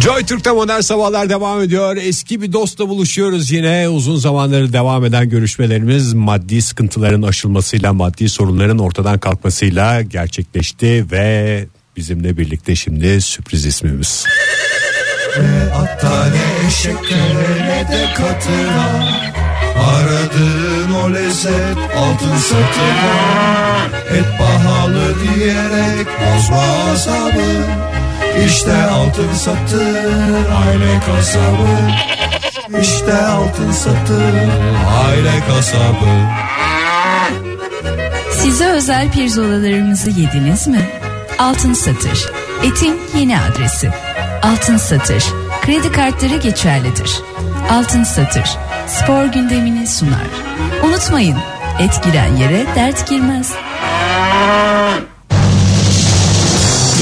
Joy 0.00 0.24
Türk'te 0.24 0.50
modern 0.50 0.80
sabahlar 0.80 1.28
devam 1.28 1.62
ediyor. 1.62 1.96
Eski 1.96 2.42
bir 2.42 2.52
dostla 2.52 2.88
buluşuyoruz 2.88 3.50
yine. 3.50 3.88
Uzun 3.88 4.16
zamanları 4.16 4.72
devam 4.72 5.04
eden 5.04 5.28
görüşmelerimiz 5.28 6.12
maddi 6.12 6.62
sıkıntıların 6.62 7.22
aşılmasıyla, 7.22 7.92
maddi 7.92 8.28
sorunların 8.28 8.78
ortadan 8.78 9.18
kalkmasıyla 9.18 10.02
gerçekleşti 10.02 11.06
ve 11.12 11.66
bizimle 11.96 12.36
birlikte 12.36 12.76
şimdi 12.76 13.20
sürpriz 13.20 13.66
ismimiz. 13.66 14.24
Hatta 15.72 16.26
ne 16.26 16.66
eşeklere 16.68 17.62
ne 17.62 17.88
de 17.92 18.14
katına 18.14 19.24
Aradığın 19.78 20.92
o 20.92 21.14
lezzet 21.14 21.78
altın 21.96 22.36
satına 22.36 23.44
Et 24.10 24.38
pahalı 24.38 25.14
diyerek 25.22 26.06
bozma 26.06 26.62
asabı 26.92 27.93
İşte 28.46 28.82
altın 28.82 29.32
satır 29.34 30.50
aile 30.66 31.00
kasabı 31.06 31.90
İşte 32.80 33.14
altın 33.26 33.72
satır 33.72 34.34
aile 35.04 35.40
kasabı 35.48 36.10
Size 38.32 38.66
özel 38.66 39.12
pirzolalarımızı 39.12 40.10
yediniz 40.10 40.66
mi? 40.66 40.88
Altın 41.38 41.72
Satır. 41.72 42.30
Etin 42.64 43.00
yeni 43.18 43.38
adresi. 43.40 43.90
Altın 44.42 44.76
Satır. 44.76 45.24
Kredi 45.62 45.92
kartları 45.92 46.36
geçerlidir. 46.36 47.10
Altın 47.70 48.04
Satır. 48.04 48.50
Spor 48.86 49.24
gündemini 49.24 49.86
sunar. 49.86 50.26
Unutmayın, 50.84 51.38
et 51.80 52.04
giren 52.04 52.36
yere 52.36 52.66
dert 52.74 53.08
girmez. 53.08 53.52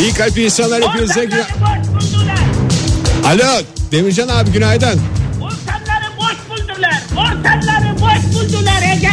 İyi 0.00 0.12
kalp 0.14 0.38
insanlar 0.38 0.82
hepinize 0.82 1.28
Alo 3.26 3.62
Demircan 3.92 4.28
abi 4.28 4.50
günaydın. 4.50 5.00
Ortamları 5.40 6.16
boş 6.18 6.36
buldular. 6.50 7.02
Ortamları 7.16 8.00
boş 8.00 8.34
buldular 8.34 8.82
Ege. 8.96 9.10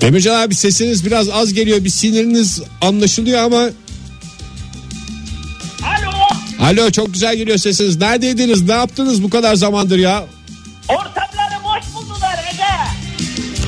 Demircan 0.00 0.40
abi 0.40 0.54
sesiniz 0.54 1.06
biraz 1.06 1.28
az 1.28 1.52
geliyor. 1.52 1.84
Bir 1.84 1.90
siniriniz 1.90 2.62
anlaşılıyor 2.80 3.42
ama 3.42 3.56
Alo. 5.82 6.10
Alo 6.60 6.90
çok 6.90 7.12
güzel 7.12 7.36
geliyor 7.36 7.58
sesiniz. 7.58 7.96
Neredeydiniz? 7.96 8.62
Ne 8.62 8.72
yaptınız 8.72 9.22
bu 9.22 9.30
kadar 9.30 9.54
zamandır 9.54 9.98
ya? 9.98 10.24
Ortamları 10.88 11.64
boş 11.64 11.94
buldular 11.94 12.38
Ege. 12.52 12.64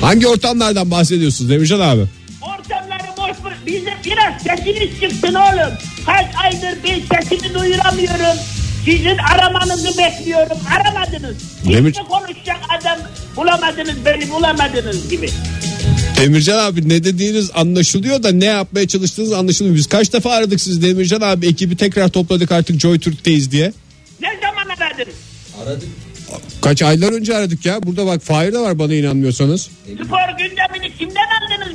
Hangi 0.01 0.27
ortamlardan 0.27 0.91
bahsediyorsunuz 0.91 1.49
Demircan 1.51 1.79
abi? 1.79 2.05
Ortamları 2.41 3.17
boş 3.17 3.43
bul. 3.43 3.51
Bizim 3.65 3.93
biraz 4.05 4.41
sesiniz 4.41 5.01
çıksın 5.01 5.33
oğlum. 5.33 5.73
Kaç 6.07 6.25
aydır 6.43 6.77
ben 6.83 6.99
sesimi 7.21 7.53
duyuramıyorum. 7.53 8.39
Sizin 8.85 9.17
aramanızı 9.17 9.97
bekliyorum. 9.97 10.57
Aramadınız. 10.75 11.37
Demir- 11.65 11.91
Kimle 11.93 12.07
konuşacak 12.09 12.57
adam 12.79 12.97
bulamadınız 13.35 14.05
beni 14.05 14.29
bulamadınız 14.31 15.09
gibi. 15.09 15.29
Demircan 16.19 16.57
abi 16.57 16.89
ne 16.89 17.03
dediğiniz 17.03 17.51
anlaşılıyor 17.55 18.23
da 18.23 18.31
ne 18.31 18.45
yapmaya 18.45 18.87
çalıştığınız 18.87 19.31
anlaşılmıyor. 19.33 19.75
Biz 19.77 19.87
kaç 19.87 20.13
defa 20.13 20.31
aradık 20.31 20.61
siz 20.61 20.81
Demircan 20.81 21.21
abi 21.21 21.47
ekibi 21.47 21.77
tekrar 21.77 22.09
topladık 22.09 22.51
artık 22.51 22.79
Joy 22.81 22.99
Türk'teyiz 22.99 23.51
diye. 23.51 23.73
Ne 24.21 24.27
zaman 24.41 24.75
aradınız? 24.87 25.15
Kaç 26.61 26.81
aylar 26.81 27.11
önce 27.13 27.35
aradık 27.37 27.65
ya. 27.65 27.83
Burada 27.83 28.05
bak 28.05 28.21
Fahir 28.21 28.53
de 28.53 28.59
var 28.59 28.79
bana 28.79 28.93
inanmıyorsanız. 28.93 29.61
Spor 29.85 30.37
gündemini 30.37 30.97
kimden 30.97 31.27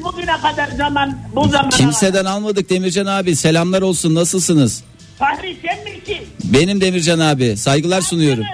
bugüne 0.05 0.41
kadar 0.43 0.69
zaman 0.77 1.19
bu 1.35 1.41
zamana 1.41 1.71
kadar? 1.71 1.71
Kimseden 1.79 2.25
almadık 2.25 2.71
Demircan 2.71 3.07
abi. 3.07 3.37
Selamlar 3.37 3.83
olsun. 3.83 4.15
Nasılsınız? 4.15 4.83
Fahri 5.19 5.57
sen 5.63 5.79
misin? 5.85 6.27
Benim 6.45 6.81
Demircan 6.81 7.19
abi. 7.19 7.57
Saygılar 7.57 8.01
sunuyorum. 8.01 8.45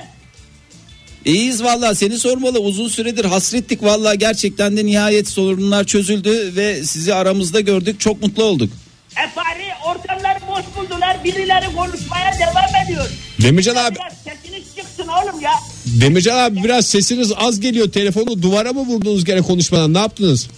İyiyiz 1.25 1.65
valla 1.65 1.95
seni 1.95 2.19
sormalı. 2.19 2.59
Uzun 2.61 2.89
süredir 2.89 3.25
hasrettik 3.25 3.83
valla 3.83 4.15
gerçekten 4.15 4.77
de 4.77 4.87
nihayet 4.87 5.29
sorunlar 5.29 5.85
çözüldü 5.85 6.57
ve 6.57 6.85
sizi 6.85 7.15
aramızda 7.15 7.61
gördük. 7.61 8.01
Çok 8.01 8.23
mutlu 8.23 8.45
olduk. 8.45 8.71
E 9.17 9.29
Fahri 9.35 9.65
ortamları 9.87 10.39
boş 10.49 10.65
buldular. 10.77 11.25
Birileri 11.25 11.67
konuşmaya 11.77 12.33
devam 12.39 12.85
ediyor. 12.87 13.11
Demircan 13.43 13.77
abi 13.77 13.97
Biraz 13.97 14.13
sesiniz 14.37 14.63
çıksın 14.77 15.09
oğlum 15.09 15.41
ya. 15.41 15.51
Demircan 15.87 16.39
abi 16.39 16.65
biraz 16.65 16.87
sesiniz 16.87 17.33
az 17.37 17.61
geliyor. 17.61 17.93
Telefonu 17.93 18.43
duvara 18.43 18.73
mı 18.73 18.81
vurdunuz 18.81 19.25
gene 19.25 19.43
konuşmadan 19.43 19.95
ne 19.95 19.99
yaptınız? 19.99 20.49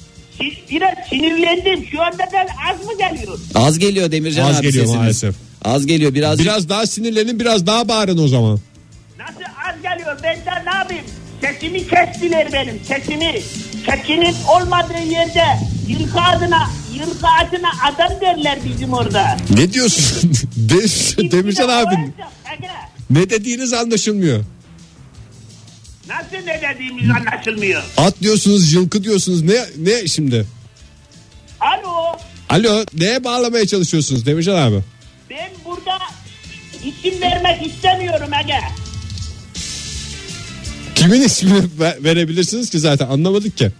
Biraz 0.70 0.94
sinirlendim. 1.08 1.86
Şu 1.92 2.02
anda 2.02 2.18
da 2.18 2.46
az 2.72 2.84
mı 2.86 2.92
geliyor? 2.98 3.38
Az 3.54 3.78
geliyor 3.78 4.10
Demircan 4.12 4.50
Az 4.50 4.56
abi 4.56 4.62
geliyor 4.66 4.84
sesiniz. 4.84 5.00
maalesef. 5.00 5.34
Az 5.64 5.86
geliyor 5.86 6.14
biraz. 6.14 6.38
Biraz 6.38 6.68
daha 6.68 6.86
sinirlenin 6.86 7.40
biraz 7.40 7.66
daha 7.66 7.88
bağırın 7.88 8.18
o 8.18 8.28
zaman. 8.28 8.60
Nasıl 9.18 9.40
az 9.68 9.82
geliyor? 9.82 10.18
Ben 10.22 10.36
de 10.36 10.70
ne 10.70 10.76
yapayım? 10.76 11.04
Sesimi 11.40 11.78
kestiler 11.88 12.52
benim 12.52 12.80
sesimi. 12.88 13.40
Sesinin 13.86 14.34
olmadığı 14.56 15.10
yerde 15.10 15.44
yırka 15.88 16.20
adına, 16.22 16.70
yırka 16.94 17.28
adına 17.46 17.68
adam 17.88 18.20
derler 18.20 18.58
bizim 18.64 18.92
orada. 18.92 19.36
Ne 19.56 19.72
diyorsun? 19.72 20.32
De- 20.56 21.30
Demircan 21.30 21.68
abi 21.68 21.94
ne 23.10 23.30
dediğiniz 23.30 23.72
anlaşılmıyor. 23.72 24.44
Nasıl 26.10 26.46
ne 26.46 26.60
dediğimiz 26.74 27.10
anlaşılmıyor. 27.10 27.82
At 27.96 28.14
diyorsunuz 28.22 28.72
yılkı 28.72 29.04
diyorsunuz 29.04 29.42
ne 29.42 29.66
ne 29.76 30.06
şimdi? 30.08 30.46
Alo. 31.60 32.16
Alo 32.48 32.84
neye 32.98 33.24
bağlamaya 33.24 33.66
çalışıyorsunuz 33.66 34.26
Demircan 34.26 34.56
abi? 34.56 34.80
Ben 35.30 35.50
burada 35.64 35.98
isim 36.84 37.20
vermek 37.20 37.66
istemiyorum 37.66 38.30
Ege. 38.44 38.60
Kimin 40.94 41.20
ismini 41.22 41.62
ve- 41.80 41.98
verebilirsiniz 42.04 42.70
ki 42.70 42.78
zaten 42.78 43.06
anlamadık 43.08 43.56
ki. 43.58 43.70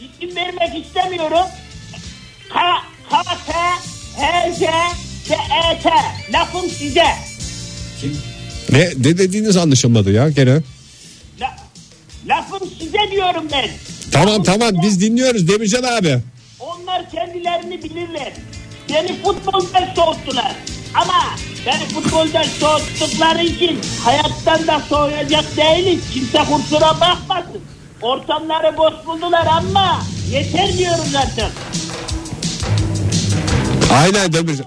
İsim 0.00 0.36
vermek 0.36 0.86
istemiyorum. 0.86 1.46
K, 2.52 2.58
K, 3.10 3.22
T, 3.46 3.52
H, 4.22 4.52
J, 4.58 4.66
T, 5.28 5.34
E, 5.34 5.82
T. 5.82 5.90
Lafım 6.32 6.70
size. 6.70 7.04
Ne, 8.72 8.80
ne 8.98 9.18
dediğiniz 9.18 9.56
anlaşılmadı 9.56 10.12
ya 10.12 10.30
gene. 10.30 10.58
La, 12.26 12.36
lafım 12.36 12.68
size 12.78 13.10
diyorum 13.10 13.44
ben. 13.52 13.70
Tamam 14.12 14.42
tamam 14.42 14.70
biz 14.82 15.00
dinliyoruz 15.00 15.48
Demircan 15.48 15.82
abi. 15.82 16.18
Onlar 16.60 17.10
kendilerini 17.10 17.82
bilirler. 17.82 18.32
Beni 18.92 19.22
futboldan 19.22 19.94
soğuttular. 19.96 20.56
Ama 20.94 21.24
beni 21.66 21.88
futboldan 21.88 22.42
soğuttukları 22.42 23.42
için 23.44 23.80
hayattan 24.04 24.66
da 24.66 24.82
soğuyacak 24.88 25.44
değiliz. 25.56 26.04
Kimse 26.14 26.38
kusura 26.38 27.00
bakmasın. 27.00 27.60
Ortamları 28.02 28.76
boş 28.76 28.94
buldular 29.06 29.46
ama 29.58 30.02
yeter 30.30 30.78
diyoruz 30.78 31.14
artık. 31.14 31.52
Aynen 33.92 34.32
Demircan. 34.32 34.66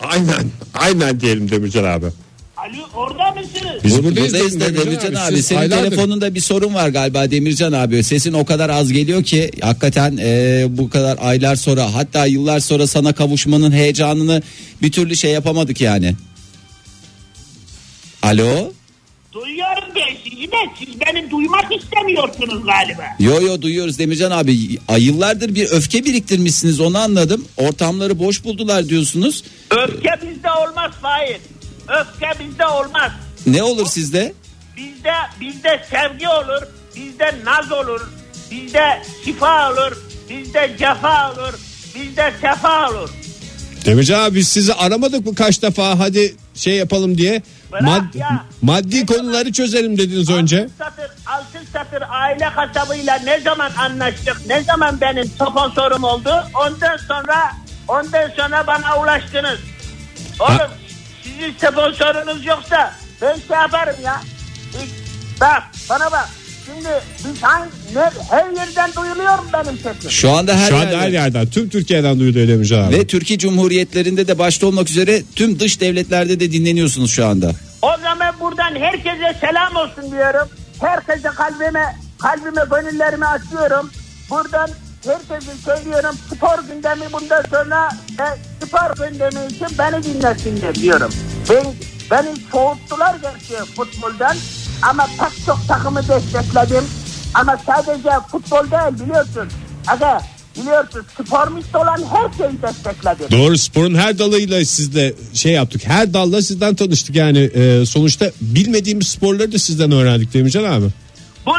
Aynen. 0.00 0.50
Aynen 0.74 1.20
diyelim 1.20 1.50
Demircan 1.50 1.84
abi. 1.84 2.06
Ali 2.66 2.76
orada 2.94 3.30
mısınız? 3.30 3.84
Biz 3.84 3.92
Bur- 3.98 4.04
buradayız, 4.04 4.32
buradayız 4.32 4.60
da 4.60 4.74
Demircan 4.74 5.14
abi. 5.14 5.36
Siz 5.36 5.46
Senin 5.46 5.60
aylardır- 5.60 5.84
telefonunda 5.90 6.34
bir 6.34 6.40
sorun 6.40 6.74
var 6.74 6.88
galiba 6.88 7.30
Demircan 7.30 7.72
abi. 7.72 8.02
Sesin 8.04 8.32
o 8.32 8.44
kadar 8.44 8.70
az 8.70 8.92
geliyor 8.92 9.24
ki 9.24 9.50
hakikaten 9.62 10.16
e, 10.20 10.64
bu 10.68 10.90
kadar 10.90 11.18
aylar 11.20 11.56
sonra 11.56 11.94
hatta 11.94 12.26
yıllar 12.26 12.60
sonra 12.60 12.86
sana 12.86 13.12
kavuşmanın 13.12 13.72
heyecanını 13.72 14.42
bir 14.82 14.92
türlü 14.92 15.16
şey 15.16 15.30
yapamadık 15.30 15.80
yani. 15.80 16.14
Alo? 18.22 18.72
Duyuyorum 19.32 19.84
ben 19.96 20.16
sizi 20.30 20.46
de 20.52 20.56
siz 20.78 20.88
beni 21.00 21.30
duymak 21.30 21.64
istemiyorsunuz 21.82 22.62
galiba. 22.66 23.04
Yo 23.20 23.40
yo 23.42 23.62
duyuyoruz 23.62 23.98
Demircan 23.98 24.30
abi. 24.30 24.58
Ay, 24.88 25.04
Yıllardır 25.04 25.54
bir 25.54 25.66
öfke 25.70 26.04
biriktirmişsiniz 26.04 26.80
onu 26.80 26.98
anladım. 26.98 27.44
Ortamları 27.56 28.18
boş 28.18 28.44
buldular 28.44 28.88
diyorsunuz. 28.88 29.44
Öfke 29.70 30.10
bizde 30.22 30.48
olmaz 30.50 30.90
Fahir. 31.02 31.36
Öfke 31.88 32.44
bizde 32.44 32.66
olmaz. 32.66 33.12
Ne 33.46 33.62
olur 33.62 33.86
sizde? 33.86 34.34
Bizde 34.76 35.12
bizde 35.40 35.84
sevgi 35.90 36.28
olur, 36.28 36.62
bizde 36.96 37.34
naz 37.44 37.72
olur, 37.72 38.00
bizde 38.50 39.02
şifa 39.24 39.72
olur, 39.72 39.96
bizde 40.30 40.76
cefa 40.78 41.32
olur, 41.32 41.54
bizde 41.94 42.32
sefa 42.40 42.90
olur. 42.90 43.10
Demircan 43.84 44.20
abi 44.20 44.34
biz 44.36 44.48
sizi 44.48 44.74
aramadık 44.74 45.26
mı 45.26 45.34
kaç 45.34 45.62
defa 45.62 45.98
hadi 45.98 46.36
şey 46.54 46.74
yapalım 46.74 47.18
diye. 47.18 47.42
Bırak 47.72 47.82
Mad- 47.82 48.18
ya. 48.18 48.44
maddi 48.62 49.00
Ne 49.00 49.06
konuları 49.06 49.52
çözelim 49.52 49.98
dediniz 49.98 50.30
önce. 50.30 50.56
Altın 50.62 50.72
satır, 50.78 51.10
altın 51.26 51.66
satır 51.72 52.02
aile 52.08 52.48
kasabıyla 52.54 53.18
ne 53.18 53.40
zaman 53.40 53.70
anlaştık, 53.78 54.46
ne 54.46 54.62
zaman 54.62 55.00
benim 55.00 55.24
sponsorum 55.24 56.04
oldu, 56.04 56.44
ondan 56.54 56.96
sonra 56.96 57.52
ondan 57.88 58.30
sonra 58.36 58.66
bana 58.66 59.00
ulaştınız. 59.02 59.58
Oğlum 60.40 60.58
Ha. 60.58 60.70
Sizin 61.38 61.54
sponsorunuz 61.58 62.44
yoksa 62.46 62.92
ben 63.22 63.34
şey 63.48 63.56
yaparım 63.56 63.96
ya. 64.04 64.20
Bak 65.40 65.62
bana 65.90 66.12
bak. 66.12 66.28
Şimdi 66.66 66.88
biz 67.18 67.42
hangi, 67.42 67.70
ne, 67.94 68.10
her 68.30 68.50
yerden 68.50 68.90
duyuluyor 68.96 69.38
mu 69.38 69.44
benim 69.52 69.78
sesim? 69.78 70.10
Şu 70.10 70.30
anda 70.30 70.56
her 70.56 70.68
Şu 70.68 70.76
anda 70.76 70.84
yerde. 70.90 70.98
her 70.98 71.08
yerden 71.08 71.46
tüm 71.46 71.68
Türkiye'den 71.68 72.20
duyuluyor 72.20 72.48
Demircan 72.48 72.82
abi. 72.82 72.94
Ve 72.94 73.06
Türkiye 73.06 73.38
Cumhuriyetlerinde 73.38 74.28
de 74.28 74.38
başta 74.38 74.66
olmak 74.66 74.90
üzere 74.90 75.22
tüm 75.36 75.60
dış 75.60 75.80
devletlerde 75.80 76.40
de 76.40 76.52
dinleniyorsunuz 76.52 77.10
şu 77.12 77.26
anda. 77.26 77.50
O 77.82 77.90
zaman 78.02 78.34
buradan 78.40 78.74
herkese 78.80 79.36
selam 79.40 79.76
olsun 79.76 80.10
diyorum. 80.12 80.48
Herkese 80.80 81.28
kalbime, 81.28 81.96
kalbime 82.18 82.62
gönüllerimi 82.70 83.26
açıyorum. 83.26 83.90
Buradan 84.30 84.70
herkese 85.06 85.52
söylüyorum 85.64 86.16
spor 86.34 86.58
gündemi 86.68 87.12
bundan 87.12 87.42
sonra 87.50 87.88
e, 88.20 88.26
spor 88.66 89.06
gündemi 89.06 89.46
için 89.46 89.66
beni 89.78 90.02
dinlesinler 90.04 90.74
diyorum. 90.74 91.10
Ben, 91.50 91.64
beni 92.10 92.36
soğuttular 92.52 93.16
gerçi 93.22 93.72
futboldan 93.74 94.36
ama 94.82 95.06
pek 95.06 95.46
çok 95.46 95.68
takımı 95.68 96.08
destekledim. 96.08 96.84
Ama 97.34 97.58
sadece 97.66 98.10
futbol 98.30 98.70
değil 98.70 99.04
biliyorsun. 99.04 99.48
Aga 99.86 100.20
biliyorsun 100.56 101.06
sporist 101.14 101.74
olan 101.76 101.98
her 102.12 102.38
şeyi 102.38 102.62
destekledim. 102.62 103.26
Doğru 103.30 103.58
sporun 103.58 103.94
her 103.94 104.18
dalıyla 104.18 104.64
sizle 104.64 105.14
şey 105.34 105.52
yaptık. 105.52 105.82
Her 105.84 106.14
dalla 106.14 106.42
sizden 106.42 106.74
tanıştık 106.74 107.16
yani 107.16 107.38
e, 107.38 107.86
sonuçta 107.86 108.30
bilmediğimiz 108.40 109.08
sporları 109.08 109.52
da 109.52 109.58
sizden 109.58 109.92
öğrendik 109.92 110.34
Demircan 110.34 110.64
abi. 110.64 110.86
Bu, 111.46 111.52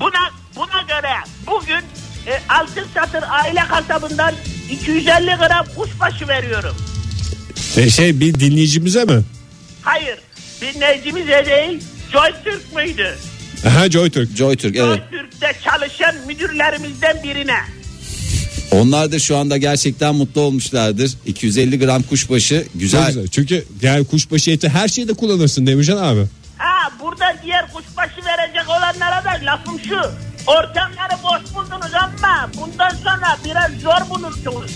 buna 0.00 0.30
buna 0.56 0.82
göre 0.88 1.12
bugün 1.46 1.84
e, 2.26 2.40
altın 2.48 2.84
satır 2.94 3.24
aile 3.30 3.60
kasabından 3.60 4.34
250 4.70 5.36
gram 5.36 5.66
kuşbaşı 5.76 6.28
veriyorum. 6.28 6.76
E, 7.76 7.90
şey 7.90 8.20
bir 8.20 8.34
dinleyicimize 8.34 9.04
mi? 9.04 9.22
Hayır 9.82 10.18
dinleyicimize 10.60 11.46
değil 11.46 11.82
Joy 12.12 12.30
Türk 12.44 12.76
müydü? 12.76 13.16
Aha 13.66 13.90
Joytürk. 13.90 14.36
Joytürk 14.36 14.76
evet. 14.76 14.86
Joy 15.10 15.20
Türk'te 15.20 15.52
çalışan 15.64 16.14
müdürlerimizden 16.26 17.22
birine. 17.24 17.56
Onlar 18.72 19.12
da 19.12 19.18
şu 19.18 19.36
anda 19.36 19.56
gerçekten 19.56 20.14
mutlu 20.14 20.40
olmuşlardır. 20.40 21.12
250 21.26 21.78
gram 21.78 22.02
kuşbaşı 22.02 22.64
Çok 22.72 22.80
güzel. 22.80 23.06
güzel. 23.06 23.26
Çünkü 23.28 23.64
yani 23.82 24.04
kuşbaşı 24.04 24.50
eti 24.50 24.68
her 24.68 24.88
şeyde 24.88 25.12
kullanırsın 25.14 25.66
Demircan 25.66 25.96
abi. 25.96 26.20
Ha 26.58 26.90
burada 27.00 27.36
diğer 27.44 27.72
kuşbaşı 27.72 28.24
verecek 28.26 28.68
olanlara 28.68 29.24
da 29.24 29.46
lafım 29.46 29.80
şu. 29.88 29.96
Ortamları 30.46 31.22
boş 31.22 31.54
buldunuz 31.54 31.94
ama 31.94 32.50
bundan 32.56 32.90
sonra 33.04 33.38
biraz 33.44 33.70
zor 33.82 34.10
bulursunuz. 34.10 34.70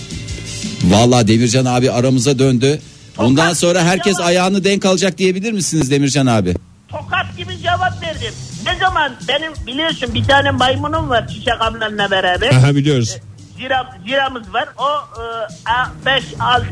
Vallahi 0.89 1.27
Demircan 1.27 1.65
abi 1.65 1.91
aramıza 1.91 2.39
döndü. 2.39 2.79
Bundan 3.17 3.43
Tokat 3.43 3.57
sonra 3.57 3.83
herkes 3.83 4.15
cevap. 4.17 4.27
ayağını 4.29 4.63
denk 4.63 4.85
alacak 4.85 5.17
diyebilir 5.17 5.51
misiniz 5.51 5.91
Demircan 5.91 6.25
abi? 6.25 6.53
Tokat 6.87 7.37
gibi 7.37 7.57
cevap 7.61 8.01
verdim. 8.01 8.33
Ne 8.65 8.77
zaman 8.79 9.11
benim 9.27 9.51
biliyorsun 9.67 10.13
bir 10.13 10.23
tane 10.23 10.51
maymunum 10.51 11.09
var 11.09 11.27
Çiçek 11.27 11.53
ablanla 11.61 12.11
beraber. 12.11 12.49
Aha 12.49 12.75
biliyoruz. 12.75 13.17
Zira, 13.57 13.95
ziramız 14.07 14.53
var. 14.53 14.69
O 14.77 14.85
5 16.05 16.23
6 16.39 16.65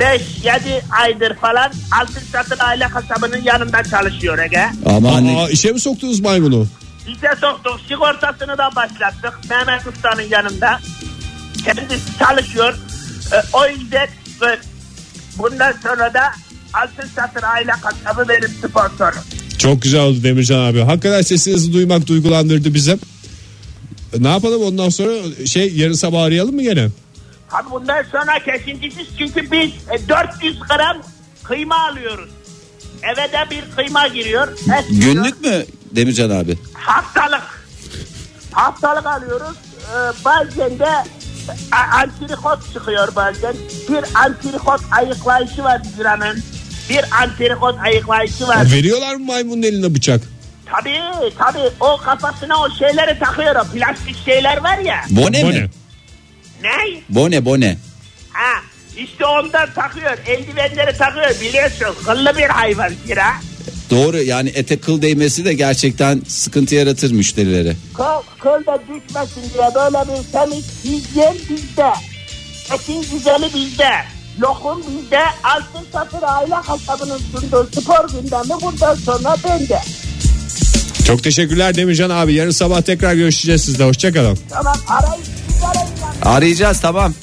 5 0.00 0.22
7 0.44 0.82
aydır 1.02 1.34
falan 1.34 1.72
altın 2.00 2.22
satın 2.32 2.56
aile 2.64 2.88
kasabının 2.88 3.42
yanında 3.44 3.82
çalışıyor 3.84 4.38
Ege. 4.38 4.66
Ama 4.86 5.14
hani 5.14 5.38
Aa, 5.40 5.48
işe 5.48 5.72
mi 5.72 5.80
soktunuz 5.80 6.20
maymunu? 6.20 6.66
Bize 7.08 7.28
soktuk 7.40 7.80
sigortasını 7.88 8.58
da 8.58 8.70
başlattık 8.76 9.38
Mehmet 9.50 9.86
Usta'nın 9.86 10.22
yanında. 10.30 10.80
Kendisi 11.64 12.18
çalışıyor. 12.18 12.74
E, 13.32 13.36
o 13.52 13.66
yüzden 13.66 14.06
e, 14.42 14.58
bundan 15.38 15.72
sonra 15.82 16.14
da 16.14 16.22
altın 16.74 17.08
satın 17.16 17.42
aile 17.42 17.72
kasabı 17.82 18.28
benim 18.28 18.48
sponsorum. 18.48 19.18
Çok 19.58 19.82
güzel 19.82 20.00
oldu 20.00 20.22
Demircan 20.22 20.58
abi. 20.58 20.80
Hakikaten 20.80 21.22
sesinizi 21.22 21.72
duymak 21.72 22.06
duygulandırdı 22.06 22.74
bize. 22.74 22.98
Ne 24.18 24.28
yapalım 24.28 24.62
ondan 24.62 24.88
sonra 24.88 25.12
şey 25.46 25.72
yarın 25.76 25.92
sabah 25.92 26.22
arayalım 26.22 26.54
mı 26.54 26.62
gene? 26.62 26.88
Abi 27.50 27.70
bundan 27.70 28.02
sonra 28.12 28.38
kesintisiz 28.44 29.06
çünkü 29.18 29.50
biz 29.50 29.70
e, 29.70 30.08
400 30.08 30.58
gram 30.60 31.02
kıyma 31.44 31.88
alıyoruz. 31.88 32.30
Eve 33.02 33.32
de 33.32 33.50
bir 33.50 33.76
kıyma 33.76 34.08
giriyor. 34.08 34.48
Et 34.78 34.84
günlük 34.90 35.40
mü 35.40 35.64
Demircan 35.90 36.30
abi? 36.30 36.58
Haftalık. 36.74 37.42
Haftalık 38.52 39.06
alıyoruz. 39.06 39.56
Ee, 39.82 40.24
bazen 40.24 40.78
de 40.78 40.84
e, 40.84 41.21
antrikot 41.92 42.72
çıkıyor 42.74 43.08
bazen. 43.16 43.54
Bir 43.88 44.04
antrikot 44.24 44.80
ayıklayışı 44.90 45.64
var 45.64 45.80
ziranın. 45.96 46.42
Bir 46.90 47.04
antrikot 47.22 47.76
ayıklayışı 47.84 48.46
var. 48.46 48.72
Veriyorlar 48.72 49.14
mı 49.14 49.24
maymunun 49.24 49.62
eline 49.62 49.94
bıçak? 49.94 50.20
Tabii 50.66 51.00
tabii 51.38 51.70
o 51.80 51.96
kafasına 51.96 52.60
o 52.60 52.70
şeyleri 52.70 53.18
takıyor. 53.18 53.56
O 53.56 53.64
plastik 53.64 54.24
şeyler 54.24 54.56
var 54.56 54.78
ya. 54.78 55.04
Bone, 55.10 55.42
Bu 55.42 55.46
mi? 55.46 55.54
ne? 56.62 56.68
Ne? 56.68 57.00
Bone 57.08 57.44
bone. 57.44 57.76
Ha 58.32 58.60
işte 58.96 59.26
ondan 59.26 59.72
takıyor. 59.74 60.18
Eldivenleri 60.26 60.98
takıyor 60.98 61.40
biliyorsun. 61.40 62.04
Kıllı 62.06 62.36
bir 62.36 62.48
hayvan 62.48 62.92
zira. 63.06 63.26
Doğru 63.90 64.22
yani 64.22 64.48
ete 64.54 64.76
kıl 64.76 65.02
değmesi 65.02 65.44
de 65.44 65.54
gerçekten 65.54 66.22
sıkıntı 66.28 66.74
yaratır 66.74 67.12
müşterilere. 67.12 67.76
Kıl, 67.94 68.22
kıl 68.40 68.66
da 68.66 68.78
düşmesin 68.80 69.54
diye 69.54 69.68
böyle 69.74 69.98
bir 69.98 70.32
temiz 70.32 70.64
hijyen 70.84 71.34
bizde. 71.50 71.92
Etin 72.74 73.02
güzeli 73.02 73.54
bizde. 73.54 73.90
Lokum 74.40 74.82
bizde. 74.82 75.20
Altın 75.44 75.86
satır 75.92 76.22
aile 76.22 76.54
kasabının 76.66 77.18
sunduğu 77.18 77.68
spor 77.80 78.08
gündemi 78.08 78.60
bundan 78.62 78.94
sonra 78.94 79.36
bende. 79.44 79.80
Çok 81.06 81.22
teşekkürler 81.24 81.74
Demircan 81.74 82.10
abi. 82.10 82.34
Yarın 82.34 82.50
sabah 82.50 82.80
tekrar 82.82 83.14
görüşeceğiz 83.14 83.64
sizle. 83.64 83.84
Hoşçakalın. 83.84 84.38
Tamam 84.50 84.76
arayın. 84.88 85.24
Arayacağız 86.22 86.80
tamam. 86.80 87.14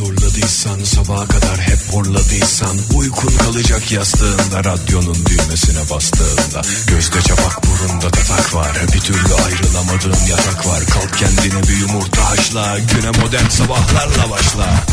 Zorladıysan 0.00 0.84
sabaha 0.84 1.26
kadar 1.26 1.58
hep 1.60 1.78
horladıysan 1.92 2.76
Uykun 2.94 3.36
kalacak 3.36 3.92
yastığında 3.92 4.64
radyonun 4.64 5.26
düğmesine 5.26 5.90
bastığında 5.90 6.62
Gözde 6.86 7.22
çapak 7.22 7.60
burunda 7.66 8.10
tatak 8.10 8.54
var 8.54 8.68
bir 8.94 9.00
türlü 9.00 9.34
ayrılamadığın 9.44 10.26
yatak 10.30 10.66
var. 10.66 10.80
Kalk 10.90 11.18
kendine 11.18 11.62
bir 11.62 11.76
yumurta 11.76 12.30
haşla 12.30 12.78
güne 12.78 13.10
modern 13.24 13.48
sabahlarla 13.48 14.30
başla. 14.30 14.84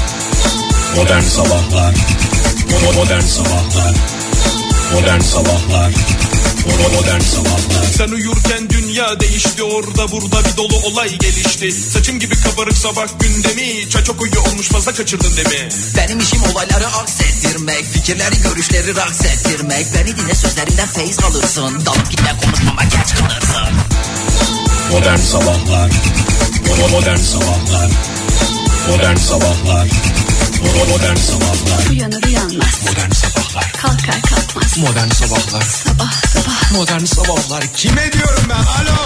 Modern 0.96 1.22
sabahlar 1.22 1.94
Mo- 2.70 2.96
Modern 2.96 3.22
sabahlar 3.22 3.96
Modern 4.94 5.20
sabahlar 5.20 5.92
Modern 6.68 7.20
sabahlar 7.20 7.86
Sen 7.98 8.08
uyurken 8.08 8.70
dünya 8.70 9.20
değişti 9.20 9.64
orada 9.64 10.12
burada 10.12 10.46
bir 10.46 10.58
dolu 10.58 10.78
olay 10.86 11.18
gelişti. 11.18 11.72
Saçım 11.72 12.20
gibi 12.20 12.36
kabarık 12.36 12.78
sabah 12.78 13.08
gündemi 13.20 13.90
Çaçok 13.90 14.22
uyu 14.22 14.40
olmuş 14.52 14.68
fazla 14.68 14.94
kaçırdın 14.94 15.32
demi 15.38 15.70
Benim 15.98 16.20
işim 16.20 16.44
olayları 16.44 16.88
aksettirmek 16.88 17.86
Fikirleri 17.94 18.36
görüşleri 18.42 18.96
raks 18.96 19.22
ettirmek 19.26 19.86
Beni 19.96 20.18
dinle 20.18 20.36
sözlerimden 20.36 20.88
feyiz 20.88 21.20
alırsın. 21.24 21.86
Dalıp 21.86 22.12
gitme 22.12 22.36
konuşmama 22.44 22.84
geç 22.84 23.16
kalırsın. 23.20 23.74
Modern 24.92 25.18
Sabahlar. 25.18 25.90
Mo- 26.68 26.92
Modern 26.92 27.18
Sabahlar. 27.18 27.92
Modern 28.90 29.16
Sabahlar 29.16 29.88
Modern 30.62 31.16
Sabahlar. 31.16 31.90
Uyanır 31.92 32.24
uyanmaz. 32.24 32.82
Modern 32.90 33.12
Sabahlar. 33.12 33.72
Kalkar 33.82 34.22
kalkmaz. 34.22 34.78
Modern 34.78 35.10
Sabahlar. 35.10 35.64
Sabah 35.64 36.12
sabah. 36.34 36.72
Modern 36.72 37.06
Sabahlar. 37.06 37.64
Kime 37.76 38.12
diyorum 38.14 38.44
ben? 38.50 38.56
Alo. 38.56 38.98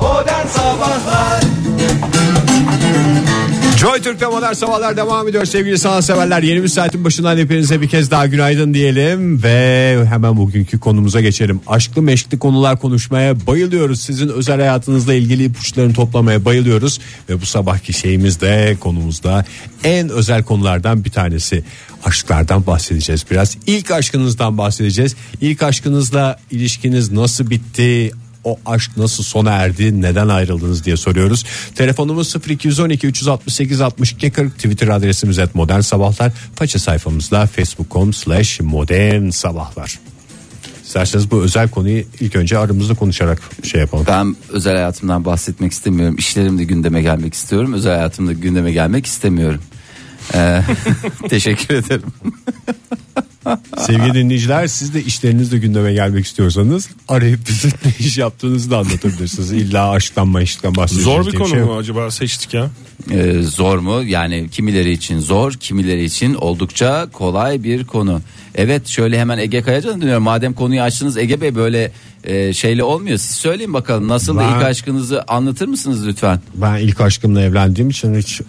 Modern 0.00 0.48
Sabahlar 0.48 1.42
Joy 3.80 4.00
Türk'te 4.00 4.26
modern 4.26 4.52
sabahlar 4.52 4.96
devam 4.96 5.28
ediyor 5.28 5.44
sevgili 5.44 5.78
sanatseverler. 5.78 6.42
Yeni 6.42 6.62
bir 6.62 6.68
saatin 6.68 7.04
başından 7.04 7.38
hepinize 7.38 7.80
bir 7.80 7.88
kez 7.88 8.10
daha 8.10 8.26
günaydın 8.26 8.74
diyelim 8.74 9.42
ve 9.42 9.98
hemen 10.08 10.36
bugünkü 10.36 10.78
konumuza 10.78 11.20
geçelim. 11.20 11.60
Aşklı 11.66 12.02
meşkli 12.02 12.38
konular 12.38 12.80
konuşmaya 12.80 13.46
bayılıyoruz. 13.46 14.00
Sizin 14.00 14.28
özel 14.28 14.56
hayatınızla 14.56 15.14
ilgili 15.14 15.44
ipuçlarını 15.44 15.94
toplamaya 15.94 16.44
bayılıyoruz 16.44 17.00
ve 17.28 17.40
bu 17.40 17.46
sabahki 17.46 17.92
şeyimiz 17.92 18.40
de 18.40 18.76
konumuzda 18.80 19.44
en 19.84 20.08
özel 20.08 20.42
konulardan 20.42 21.04
bir 21.04 21.10
tanesi. 21.10 21.64
Aşklardan 22.04 22.66
bahsedeceğiz 22.66 23.24
biraz. 23.30 23.56
İlk 23.66 23.90
aşkınızdan 23.90 24.58
bahsedeceğiz. 24.58 25.16
İlk 25.40 25.62
aşkınızla 25.62 26.38
ilişkiniz 26.50 27.12
nasıl 27.12 27.50
bitti? 27.50 28.12
O 28.48 28.58
aşk 28.66 28.96
nasıl 28.96 29.24
sona 29.24 29.50
erdi 29.50 30.02
neden 30.02 30.28
ayrıldınız 30.28 30.84
diye 30.84 30.96
soruyoruz. 30.96 31.44
Telefonumuz 31.74 32.34
0212 32.48 33.06
368 33.06 33.80
62 33.80 34.30
40 34.30 34.56
Twitter 34.56 34.88
adresimiz 34.88 35.38
et 35.38 35.54
modern 35.54 35.80
sabahlar. 35.80 36.32
Faça 36.54 36.78
sayfamızda 36.78 37.46
facebook.com 37.46 38.12
slash 38.12 38.60
modern 38.60 39.30
sabahlar. 39.30 39.98
İsterseniz 40.84 41.30
bu 41.30 41.42
özel 41.42 41.68
konuyu 41.68 42.04
ilk 42.20 42.36
önce 42.36 42.58
aramızda 42.58 42.94
konuşarak 42.94 43.42
şey 43.62 43.80
yapalım. 43.80 44.06
Ben 44.08 44.36
özel 44.48 44.74
hayatımdan 44.74 45.24
bahsetmek 45.24 45.72
istemiyorum. 45.72 46.16
İşlerimde 46.18 46.64
gündeme 46.64 47.02
gelmek 47.02 47.34
istiyorum. 47.34 47.72
Özel 47.72 47.94
hayatımda 47.94 48.32
gündeme 48.32 48.72
gelmek 48.72 49.06
istemiyorum. 49.06 49.60
Ee, 50.34 50.62
teşekkür 51.28 51.74
ederim. 51.74 52.02
Sevgili 53.78 54.14
dinleyiciler 54.14 54.66
siz 54.66 54.94
de 54.94 55.02
işlerinizle 55.02 55.58
gündeme 55.58 55.92
gelmek 55.92 56.26
istiyorsanız 56.26 56.88
arayıp 57.08 57.40
bize 57.48 57.68
ne 57.68 57.92
iş 57.98 58.18
yaptığınızı 58.18 58.70
da 58.70 58.78
anlatabilirsiniz. 58.78 59.52
İlla 59.52 59.90
aşktan 59.90 60.28
maşktan 60.28 60.76
bahsedeceğiz. 60.76 61.24
Zor 61.24 61.32
bir 61.32 61.38
konu 61.38 61.48
şey 61.48 61.60
mu 61.60 61.76
acaba 61.76 62.10
seçtik 62.10 62.54
ya? 62.54 62.70
Ee, 63.10 63.42
zor 63.42 63.78
mu? 63.78 64.02
Yani 64.02 64.48
kimileri 64.50 64.90
için 64.90 65.18
zor, 65.18 65.52
kimileri 65.52 66.04
için 66.04 66.34
oldukça 66.34 67.06
kolay 67.12 67.62
bir 67.62 67.84
konu. 67.84 68.20
Evet 68.54 68.86
şöyle 68.86 69.20
hemen 69.20 69.38
Ege 69.38 69.62
Kayacan'a 69.62 70.00
dönüyorum. 70.00 70.22
Madem 70.22 70.52
konuyu 70.52 70.82
açtınız 70.82 71.16
Ege 71.16 71.40
Bey 71.40 71.54
böyle 71.54 71.92
e, 72.24 72.52
şeyle 72.52 72.82
olmuyor. 72.84 73.18
Siz 73.18 73.36
söyleyin 73.36 73.72
bakalım 73.74 74.08
nasıl 74.08 74.36
da 74.36 74.40
Ben- 74.40 74.56
ilk 74.56 74.64
aşkınızı 74.64 75.22
anlatır 75.28 75.68
mısınız 75.68 76.06
lütfen? 76.06 76.40
Ben 76.54 76.76
ilk 76.78 77.00
aşkımla 77.00 77.42
evlendiğim 77.42 77.90
için 77.90 78.14
hiç 78.14 78.40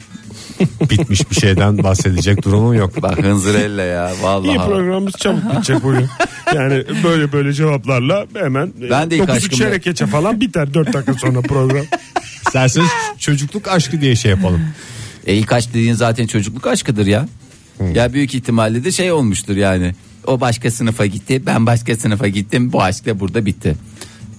bitmiş 0.89 1.29
bir 1.31 1.36
şeyden 1.36 1.84
bahsedecek 1.84 2.43
durumum 2.46 2.74
yok. 2.74 3.01
Bak 3.01 3.24
hınzırella 3.24 3.81
ya 3.81 4.12
vallahi. 4.22 4.48
İyi 4.48 4.58
programımız 4.58 5.13
çabuk 5.13 5.51
bitecek 5.51 5.84
bugün. 5.84 6.08
Yani 6.55 6.84
böyle 7.03 7.31
böyle 7.31 7.53
cevaplarla 7.53 8.25
hemen 8.34 8.74
Ben 8.91 9.12
de 9.12 9.15
ilk 9.15 9.24
9'u 9.24 9.31
aşkımda- 9.34 9.55
çeyrek 9.55 9.84
geçe 9.84 10.05
falan 10.08 10.41
biter 10.41 10.74
4 10.74 10.93
dakika 10.93 11.13
sonra 11.13 11.41
program. 11.41 11.86
İsterseniz 12.48 12.89
çocukluk 13.19 13.67
aşkı 13.67 14.01
diye 14.01 14.15
şey 14.15 14.31
yapalım. 14.31 14.62
E 15.27 15.34
ilk 15.36 15.51
aşk 15.53 15.69
dediğin 15.69 15.93
zaten 15.93 16.27
çocukluk 16.27 16.67
aşkıdır 16.67 17.05
ya. 17.05 17.27
Ya 17.93 18.13
büyük 18.13 18.36
ihtimalle 18.36 18.84
de 18.84 18.91
şey 18.91 19.12
olmuştur 19.12 19.55
yani. 19.55 19.96
O 20.27 20.41
başka 20.41 20.72
sınıfa 20.72 21.05
gitti, 21.05 21.46
ben 21.46 21.65
başka 21.65 21.96
sınıfa 21.96 22.27
gittim. 22.27 22.74
Bu 22.74 22.84
aşk 22.84 23.05
da 23.05 23.19
burada 23.19 23.46
bitti. 23.46 23.75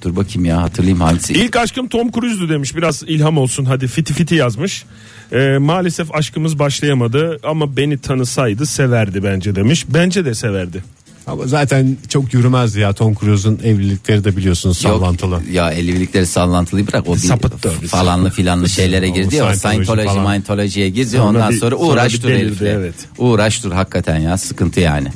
Dur 0.03 0.17
bakayım 0.17 0.45
ya 0.45 0.63
hatırlayayım 0.63 1.01
hangisi. 1.01 1.33
İlk 1.33 1.57
aşkım 1.57 1.89
Tom 1.89 2.11
Cruise'du 2.13 2.49
demiş 2.49 2.77
biraz 2.77 3.03
ilham 3.03 3.39
olsun 3.39 3.65
hadi 3.65 3.87
fiti 3.89 4.15
fiti 4.15 4.35
yazmış. 4.35 4.85
Ee, 5.33 5.59
maalesef 5.59 6.15
aşkımız 6.15 6.59
başlayamadı 6.59 7.39
ama 7.43 7.77
beni 7.77 7.99
tanısaydı 7.99 8.67
severdi 8.67 9.25
bence 9.25 9.55
demiş. 9.57 9.85
Bence 9.89 10.25
de 10.25 10.35
severdi. 10.35 10.85
Ama 11.27 11.47
zaten 11.47 11.97
çok 12.09 12.35
yürümezdi 12.35 12.81
ya 12.81 12.93
Tom 12.93 13.15
Cruise'un 13.15 13.59
evlilikleri 13.65 14.25
de 14.25 14.37
biliyorsunuz 14.37 14.85
Yok, 14.85 14.93
sallantılı. 14.93 15.41
Ya 15.53 15.73
evlilikleri 15.73 16.27
sallantılıyı 16.27 16.87
bırak 16.87 17.09
o 17.09 17.15
bir 17.15 17.19
Sapıttı. 17.19 17.71
falanlı 17.71 18.31
filanlı 18.31 18.69
şeylere 18.69 19.09
girdi 19.09 19.37
ya 19.37 19.51
o 19.51 19.55
Scientology. 19.55 20.09
Scientology'ye 20.09 20.89
girdi 20.89 21.11
Sonra 21.11 21.23
ondan 21.29 21.51
bir- 21.53 21.57
sonra 21.59 21.77
uğraş 21.77 22.23
dur 22.23 22.29
delirdi, 22.29 22.45
herifle. 22.47 22.69
evet. 22.71 22.95
Uğraş 23.19 23.65
dur 23.65 23.73
hakikaten 23.73 24.19
ya 24.19 24.39
sıkıntı 24.39 24.81
yani. 24.81 25.09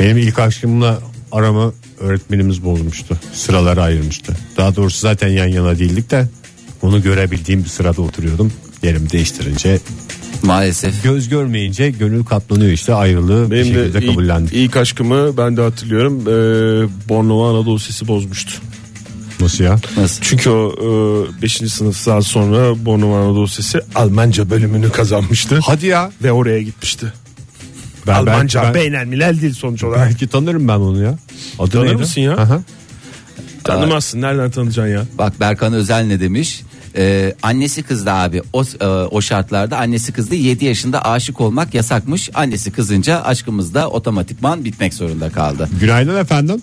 Benim 0.00 0.18
ilk 0.18 0.38
aşkımla 0.38 1.00
aramı 1.32 1.72
öğretmenimiz 2.00 2.64
bozmuştu. 2.64 3.16
Sıraları 3.32 3.82
ayırmıştı. 3.82 4.36
Daha 4.56 4.76
doğrusu 4.76 4.98
zaten 4.98 5.28
yan 5.28 5.46
yana 5.48 5.78
değildik 5.78 6.10
de 6.10 6.28
onu 6.82 7.02
görebildiğim 7.02 7.64
bir 7.64 7.68
sırada 7.68 8.02
oturuyordum. 8.02 8.52
Yerimi 8.82 9.10
değiştirince 9.10 9.80
Maalesef. 10.42 11.02
göz 11.02 11.28
görmeyince 11.28 11.90
gönül 11.90 12.24
katlanıyor 12.24 12.72
işte 12.72 12.94
ayrılığı 12.94 13.46
bir 13.46 13.50
Benim 13.50 13.64
şekilde 13.64 13.94
de 13.94 13.98
ilk, 13.98 14.08
kabullendik. 14.08 14.54
ilk 14.54 14.76
aşkımı 14.76 15.36
ben 15.36 15.56
de 15.56 15.60
hatırlıyorum. 15.62 16.20
Ee, 16.20 17.08
Bornova 17.08 17.50
Anadolu 17.50 17.78
Sesi 17.78 18.08
bozmuştu. 18.08 18.52
Nasıl 19.40 19.64
ya? 19.64 19.78
Nasıl? 19.96 20.22
Çünkü 20.22 20.50
o 20.50 21.26
5. 21.42 21.52
sınıftan 21.72 22.20
sonra 22.20 22.84
Bornova 22.84 23.18
Anadolu 23.24 23.48
Sesi 23.48 23.80
Almanca 23.94 24.50
bölümünü 24.50 24.90
kazanmıştı. 24.90 25.60
Hadi 25.62 25.86
ya. 25.86 26.10
Ve 26.22 26.32
oraya 26.32 26.62
gitmişti. 26.62 27.12
Ben, 28.06 28.14
Almanca 28.14 28.60
ben, 28.62 28.66
ben- 28.66 28.74
beynelmilel 28.74 29.40
dil 29.40 29.54
sonuç 29.54 29.84
olarak. 29.84 30.08
belki 30.10 30.26
tanırım 30.28 30.68
ben 30.68 30.72
onu 30.74 31.02
ya. 31.02 31.18
Adı 31.58 31.70
Tanır 31.70 31.84
neydi? 31.84 31.96
mısın 31.96 32.20
ya? 32.20 32.36
Aha. 32.36 32.62
Tanımazsın 33.64 34.20
nereden 34.20 34.50
tanıyacaksın 34.50 34.92
ya? 34.92 35.04
Bak 35.18 35.40
Berkan 35.40 35.72
Özel 35.72 36.04
ne 36.06 36.20
demiş? 36.20 36.62
Ee, 36.96 37.34
annesi 37.42 37.82
kızdı 37.82 38.10
abi 38.10 38.42
o, 38.52 38.62
e, 38.80 38.86
o 38.86 39.20
şartlarda 39.20 39.78
annesi 39.78 40.12
kızdı 40.12 40.34
7 40.34 40.64
yaşında 40.64 41.04
aşık 41.04 41.40
olmak 41.40 41.74
yasakmış 41.74 42.30
annesi 42.34 42.70
kızınca 42.70 43.22
aşkımız 43.22 43.74
da 43.74 43.88
otomatikman 43.90 44.64
bitmek 44.64 44.94
zorunda 44.94 45.30
kaldı 45.30 45.68
Günaydın 45.80 46.16
efendim. 46.16 46.62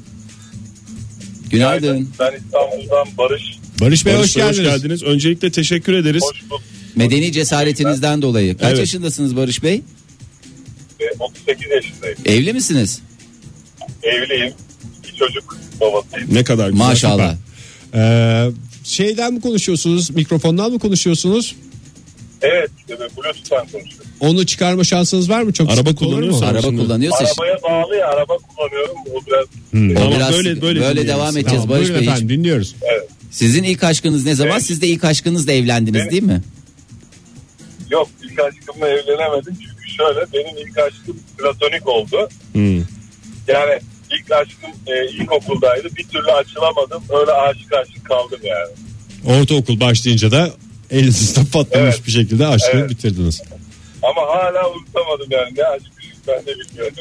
günaydın 1.50 2.10
Ben 2.20 2.32
İstanbul'dan 2.38 3.08
Barış. 3.18 3.44
Barış 3.82 4.06
Bey 4.06 4.14
Barış 4.16 4.38
hoş 4.38 4.58
Bey, 4.58 4.64
geldiniz. 4.66 5.04
Öncelikle 5.04 5.52
teşekkür 5.52 5.94
ederiz. 5.94 6.24
Hoş 6.24 6.44
bulduk. 6.44 6.62
medeni 6.96 7.32
cesaretinizden 7.32 8.22
dolayı 8.22 8.58
kaç 8.58 8.68
Evet. 8.68 8.80
yaşındasınız 8.80 9.36
Barış 9.36 9.64
Bey 9.64 9.82
Ee, 11.00 11.04
38 11.20 11.72
yaşındayım. 11.72 12.18
evli 12.26 12.54
misiniz 12.54 13.02
Evliyim. 14.04 14.54
İki 15.04 15.16
çocuk 15.16 15.58
babasıyım. 15.82 16.34
Ne 16.36 16.44
kadar 16.44 16.70
güzel. 16.70 16.86
maşallah 16.86 17.36
Ee, 17.96 18.50
şeyden 18.84 19.34
mi 19.34 19.42
konuşuyorsunuz? 19.42 20.10
Mikrofondan 20.12 20.72
mı 20.72 20.80
konuşuyorsunuz? 20.80 21.56
Evet. 22.42 22.70
e, 22.90 22.94
Bluetooth'tan 23.00 23.68
konuşuyorum. 23.68 24.10
Onu 24.20 24.46
çıkarma 24.46 24.84
şansınız 24.84 25.30
var 25.30 25.42
mı? 25.42 25.54
Çok 25.54 25.70
Araba 25.70 25.80
sıkıntı 25.90 26.06
olur 26.06 26.14
mu? 26.16 26.20
kullanıyorsan- 26.22 26.48
araba 26.48 26.62
Şimdi- 26.62 26.82
kullanıyorsa 26.82 27.18
Arabaya 27.26 27.58
bağlı 27.64 27.96
ya 27.96 28.08
araba 28.08 28.38
kullanıyorum. 28.38 28.96
O 29.14 29.26
biraz 29.28 29.46
o 29.46 30.00
Tamam, 30.00 30.14
biraz 30.20 30.34
böyle- 30.34 30.62
böyle, 30.62 30.82
böyle 30.82 31.08
devam 31.08 31.38
edeceğiz 31.38 31.64
Tamam, 31.64 31.70
Barış 31.70 31.88
buyurun 31.90 32.02
Bey 32.02 32.08
efendim 32.14 32.30
dinliyoruz. 32.30 32.76
sizin 33.32 33.64
ilk 33.64 33.84
aşkınız 33.84 34.26
ne 34.26 34.36
zaman 34.36 34.54
Evet. 34.54 34.64
siz 34.66 34.82
de 34.82 34.88
ilk 34.88 35.04
aşkınızla 35.04 35.52
evlendiniz 35.52 36.02
Evet. 36.02 36.12
değil 36.12 36.24
mi 36.24 36.42
yok 37.90 38.10
ilk 38.24 38.40
aşkımla 38.40 38.88
evlenemedim. 38.90 39.58
Şöyle 40.00 40.20
benim 40.34 40.58
ilk 40.68 40.78
aşkım 40.78 41.18
platonik 41.38 41.88
oldu. 41.88 42.30
Hmm. 42.54 42.78
Yani 43.48 43.80
ilk 44.12 44.32
aşkım 44.32 44.70
e, 44.88 45.10
ilkokuldaydı. 45.12 45.96
Bir 45.96 46.04
türlü 46.04 46.32
açılamadım. 46.32 47.04
Öyle 47.20 47.32
aşık 47.32 47.74
aşık 47.74 48.06
kaldım 48.06 48.40
yani. 48.44 48.72
Ortaokul 49.42 49.80
başlayınca 49.80 50.32
da 50.32 50.50
elinizde 50.92 51.42
patlamış 51.54 51.96
Evet. 51.96 52.08
bir 52.08 52.12
şekilde 52.12 52.48
aşkını 52.48 52.80
Evet. 52.82 52.90
bitirdiniz. 52.90 53.42
Ama 54.04 54.22
hala 54.22 54.70
unutamadım 54.72 55.28
yani. 55.32 55.54
Ne 55.58 55.64
aşkmış 55.64 56.06
ben 56.28 56.46
de 56.46 56.56
bilmiyorum. 56.60 56.94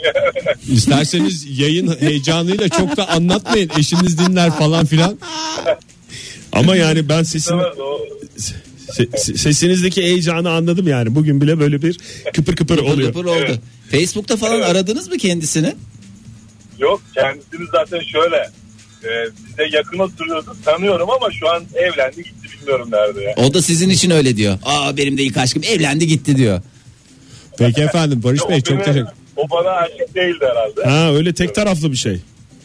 İsterseniz 0.72 1.58
yayın 1.60 1.96
heyecanıyla 2.00 2.68
çok 2.68 2.96
da 2.96 3.08
anlatmayın. 3.08 3.70
Eşiniz 3.78 4.18
dinler 4.18 4.50
falan 4.50 4.86
filan. 4.86 5.18
Ama 6.52 6.76
yani 6.76 7.08
ben 7.08 7.22
sesin, 7.22 7.54
Evet, 7.58 7.80
o- 7.80 8.00
se- 8.92 9.10
se- 9.10 9.36
sesinizdeki 9.38 10.02
heyecanı 10.02 10.50
anladım 10.50 10.88
yani. 10.88 11.14
Bugün 11.14 11.40
bile 11.40 11.60
böyle 11.60 11.82
bir 11.82 11.98
kıpır 12.34 12.56
kıpır 12.56 12.78
oluyor. 12.78 13.08
dıpır 13.08 13.24
oldu. 13.24 13.36
Evet. 13.38 13.60
Facebook'ta 13.90 14.36
falan 14.36 14.56
Evet. 14.56 14.66
aradınız 14.66 15.08
mı 15.08 15.16
kendisini? 15.16 15.74
Yok 16.78 17.02
kendisini 17.14 17.66
zaten 17.72 18.00
şöyle 18.12 18.36
e, 19.04 19.10
bize 19.48 19.76
yakın 19.76 19.98
oturuyordu 19.98 20.56
tanıyorum 20.64 21.10
ama 21.10 21.28
şu 21.40 21.48
an 21.50 21.64
evlendi 21.74 22.16
gitti 22.16 22.48
bilmiyorum 22.60 22.88
nerede 22.92 23.22
ya. 23.22 23.34
O 23.36 23.54
da 23.54 23.62
sizin 23.62 23.88
için 23.88 24.10
öyle 24.10 24.36
diyor. 24.36 24.58
Aa 24.64 24.96
benim 24.96 25.18
de 25.18 25.22
ilk 25.22 25.36
aşkım 25.36 25.62
evlendi 25.64 26.06
gitti 26.06 26.36
diyor. 26.36 26.62
Peki 27.58 27.80
efendim 27.80 28.22
Barış 28.22 28.40
Bey 28.48 28.60
çok 28.60 28.84
teşekkür 28.84 29.06
O 29.36 29.50
bana 29.50 29.70
aşık 29.70 30.14
değildi 30.14 30.44
herhalde. 30.50 30.84
Ha 30.90 31.14
öyle 31.14 31.32
tek 31.34 31.54
taraflı 31.54 31.92
bir 31.92 31.96
şey. 31.96 32.20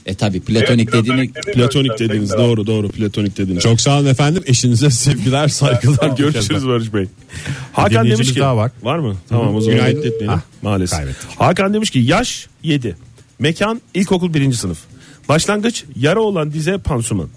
E 0.05 0.15
tabi 0.15 0.39
platonik 0.41 0.89
Evet, 0.93 1.05
dediğini 1.05 1.33
dedim 1.35 1.53
Platonik 1.53 1.97
taraf. 1.97 2.37
doğru 2.37 2.67
doğru 2.67 2.89
platonik 2.89 3.37
dediniz. 3.37 3.63
Çok 3.63 3.81
sağ 3.81 3.99
olun 3.99 4.05
efendim. 4.05 4.43
Eşinize 4.45 4.89
sevgiler, 4.89 5.47
saygılar. 5.59 6.17
Görüşürüz 6.17 6.67
Barış 6.67 6.93
Bey. 6.93 7.05
Hakan 7.73 8.07
demiş 8.09 8.33
ki 8.33 8.39
daha 8.39 8.57
var. 8.57 8.71
Var 8.83 8.97
mı? 8.99 9.15
Tamam 9.29 9.55
o 9.55 9.61
zaman 9.61 9.77
Günaydın. 9.77 9.97
bekletmeyelim. 10.03 10.37
Ah, 10.39 10.41
Maalesef. 10.61 10.97
kaybettik. 10.99 11.29
Hakan 11.39 11.73
demiş 11.73 11.89
ki 11.89 11.99
yaş 11.99 12.47
7. 12.63 12.95
Mekan 13.39 13.81
ilkokul 13.93 14.33
birinci 14.33 14.57
sınıf. 14.57 14.77
Başlangıç 15.29 15.83
yara 15.95 16.19
olan 16.19 16.53
dize 16.53 16.77
pansuman. 16.77 17.29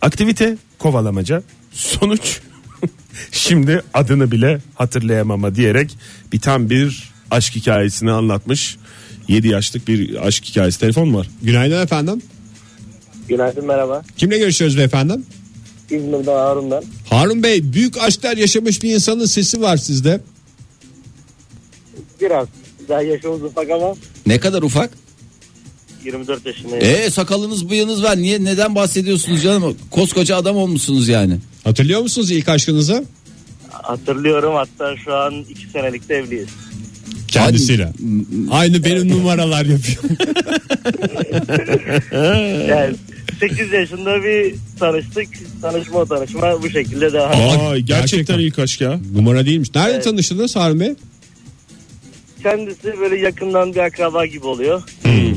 Aktivite 0.00 0.56
kovalamaca. 0.78 1.42
Sonuç 1.72 2.40
şimdi 3.32 3.82
adını 3.94 4.30
bile 4.30 4.58
hatırlayamama 4.74 5.54
diyerek 5.54 5.96
biten 6.32 6.70
bir 6.70 7.12
aşk 7.30 7.56
hikayesini 7.56 8.10
anlatmış. 8.10 8.76
7 9.28 9.48
yaşlık 9.48 9.88
bir 9.88 10.26
aşk 10.26 10.44
hikayesi. 10.44 10.80
Telefon 10.80 11.08
mu 11.08 11.18
var? 11.18 11.28
Günaydın 11.42 11.82
efendim. 11.82 12.22
Günaydın 13.28 13.66
merhaba. 13.66 14.02
Kimle 14.16 14.38
görüşüyoruz 14.38 14.76
beyefendi? 14.76 15.14
İzmir'den 15.90 16.34
Harun 16.36 16.70
ben. 16.70 16.82
Harun 17.10 17.42
Bey 17.42 17.72
büyük 17.72 17.98
aşklar 17.98 18.36
yaşamış 18.36 18.82
bir 18.82 18.94
insanın 18.94 19.24
sesi 19.26 19.60
var 19.60 19.76
sizde. 19.76 20.20
Biraz 22.20 22.48
daha 22.88 23.02
yaşımız 23.02 23.42
ufak 23.42 23.70
ama 23.70 23.94
ne 24.26 24.40
kadar 24.40 24.62
ufak? 24.62 24.90
24 26.04 26.46
yaşındayım. 26.46 26.84
E 26.84 27.10
sakalınız 27.10 27.70
bıyığınız 27.70 28.02
var. 28.02 28.16
Niye 28.16 28.44
neden 28.44 28.74
bahsediyorsunuz 28.74 29.42
canım? 29.42 29.76
Koskoca 29.90 30.36
adam 30.36 30.56
olmuşsunuz 30.56 31.08
yani. 31.08 31.38
Hatırlıyor 31.64 32.00
musunuz 32.00 32.30
ilk 32.30 32.48
aşkınızı? 32.48 33.04
Hatırlıyorum 33.70 34.54
hatta 34.54 34.96
şu 34.96 35.14
an 35.14 35.34
2 35.50 35.66
senelik 35.70 36.08
de 36.08 36.14
evliyiz. 36.16 36.48
Kendisiyle. 37.34 37.92
Aynı 38.50 38.84
benim 38.84 39.08
numaralar 39.10 39.64
yapıyor. 39.66 40.04
Yani 42.68 42.94
8 43.40 43.72
yaşında 43.72 44.22
bir 44.24 44.54
tanıştık. 44.78 45.28
Tanışma 45.62 46.04
tanışma 46.04 46.62
bu 46.62 46.70
şekilde 46.70 47.12
devam. 47.12 47.30
Aa, 47.32 47.78
gerçekten. 47.78 47.86
gerçekten 48.00 48.38
ilk 48.38 48.58
aşk 48.58 48.80
ya. 48.80 49.00
Numara 49.14 49.46
değilmiş. 49.46 49.74
Nerede 49.74 49.90
Evet. 49.94 50.04
tanıştınız 50.04 50.56
Harun 50.56 50.80
Bey? 50.80 50.94
Kendisi 52.42 53.00
böyle 53.00 53.16
yakından 53.16 53.74
bir 53.74 53.78
akraba 53.78 54.26
gibi 54.26 54.46
oluyor. 54.46 54.82
Hmm. 55.02 55.34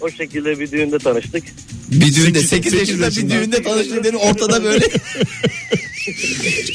O 0.00 0.10
şekilde 0.10 0.60
bir 0.60 0.70
düğünde 0.70 0.98
tanıştık. 0.98 1.44
Bir 1.90 2.14
düğünde 2.14 2.38
Sekiz- 2.38 2.48
8 2.48 2.48
sekiz 2.48 2.72
yaşında 2.74 2.98
bir 2.98 3.02
yaşında. 3.04 3.34
düğünde 3.34 3.62
tanıştık 3.62 4.04
dedi 4.04 4.16
ortada 4.16 4.64
böyle. 4.64 4.84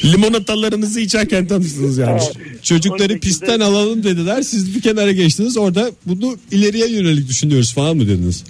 Limonatalarınızı 0.04 1.00
içerken 1.00 1.46
tanıştınız 1.46 1.98
yani. 1.98 2.20
Çocukları 2.62 3.02
şekilde- 3.02 3.18
pistten 3.20 3.60
alalım 3.60 4.02
dediler. 4.04 4.42
Siz 4.42 4.74
bir 4.74 4.80
kenara 4.80 5.12
geçtiniz. 5.12 5.56
Orada 5.56 5.90
bunu 6.06 6.36
ileriye 6.50 6.88
yönelik 6.90 7.28
düşünüyoruz 7.28 7.74
falan 7.74 7.96
mı 7.96 8.08
dediniz? 8.08 8.44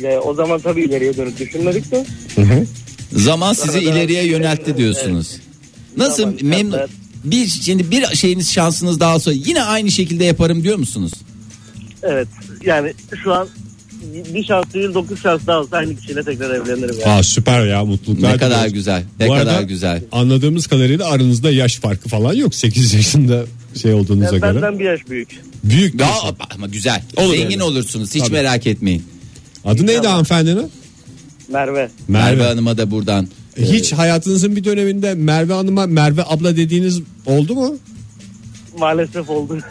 Ya, 0.00 0.20
o 0.20 0.34
zaman 0.34 0.60
tabii 0.60 0.82
ileriye 0.82 1.16
dönüp 1.16 1.38
düşünmedik 1.38 1.90
de. 1.90 2.06
Zaman 3.12 3.52
sizi 3.52 3.78
Arada- 3.78 3.80
ileriye 3.90 4.26
yöneltti 4.26 4.76
diyorsunuz. 4.76 5.36
Nasıl 5.96 6.22
Zaman 6.22 6.36
memnun 6.42 6.78
bir 7.24 7.46
şimdi 7.46 7.90
bir 7.90 8.16
şeyiniz 8.16 8.52
şansınız 8.52 9.00
daha 9.00 9.14
olsa 9.14 9.32
yine 9.32 9.62
aynı 9.62 9.90
şekilde 9.90 10.24
yaparım 10.24 10.62
diyor 10.62 10.76
musunuz? 10.76 11.12
Evet. 12.02 12.28
Yani 12.64 12.94
şu 13.24 13.32
an 13.34 13.48
bir 14.34 14.44
şans 14.44 14.74
değil 14.74 14.94
dokuz 14.94 15.22
şans 15.22 15.40
daha 15.46 15.60
olsa 15.60 15.76
aynı 15.76 15.96
kişiyle 15.96 16.22
tekrar 16.22 16.50
evlenirim. 16.54 16.96
Yani. 17.00 17.12
Aa 17.12 17.22
süper 17.22 17.66
ya 17.66 17.84
mutluluklar. 17.84 18.32
Ne 18.32 18.36
kadar 18.36 18.50
diliyoruz. 18.50 18.72
güzel. 18.72 19.02
Ne 19.20 19.28
Bu 19.28 19.32
kadar 19.32 19.46
arada 19.46 19.62
güzel. 19.62 20.02
Anladığımız 20.12 20.66
kadarıyla 20.66 21.06
aranızda 21.10 21.50
yaş 21.50 21.76
farkı 21.78 22.08
falan 22.08 22.32
yok. 22.34 22.54
8 22.54 22.94
yaşında 22.94 23.44
şey 23.82 23.92
olduğunuza 23.94 24.24
Yani 24.36 24.40
göre. 24.40 24.54
benden 24.54 24.78
bir 24.78 24.84
yaş 24.84 25.00
büyük. 25.10 25.40
Büyük 25.64 26.00
Ya, 26.00 26.10
ama 26.54 26.66
güzel. 26.66 27.02
Olur 27.16 27.30
Zengin 27.34 27.50
öyle. 27.50 27.62
olursunuz. 27.62 28.14
Hiç 28.14 28.22
Tabii. 28.22 28.32
merak 28.32 28.66
etmeyin. 28.66 29.02
Adı 29.64 29.86
neydi 29.86 30.06
hanımefendinin? 30.06 30.70
Merve. 31.52 31.90
Merve 32.08 32.42
Hanım'a 32.42 32.78
da 32.78 32.90
buradan. 32.90 33.28
Hiç 33.58 33.92
hayatınızın 33.92 34.56
bir 34.56 34.64
döneminde 34.64 35.14
Merve 35.14 35.52
Hanım'a 35.52 35.86
Merve 35.86 36.22
abla 36.26 36.56
dediğiniz 36.56 37.00
oldu 37.26 37.54
mu? 37.54 37.76
Maalesef 38.78 39.30
oldu. 39.30 39.58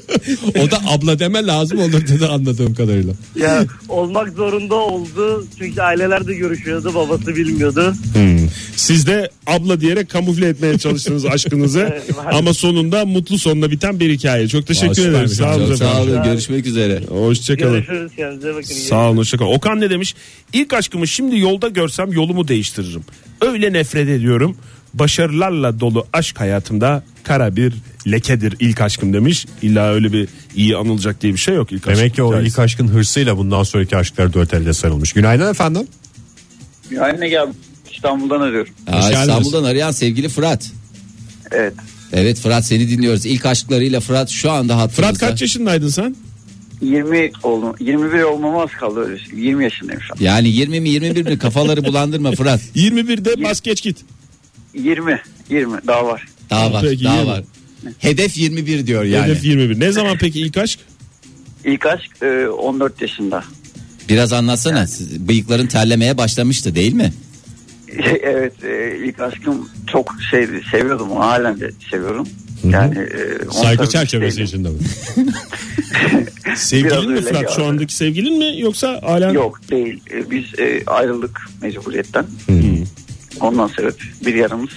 O 0.62 0.70
da 0.70 0.78
abla 0.88 1.18
deme 1.18 1.46
lazım 1.46 1.78
olur 1.78 2.06
dedi 2.08 2.26
anladığım 2.26 2.74
kadarıyla. 2.74 3.12
ya 3.36 3.64
olmak 3.88 4.28
zorunda 4.32 4.74
oldu. 4.74 5.46
Çünkü 5.58 5.80
aileler 5.80 6.26
de 6.26 6.34
görüşüyordu. 6.34 6.94
Babası 6.94 7.26
bilmiyordu. 7.36 7.94
Siz 8.76 9.06
de 9.06 9.30
abla 9.46 9.80
diyerek 9.80 10.10
kamufle 10.10 10.48
etmeye 10.48 10.78
çalıştınız 10.78 11.26
aşkınızı. 11.30 11.88
Evet. 11.92 12.10
Ama 12.32 12.54
sonunda 12.54 13.04
mutlu 13.04 13.38
sonla 13.38 13.70
biten 13.70 14.00
bir 14.00 14.10
hikaye. 14.10 14.48
Çok 14.48 14.66
teşekkür 14.66 15.06
Aa, 15.06 15.10
ederim. 15.10 15.28
Sağ 15.28 15.56
olun 15.56 15.74
sağ 15.74 16.02
olun. 16.02 16.22
Görüşmek 16.24 16.66
üzere. 16.66 17.00
Hoşçakalın. 17.08 17.72
Görüşürüz 17.72 18.12
kendinize 18.16 18.54
bakın. 18.54 18.68
İyi 18.74 18.80
Sağ 18.80 19.08
olun 19.10 19.16
hoşçakalın. 19.16 19.50
Okan 19.54 19.80
ne 19.80 19.90
demiş? 19.90 20.14
İlk 20.52 20.72
aşkımı 20.72 21.06
şimdi 21.08 21.38
yolda 21.38 21.68
görsem 21.68 22.12
yolumu 22.12 22.48
değiştiririm. 22.48 23.02
Öyle 23.40 23.72
nefret 23.72 24.08
ediyorum. 24.08 24.56
Başarılarla 24.94 25.80
dolu 25.80 26.06
aşk 26.12 26.40
hayatımda 26.40 27.02
kara 27.22 27.56
bir 27.56 27.74
lekedir 28.10 28.54
ilk 28.60 28.80
aşkım 28.80 29.12
demiş. 29.12 29.46
İlla 29.62 29.90
öyle 29.92 30.12
bir 30.12 30.28
iyi 30.56 30.76
anılacak 30.76 31.22
diye 31.22 31.32
bir 31.32 31.38
şey 31.38 31.54
yok 31.54 31.72
ilk 31.72 31.88
aşk 31.88 31.98
Demek 31.98 32.14
ki 32.14 32.22
o 32.22 32.28
hikayesi. 32.28 32.48
ilk 32.48 32.58
aşkın 32.58 32.88
hırsıyla 32.88 33.36
bundan 33.38 33.62
sonraki 33.62 33.96
aşklar 33.96 34.32
dört 34.34 34.54
elde 34.54 34.72
sarılmış. 34.72 35.12
Günaydın 35.12 35.50
efendim. 35.50 35.86
Anne 37.00 37.28
gel 37.28 37.46
İstanbul'dan 37.92 38.40
arıyorum. 38.40 38.72
Aa. 38.86 39.10
İstanbul'dan 39.10 39.64
arayan 39.64 39.90
sevgili 39.90 40.28
Fırat. 40.28 40.70
Evet. 41.50 41.74
Evet 42.12 42.40
Fırat 42.40 42.64
seni 42.66 42.90
dinliyoruz. 42.90 43.26
İlk 43.26 43.46
aşklarıyla 43.46 44.00
Fırat 44.00 44.30
şu 44.30 44.50
anda 44.50 44.76
hattımızda. 44.76 45.02
Fırat 45.02 45.18
kaç 45.18 45.42
yaşındaydın 45.42 45.88
sen? 45.88 46.16
20 46.82 47.32
oldum. 47.42 47.74
21 47.80 48.22
olmama 48.22 48.62
az 48.62 48.70
kaldı 48.70 49.00
öyle. 49.00 49.20
20 49.36 49.64
yaşındayım 49.64 50.00
şu 50.00 50.14
an. 50.14 50.16
Yani 50.20 50.48
20 50.48 50.80
mi 50.80 50.88
21 50.90 51.24
mi 51.26 51.38
kafaları 51.38 51.84
bulandırma 51.84 52.32
Fırat. 52.32 52.60
21'de 52.76 53.44
bas 53.44 53.60
geç 53.60 53.82
git. 53.82 53.98
20. 54.76 55.20
20 55.50 55.76
daha 55.86 56.06
var. 56.06 56.26
Daha 56.50 56.72
var 56.72 56.82
Peki, 56.82 57.04
daha 57.04 57.16
20. 57.16 57.26
var. 57.28 57.44
Hedef 57.98 58.36
21 58.38 58.86
diyor 58.86 59.04
yani. 59.04 59.24
Hedef 59.26 59.44
21. 59.44 59.80
Ne 59.80 59.92
zaman 59.92 60.16
peki 60.20 60.40
ilk 60.40 60.56
aşk? 60.56 60.80
İlk 61.64 61.86
aşk 61.86 62.22
e, 62.22 62.48
14 62.48 63.02
yaşında. 63.02 63.44
Biraz 64.08 64.32
anlatsana. 64.32 64.86
Siz- 64.86 65.28
Bıyıkların 65.28 65.66
terlemeye 65.66 66.18
başlamıştı 66.18 66.74
değil 66.74 66.92
mi? 66.92 67.12
evet 68.22 68.64
e, 68.64 68.98
ilk 69.04 69.20
aşkım 69.20 69.68
çok 69.86 70.14
şeydi 70.30 70.62
seviyordum 70.70 71.10
halen 71.10 71.60
de 71.60 71.70
seviyorum. 71.90 72.28
Yani 72.64 72.98
e, 72.98 73.52
Saygı 73.52 73.88
çerçevesi 73.88 74.42
içinde 74.42 74.68
mi? 74.68 74.78
Sevgilin 76.56 76.90
Biraz 76.90 77.06
mi 77.06 77.20
Fırat? 77.20 77.56
Şu 77.56 77.64
andaki 77.64 77.94
sevgilin 77.94 78.38
mi 78.38 78.60
yoksa 78.60 79.00
halen? 79.02 79.30
Yok 79.32 79.60
değil. 79.70 80.00
E, 80.12 80.30
biz 80.30 80.58
e, 80.58 80.82
ayrıldık 80.86 81.40
mecburiyetten. 81.62 82.24
Ondan 83.40 83.68
sebep 83.68 83.94
bir 84.26 84.34
yarımız 84.34 84.70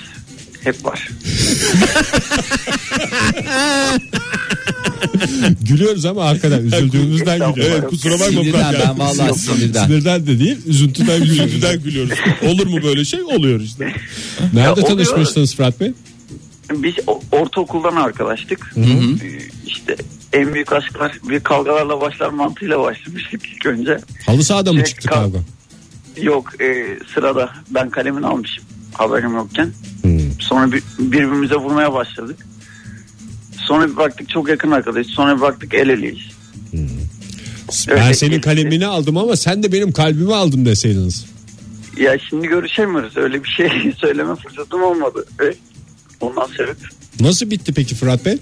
hep 0.64 0.86
var. 0.86 1.10
Gülüyoruz 5.62 6.06
ama 6.06 6.26
hakikaten 6.26 6.64
üzüldüğümüzden 6.66 7.54
gülüyoruz. 7.54 7.78
Evet 7.80 7.90
kusura 7.90 8.14
bakma 8.14 8.26
Sinirden 8.28 8.52
Fırat. 8.52 8.74
ya. 8.74 8.80
ben 8.90 9.00
vallahi 9.00 9.40
sinirden. 9.40 9.86
Sinirden 9.86 10.28
de 10.28 10.40
değil 10.40 10.58
üzüntüden 10.66 11.20
gülüyoruz. 11.24 11.46
Üzüntüden 11.54 11.84
gülüyoruz. 11.84 12.14
Olur 12.48 12.68
mu 12.68 12.80
böyle 12.84 13.06
şey? 13.06 13.22
Oluyor 13.24 13.60
işte. 13.62 13.94
Nerede 14.54 14.60
Ya 14.60 14.74
oluyor. 14.74 14.88
tanışmıştınız 14.88 15.56
Fırat 15.56 15.80
Bey? 15.80 15.92
Biz 16.72 16.94
o- 17.08 17.22
ortaokuldan 17.32 17.96
arkadaştık. 17.96 18.74
Ee, 18.78 18.82
İşte 19.68 19.96
en 20.34 20.54
büyük 20.54 20.74
aşklar 20.74 21.12
bir 21.30 21.40
kavgalarla 21.40 22.02
başlar 22.02 22.30
mantığıyla 22.30 22.80
başlamıştık 22.80 23.42
ilk 23.56 23.66
önce. 23.66 23.98
Halı 24.26 24.44
sahada 24.44 24.74
mı 24.74 24.80
Şey, 24.80 24.86
çıktı 24.88 25.08
kav- 25.10 25.14
kavga? 25.14 25.40
Yok 26.26 26.62
e, 26.62 27.00
sırada 27.14 27.50
ben 27.70 27.90
kalemini 27.90 28.26
almışım 28.26 28.64
haberim 29.00 29.34
yokken. 29.36 29.72
Sonra 30.40 30.72
bir, 30.72 30.84
birbirimize 31.00 31.56
vurmaya 31.56 31.94
başladık. 31.94 32.38
Sonra 33.68 33.88
bir 33.88 33.98
baktık 33.98 34.30
çok 34.30 34.50
yakın 34.50 34.72
arkadaş. 34.72 35.08
Sonra 35.08 35.36
bir 35.36 35.42
baktık 35.42 35.74
el 35.74 35.90
eleyiz. 35.90 36.20
Ben 37.88 37.98
Öyle 38.04 38.14
senin 38.14 38.32
geçti. 38.32 38.50
kalemini 38.50 38.86
aldım 38.86 39.18
ama 39.18 39.36
sen 39.36 39.64
de 39.64 39.72
benim 39.72 39.92
kalbimi 39.92 40.36
aldın 40.36 40.66
deseydiniz. 40.66 41.26
Ya 41.98 42.18
şimdi 42.30 42.48
görüşemiyoruz. 42.48 43.18
Öyle 43.18 43.44
bir 43.44 43.50
şey 43.50 43.70
söyleme 43.98 44.36
fırsatım 44.36 44.84
olmadı. 44.84 45.26
Evet. 45.40 45.58
Ondan 46.22 46.48
sebep. 46.58 46.78
Nasıl 47.20 47.52
bitti 47.52 47.74
peki 47.74 47.96
Fırat 47.96 48.26
Bey? 48.26 48.38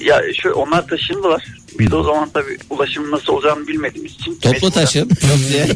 Ya 0.00 0.22
şu 0.42 0.50
onlar 0.52 0.88
taşındılar. 0.88 1.44
Biz 1.78 1.90
de 1.90 1.96
o 1.96 2.02
zaman 2.02 2.28
tabii 2.34 2.58
ulaşımın 2.70 3.10
nasıl 3.10 3.32
olacağını 3.32 3.68
bilmediğimiz 3.68 4.12
için. 4.12 4.34
Toplu 4.34 4.50
mecburen- 4.68 4.72
taşım. 4.72 5.08
Yok 5.08 5.38
diye. 5.52 5.66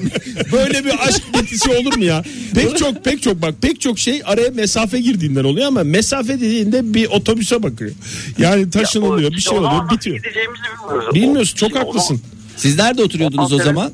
Böyle 0.52 0.84
bir 0.84 1.06
aşk 1.08 1.22
bitisi 1.34 1.70
olur 1.70 1.96
mu 1.96 2.04
ya? 2.04 2.24
Pek 2.54 2.78
çok 2.78 3.04
pek 3.04 3.22
çok 3.22 3.42
bak 3.42 3.54
pek 3.62 3.80
çok 3.80 3.98
şey 3.98 4.22
araya 4.24 4.50
mesafe 4.50 5.00
girdiğinden 5.00 5.44
oluyor 5.44 5.66
ama 5.66 5.84
mesafe 5.84 6.34
dediğinde 6.40 6.94
bir 6.94 7.06
otobüse 7.06 7.62
bakıyor. 7.62 7.90
Yani 8.38 8.70
taşınılıyor 8.70 9.30
bir 9.32 9.37
İşte 9.37 9.50
şey 9.50 9.58
o 9.58 9.62
zaman 9.62 9.76
oluyor 9.84 9.90
bitiyor. 9.90 10.16
Gideceğimizi 10.16 10.62
bilmiyoruz. 10.82 11.14
Bilmiyorsun 11.14 11.56
O- 11.56 11.58
çok 11.68 11.76
o 11.76 11.80
haklısın. 11.80 12.16
zaman- 12.16 12.20
Siz 12.56 12.78
nerede 12.78 13.02
oturuyordunuz 13.02 13.52
o 13.52 13.58
zaman? 13.58 13.92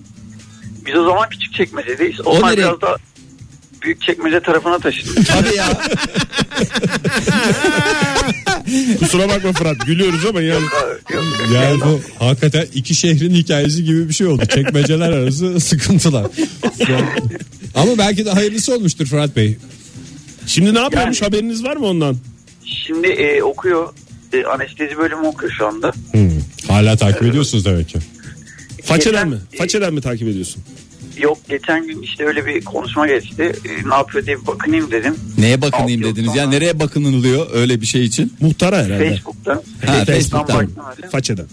Biz 0.87 0.95
o 0.95 1.05
zaman 1.05 1.29
küçük 1.29 1.55
çekmecedeyiz. 1.55 2.21
Onlar 2.21 2.53
nereye? 2.53 2.57
biraz 2.63 2.81
daha 2.81 2.97
büyük 3.83 4.03
çekmece 4.03 4.41
tarafına 4.41 4.79
taşındı. 4.79 5.21
Tabii 5.29 5.57
ya. 5.57 5.69
Kusura 8.99 9.29
bakma 9.29 9.53
Fırat 9.53 9.87
gülüyoruz 9.87 10.27
ama 10.27 10.41
yani 10.41 10.65
Yani 11.55 11.81
bu 11.81 12.01
hakikaten 12.25 12.67
iki 12.75 12.95
şehrin 12.95 13.35
hikayesi 13.35 13.85
gibi 13.85 14.09
bir 14.09 14.15
şey 14.15 14.27
oldu. 14.27 14.43
Çekmeceler 14.55 15.11
arası 15.13 15.61
sıkıntılar. 15.61 16.27
Ama 17.75 17.99
belki 17.99 18.25
de 18.27 18.31
hayırlısı 18.31 18.75
olmuştur 18.75 19.07
Fırat 19.07 19.37
Bey. 19.37 19.57
şimdi 20.47 20.75
ne 20.75 20.79
yapıyormuş 20.79 21.23
Yani- 21.23 21.29
haberiniz 21.29 21.65
var 21.65 21.77
mı 21.77 21.87
ondan? 21.87 22.17
Şimdi 22.65 23.07
e, 23.09 23.43
okuyor. 23.43 23.89
E, 24.33 24.45
anestezi 24.45 24.99
bölümü 24.99 25.27
okuyor 25.27 25.53
şu 25.59 25.67
anda. 25.67 25.93
Hala 26.69 26.97
takip 26.97 27.23
ediyorsunuz 27.23 27.65
demek 27.65 27.89
ki. 27.89 27.99
Façeden 28.85 29.29
mi? 29.29 29.37
Façeden 29.59 29.95
mi 29.95 30.01
takip 30.01 30.29
ediyorsun? 30.29 30.63
Yok 31.19 31.39
geçen 31.49 31.87
gün 31.87 32.03
işte 32.03 32.25
öyle 32.27 32.47
bir 32.47 32.65
konuşma 32.65 33.07
geçti. 33.07 33.53
E, 33.65 33.89
ne 33.89 33.95
yapıyor 33.95 34.27
diye 34.27 34.41
bir 34.41 34.47
bakınayım 34.47 34.91
dedim. 34.91 35.17
Neye 35.39 35.63
bakınayım 35.63 36.03
dediniz 36.03 36.29
ya? 36.29 36.35
tamam. 36.35 36.51
Nereye 36.51 36.81
bakınılıyor 36.81 37.47
öyle 37.55 37.81
bir 37.81 37.87
şey 37.87 38.05
için? 38.05 38.33
Muhtara 38.41 38.77
herhalde. 38.85 39.09
Facebook'tan. 39.11 39.63
Ha, 39.87 40.05
Facebook'tan. 40.05 40.59
baktım 40.59 40.85
öyle. 40.99 41.09
Façeden. 41.09 41.47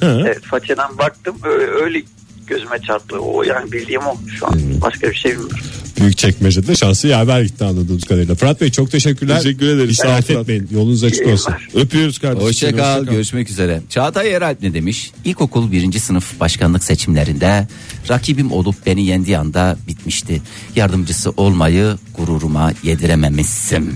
Ha. 0.00 0.18
Evet 0.20 0.42
façeden 0.42 0.98
baktım. 0.98 1.36
Öyle 1.82 2.02
gözüme 2.46 2.78
çarptı. 2.86 3.18
O 3.18 3.42
yani 3.42 3.72
bildiğim 3.72 4.00
o 4.00 4.16
şu 4.38 4.46
an. 4.46 4.60
Başka 4.82 5.10
bir 5.10 5.14
şey 5.14 5.32
bilmiyorum. 5.32 5.58
Büyük 6.00 6.18
çekmecede 6.18 6.76
şansı 6.76 7.08
yaver 7.08 7.42
gitti 7.42 7.64
anladığımız 7.64 8.04
kadarıyla. 8.04 8.34
Fırat 8.34 8.60
Bey 8.60 8.70
çok 8.70 8.90
teşekkürler. 8.90 9.42
Teşekkür 9.42 9.66
ederiz. 9.66 9.96
Sağ 9.96 10.20
Fırat. 10.20 10.30
etmeyin. 10.30 10.68
Yolunuz 10.70 11.04
açık 11.04 11.26
olsun. 11.26 11.54
Öpüyoruz 11.74 12.18
kardeşim. 12.18 12.48
Hoşça 12.48 12.66
seni, 12.66 12.76
kal. 12.76 13.04
Görüşmek 13.04 13.50
üzere. 13.50 13.82
Çağatay 13.90 14.30
Yeralp 14.30 14.62
ne 14.62 14.74
demiş? 14.74 15.10
İlkokul 15.24 15.72
birinci 15.72 16.00
sınıf 16.00 16.40
başkanlık 16.40 16.84
seçimlerinde 16.84 17.68
rakibim 18.10 18.52
olup 18.52 18.86
beni 18.86 19.06
yendiği 19.06 19.38
anda 19.38 19.76
bitmişti. 19.88 20.42
Yardımcısı 20.76 21.30
olmayı 21.36 21.96
gururuma 22.16 22.72
yedirememişsin. 22.82 23.94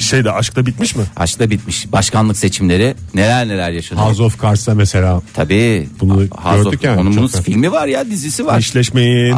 Şeyde 0.00 0.32
aşkta 0.32 0.66
bitmiş 0.66 0.96
mi? 0.96 1.04
Aşkta 1.16 1.50
bitmiş. 1.50 1.92
Başkanlık 1.92 2.36
seçimleri 2.36 2.94
neler 3.14 3.48
neler 3.48 3.70
yaşanıyor. 3.70 4.06
House 4.06 4.22
of 4.22 4.42
Cards'ta 4.42 4.74
mesela 4.74 5.22
Tabii. 5.34 5.88
Bunu 6.00 6.14
House 6.30 6.62
gördük 6.62 6.78
of- 6.80 6.84
yani, 6.84 7.00
Onun 7.00 7.10
çok 7.10 7.18
bunun 7.18 7.32
da. 7.32 7.42
filmi 7.42 7.72
var 7.72 7.86
ya 7.86 8.06
dizisi 8.10 8.46
var. 8.46 8.58
İşleşmeyin. 8.58 9.34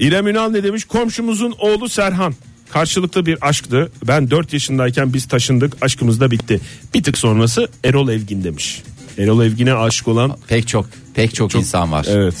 İrem 0.00 0.26
Ünal 0.26 0.50
ne 0.50 0.62
demiş? 0.62 0.84
Komşumuzun 0.84 1.54
oğlu 1.58 1.88
Serhan. 1.88 2.34
Karşılıklı 2.72 3.26
bir 3.26 3.48
aşktı. 3.48 3.92
Ben 4.08 4.30
4 4.30 4.52
yaşındayken 4.52 5.14
biz 5.14 5.28
taşındık. 5.28 5.72
Aşkımız 5.80 6.20
da 6.20 6.30
bitti. 6.30 6.60
Bir 6.94 7.02
tık 7.02 7.18
sonrası 7.18 7.68
Erol 7.84 8.08
Evgin 8.08 8.44
demiş. 8.44 8.82
Erol 9.18 9.44
Evgin'e 9.44 9.74
aşık 9.74 10.08
olan 10.08 10.36
Pek 10.48 10.68
çok 10.68 10.86
pek 11.14 11.34
çok, 11.34 11.54
insan 11.54 11.92
var. 11.92 12.06
evet 12.10 12.34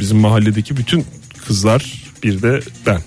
bizim 0.00 0.18
mahalledeki 0.18 0.76
bütün 0.76 1.04
kızlar 1.46 2.04
bir 2.22 2.42
de 2.42 2.60
ben. 2.86 3.00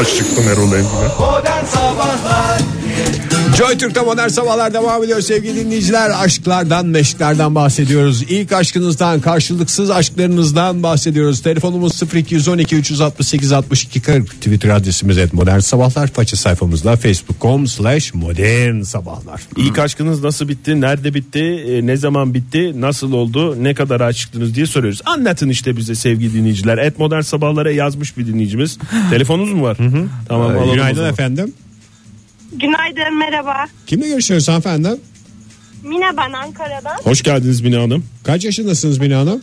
Aşıktım 0.00 0.48
Erol 0.48 0.72
Evgin'e. 0.72 1.08
Modern 1.18 1.64
Sabahlar 1.64 2.60
Joy 3.58 3.78
Türk'te 3.78 4.00
modern 4.00 4.28
sabahlar 4.28 4.74
devam 4.74 5.04
ediyor 5.04 5.20
sevgili 5.20 5.56
dinleyiciler. 5.64 6.10
Aşklardan, 6.24 6.86
meşklerden 6.86 7.54
bahsediyoruz. 7.54 8.22
İlk 8.22 8.52
aşkınızdan, 8.52 9.20
karşılıksız 9.20 9.90
aşklarınızdan 9.90 10.82
bahsediyoruz. 10.82 11.42
Telefonumuz 11.42 12.02
0212 12.14 12.76
368 12.76 13.52
62 13.52 14.00
40. 14.00 14.30
Twitter 14.30 14.68
adresimiz 14.68 15.18
et 15.18 15.32
modern 15.32 15.58
sabahlar. 15.58 16.06
Faça 16.06 16.36
sayfamızda 16.36 16.96
facebook.com 16.96 17.66
slash 17.66 18.14
modern 18.14 18.80
sabahlar. 18.82 19.40
İlk 19.56 19.78
aşkınız 19.78 20.24
nasıl 20.24 20.48
bitti? 20.48 20.80
Nerede 20.80 21.14
bitti? 21.14 21.38
e, 21.68 21.86
Ne 21.86 21.96
zaman 21.96 22.34
bitti? 22.34 22.80
Nasıl 22.80 23.12
oldu? 23.12 23.56
Ne 23.64 23.74
kadar 23.74 24.00
aşıktınız 24.00 24.54
diye 24.54 24.66
soruyoruz. 24.66 25.00
Anlatın 25.04 25.48
işte 25.48 25.76
bize 25.76 25.94
sevgili 25.94 26.34
dinleyiciler. 26.34 26.78
Et 26.78 26.98
modern 26.98 27.20
sabahlara 27.20 27.70
yazmış 27.70 28.16
bir 28.18 28.26
dinleyicimiz. 28.26 28.78
Telefonunuz 29.10 29.52
mu 29.52 29.62
var? 29.62 29.76
Tamam 30.28 30.50
Ee, 30.50 30.54
alalım 30.54 30.68
o 30.68 30.72
Günaydın 30.72 31.04
efendim. 31.04 31.52
Günaydın 32.52 33.18
merhaba. 33.18 33.66
Kimle 33.86 34.08
görüşüyoruz 34.08 34.48
hanımefendi? 34.48 34.88
Mine 35.82 36.16
ben 36.16 36.32
Ankara'dan. 36.32 36.96
Hoş 37.04 37.22
geldiniz 37.22 37.60
Mine 37.60 37.76
Hanım. 37.76 38.04
Kaç 38.24 38.44
yaşındasınız 38.44 38.98
Mine 38.98 39.14
Hanım? 39.14 39.42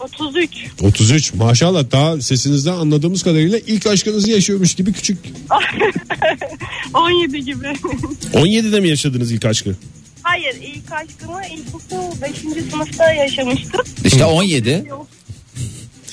33. 0.00 0.50
33 0.82 1.34
maşallah 1.34 1.90
daha 1.92 2.20
sesinizden 2.20 2.72
anladığımız 2.72 3.22
kadarıyla 3.22 3.58
ilk 3.66 3.86
aşkınızı 3.86 4.30
yaşıyormuş 4.30 4.74
gibi 4.74 4.92
küçük. 4.92 5.18
17 6.94 7.44
gibi. 7.44 7.66
17'de 8.32 8.80
mi 8.80 8.88
yaşadınız 8.88 9.32
ilk 9.32 9.44
aşkı? 9.44 9.76
Hayır 10.22 10.54
ilk 10.62 10.92
aşkımı 10.92 11.40
ilkokul 11.46 12.22
5. 12.22 12.70
sınıfta 12.70 13.12
yaşamıştım. 13.12 13.80
İşte 14.04 14.24
17. 14.24 14.84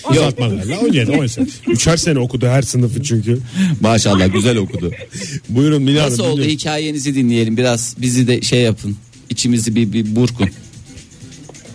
Uzatmalarla 0.10 0.80
17 0.80 1.12
18. 1.12 1.62
Üçer 1.68 1.98
sene 1.98 2.20
okudu 2.20 2.48
her 2.48 2.62
sınıfı 2.62 3.04
çünkü. 3.04 3.40
Maşallah 3.82 4.34
güzel 4.34 4.58
okudu. 4.58 4.92
Buyurun 5.50 5.82
Mine 5.82 6.00
Hanım. 6.00 6.12
Nasıl 6.12 6.24
oldu 6.24 6.32
dinliyorum. 6.32 6.52
hikayenizi 6.52 7.16
dinleyelim 7.16 7.58
biraz 7.58 7.96
bizi 7.98 8.28
de 8.28 8.42
şey 8.42 8.62
yapın. 8.62 8.98
İçimizi 9.30 9.76
bir, 9.76 9.94
bir 9.94 10.16
burkun. 10.16 10.50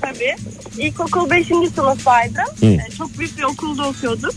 Tabii. 0.01 0.37
İlkokul 0.79 1.31
5. 1.31 1.47
sınıftaydım. 1.47 2.45
Hı. 2.61 2.67
Ee, 2.67 2.79
çok 2.99 3.19
büyük 3.19 3.39
bir 3.39 3.43
okulda 3.43 3.89
okuyorduk. 3.89 4.35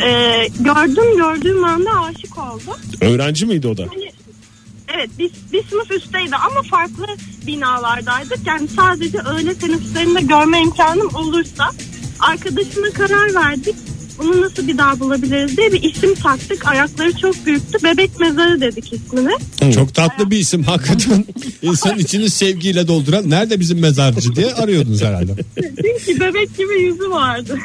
Ee, 0.00 0.48
gördüm 0.60 1.16
gördüğüm 1.16 1.64
anda 1.64 1.90
aşık 1.90 2.38
oldum. 2.38 2.80
Öğrenci 3.00 3.46
miydi 3.46 3.68
o 3.68 3.76
da? 3.76 3.82
Hani, 3.82 4.10
evet 4.94 5.10
bir, 5.18 5.30
bir 5.52 5.64
sınıf 5.68 5.90
üstteydi 5.90 6.36
ama 6.36 6.62
farklı 6.62 7.06
binalardaydık. 7.46 8.46
Yani 8.46 8.68
sadece 8.76 9.18
öğle 9.18 9.54
teneffüslerinde 9.54 10.20
görme 10.20 10.60
imkanım 10.60 11.14
olursa 11.14 11.70
arkadaşımla 12.20 12.90
karar 12.90 13.34
verdik. 13.34 13.74
Bunu 14.18 14.40
nasıl 14.42 14.68
bir 14.68 14.78
daha 14.78 15.00
bulabiliriz 15.00 15.56
diye 15.56 15.72
bir 15.72 15.82
isim 15.82 16.14
taktık. 16.14 16.66
Ayakları 16.66 17.12
çok 17.12 17.46
büyüktü. 17.46 17.78
Bebek 17.84 18.20
mezarı 18.20 18.60
dedik 18.60 18.92
ismini. 18.92 19.72
Çok 19.74 19.94
tatlı 19.94 20.30
bir 20.30 20.38
isim 20.38 20.62
hakikaten. 20.62 21.24
İnsan 21.62 21.98
içini 21.98 22.30
sevgiyle 22.30 22.88
dolduran. 22.88 23.30
Nerede 23.30 23.60
bizim 23.60 23.78
mezarcı 23.78 24.34
diye 24.36 24.54
arıyordunuz 24.54 25.02
herhalde. 25.02 25.32
Çünkü 25.56 26.20
bebek 26.20 26.58
gibi 26.58 26.82
yüzü 26.82 27.10
vardı. 27.10 27.58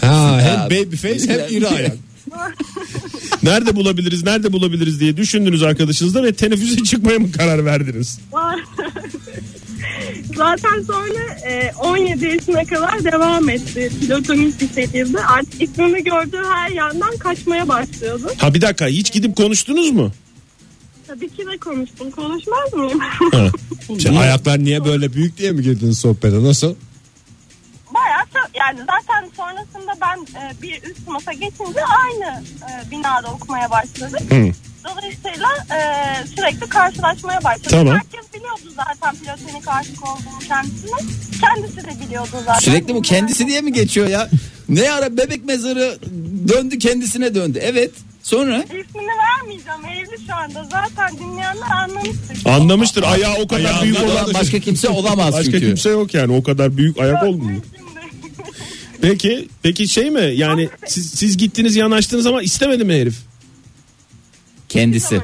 Ha, 0.00 0.40
hem 0.40 0.64
baby 0.70 0.96
face 0.96 1.28
hem 1.28 1.56
iri 1.56 1.68
ayak. 1.68 1.96
Nerede 3.42 3.76
bulabiliriz, 3.76 4.24
nerede 4.24 4.52
bulabiliriz 4.52 5.00
diye 5.00 5.16
düşündünüz 5.16 5.62
arkadaşınızla 5.62 6.22
ve 6.22 6.32
teneffüse 6.32 6.84
çıkmaya 6.84 7.18
mı 7.18 7.32
karar 7.32 7.64
verdiniz? 7.64 8.18
Zaten 10.36 10.82
sonra 10.86 11.48
e, 11.48 11.72
17 11.72 12.24
yaşına 12.24 12.64
kadar 12.64 13.04
devam 13.04 13.48
etti. 13.48 13.90
Platonik 14.00 14.60
bir 14.60 14.68
şekilde. 14.82 15.24
Artık 15.24 15.62
ismimi 15.62 16.04
gördüğü 16.04 16.42
her 16.54 16.70
yandan 16.70 17.16
kaçmaya 17.16 17.68
başlıyordu. 17.68 18.32
Ha 18.38 18.54
bir 18.54 18.60
dakika 18.60 18.86
hiç 18.86 19.12
gidip 19.12 19.36
konuştunuz 19.36 19.90
mu? 19.90 20.12
Tabii 21.06 21.28
ki 21.28 21.46
de 21.46 21.58
konuştum. 21.58 22.10
Konuşmaz 22.10 22.72
mıyım? 22.74 23.00
Şey, 24.00 24.18
ayaklar 24.18 24.58
niye 24.58 24.84
böyle 24.84 25.12
büyük 25.12 25.38
diye 25.38 25.52
mi 25.52 25.62
girdiniz 25.62 25.98
sohbete 25.98 26.42
nasıl? 26.42 26.74
Yani 28.54 28.78
zaten 28.78 29.30
sonrasında 29.36 29.92
ben 30.00 30.40
e, 30.40 30.62
bir 30.62 30.82
üst 30.82 31.04
sınıfa 31.04 31.32
geçince 31.32 31.80
aynı 31.84 32.42
e, 32.42 32.90
binada 32.90 33.28
okumaya 33.28 33.70
başladık. 33.70 34.20
Hı. 34.30 34.50
Dolayısıyla 34.84 35.48
e, 35.76 35.80
sürekli 36.26 36.68
karşılaşmaya 36.68 37.44
başladık. 37.44 37.70
Tamam. 37.70 37.94
Herkes 37.94 38.34
biliyordu 38.34 38.74
zaten 38.76 39.16
platonik 39.16 39.68
aşık 39.68 40.02
olduğumu 40.02 40.38
kendisine. 40.48 40.96
Kendisi 41.40 41.76
de 41.76 42.06
biliyordu 42.06 42.36
zaten. 42.46 42.58
Sürekli 42.60 42.94
bu 42.94 43.02
kendisi 43.02 43.46
diye 43.46 43.60
mi 43.60 43.72
geçiyor 43.72 44.08
ya? 44.08 44.28
Ne 44.68 44.90
ara 44.92 45.16
bebek 45.16 45.44
mezarı 45.44 45.98
döndü 46.48 46.78
kendisine 46.78 47.34
döndü. 47.34 47.58
Evet. 47.62 47.90
Sonra 48.22 48.62
İsmini 48.62 49.08
vermeyeceğim. 49.08 49.84
Evli 50.08 50.26
şu 50.26 50.34
anda. 50.34 50.64
Zaten 50.70 51.18
dinleyenler 51.18 51.70
anlamıştır. 51.82 52.50
Anlamıştır 52.50 53.02
ayağı 53.02 53.34
o 53.34 53.48
kadar 53.48 53.60
Ayağında 53.64 53.82
büyük 53.84 54.02
olan 54.02 54.34
başka 54.34 54.58
kimse 54.58 54.88
olamaz 54.88 55.32
Başka 55.32 55.44
çünkü. 55.44 55.60
kimse 55.60 55.90
yok 55.90 56.14
yani 56.14 56.32
o 56.36 56.42
kadar 56.42 56.76
büyük 56.76 56.98
ayak 56.98 57.22
olmuyor. 57.22 57.62
Peki 59.02 59.48
peki 59.62 59.88
şey 59.88 60.10
mi 60.10 60.32
yani 60.34 60.68
siz, 60.86 61.10
siz 61.10 61.36
gittiniz 61.36 61.76
yanaştınız 61.76 62.26
ama 62.26 62.42
istemedi 62.42 62.84
mi 62.84 62.94
herif? 63.00 63.14
kendisi. 64.68 65.20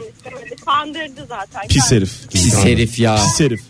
Kandırdı 0.65 1.27
zaten. 1.29 1.69
Pis 1.69 1.93
herif. 1.93 2.31
Pis 2.31 2.55
herif 2.65 2.99
ya. 2.99 3.17
Pis 3.17 3.41
herif. 3.41 3.61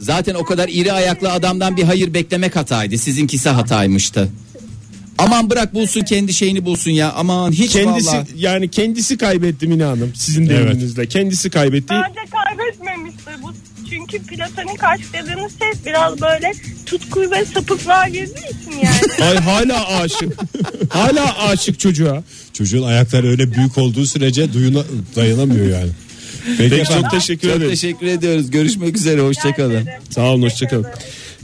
Zaten 0.00 0.34
o 0.34 0.44
kadar 0.44 0.68
iri 0.68 0.92
ayaklı 0.92 1.32
adamdan 1.32 1.76
bir 1.76 1.82
hayır 1.82 2.14
beklemek 2.14 2.56
hataydı. 2.56 2.98
Sizinkisi 2.98 3.48
hataymıştı. 3.48 4.28
Aman 5.18 5.50
bırak 5.50 5.74
bulsun 5.74 6.00
kendi 6.00 6.32
şeyini 6.34 6.64
bulsun 6.64 6.90
ya. 6.90 7.12
Aman 7.12 7.52
hiç 7.52 7.72
Kendisi 7.72 8.06
vallahi. 8.08 8.26
yani 8.36 8.70
kendisi 8.70 9.18
kaybetti 9.18 9.66
Mine 9.66 9.84
Hanım 9.84 10.12
sizin 10.16 10.46
Evet. 10.46 10.50
deyiminizle. 10.68 11.06
Kendisi 11.06 11.50
kaybetti. 11.50 11.88
Bence 11.94 12.20
kaybetmemiştir 12.30 13.42
bu. 13.42 13.52
Çünkü 13.90 14.22
platonik 14.22 14.84
aşk 14.84 15.04
dediğiniz 15.12 15.52
şey 15.58 15.68
biraz 15.92 16.20
böyle 16.20 16.52
tutku 16.86 17.20
ve 17.30 17.44
sapıklığa 17.44 18.08
girdiği 18.08 18.48
için 18.62 18.72
yani. 18.84 19.22
Ay 19.30 19.36
hala 19.38 19.88
aşık. 19.88 20.32
hala 20.88 21.38
aşık 21.48 21.80
çocuğa. 21.80 22.22
Çocuğun 22.52 22.82
ayakları 22.82 23.28
öyle 23.28 23.52
büyük 23.54 23.78
olduğu 23.78 24.06
sürece 24.06 24.52
duyuna, 24.52 24.82
dayanamıyor 25.16 25.66
yani. 25.66 25.90
Peki, 26.46 26.58
Peki 26.58 26.74
efendim. 26.74 27.02
çok 27.02 27.10
teşekkür 27.10 27.48
Çok 27.48 27.56
ederim. 27.56 27.70
teşekkür 27.70 28.06
ediyoruz. 28.06 28.50
Görüşmek 28.50 28.96
üzere. 28.96 29.20
Hoşçakalın. 29.20 29.88
Sağ 30.10 30.22
olun 30.22 30.42
hoşçakalın. 30.42 30.86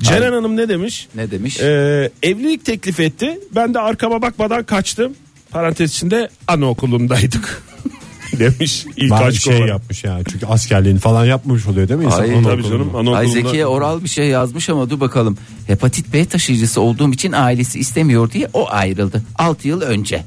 Ceren 0.03 0.33
Hanım 0.33 0.57
ne 0.57 0.69
demiş? 0.69 1.09
Ne 1.15 1.31
demiş? 1.31 1.61
Ee, 1.61 2.11
evlilik 2.23 2.65
teklif 2.65 3.01
etti. 3.01 3.39
Ben 3.55 3.75
de 3.75 3.81
arkama 3.81 4.23
bakmadan 4.23 4.65
kaçtım. 4.65 5.13
Parantez 5.51 5.91
içinde 5.91 6.29
anaokulundaydık. 6.49 7.63
demiş 8.39 8.87
ilk 8.97 9.11
Bazı 9.11 9.25
aşk 9.25 9.43
şey 9.43 9.55
olarak. 9.55 9.69
yapmış 9.69 10.05
yani. 10.05 10.25
Çünkü 10.33 10.47
askerliğini 10.47 10.99
falan 10.99 11.25
yapmış 11.25 11.67
oluyor 11.67 11.89
değil 11.89 12.01
mi 12.01 12.07
insan? 12.07 12.21
Ay, 12.21 12.29
Anaokulunda. 12.31 12.51
Tabii 12.51 12.63
canım 12.63 12.89
anaokulunda. 12.89 13.17
Ay 13.17 13.27
Zekiye 13.27 13.67
oral 13.67 14.05
bir 14.05 14.09
şey 14.09 14.27
yazmış 14.29 14.69
ama 14.69 14.91
dur 14.91 15.01
bakalım. 15.01 15.39
Hepatit 15.67 16.13
B 16.13 16.25
taşıyıcısı 16.25 16.81
olduğum 16.81 17.13
için 17.13 17.33
ailesi 17.33 17.79
istemiyor 17.79 18.31
diye 18.31 18.49
o 18.53 18.71
ayrıldı. 18.71 19.23
6 19.39 19.69
yıl 19.69 19.81
önce. 19.81 20.25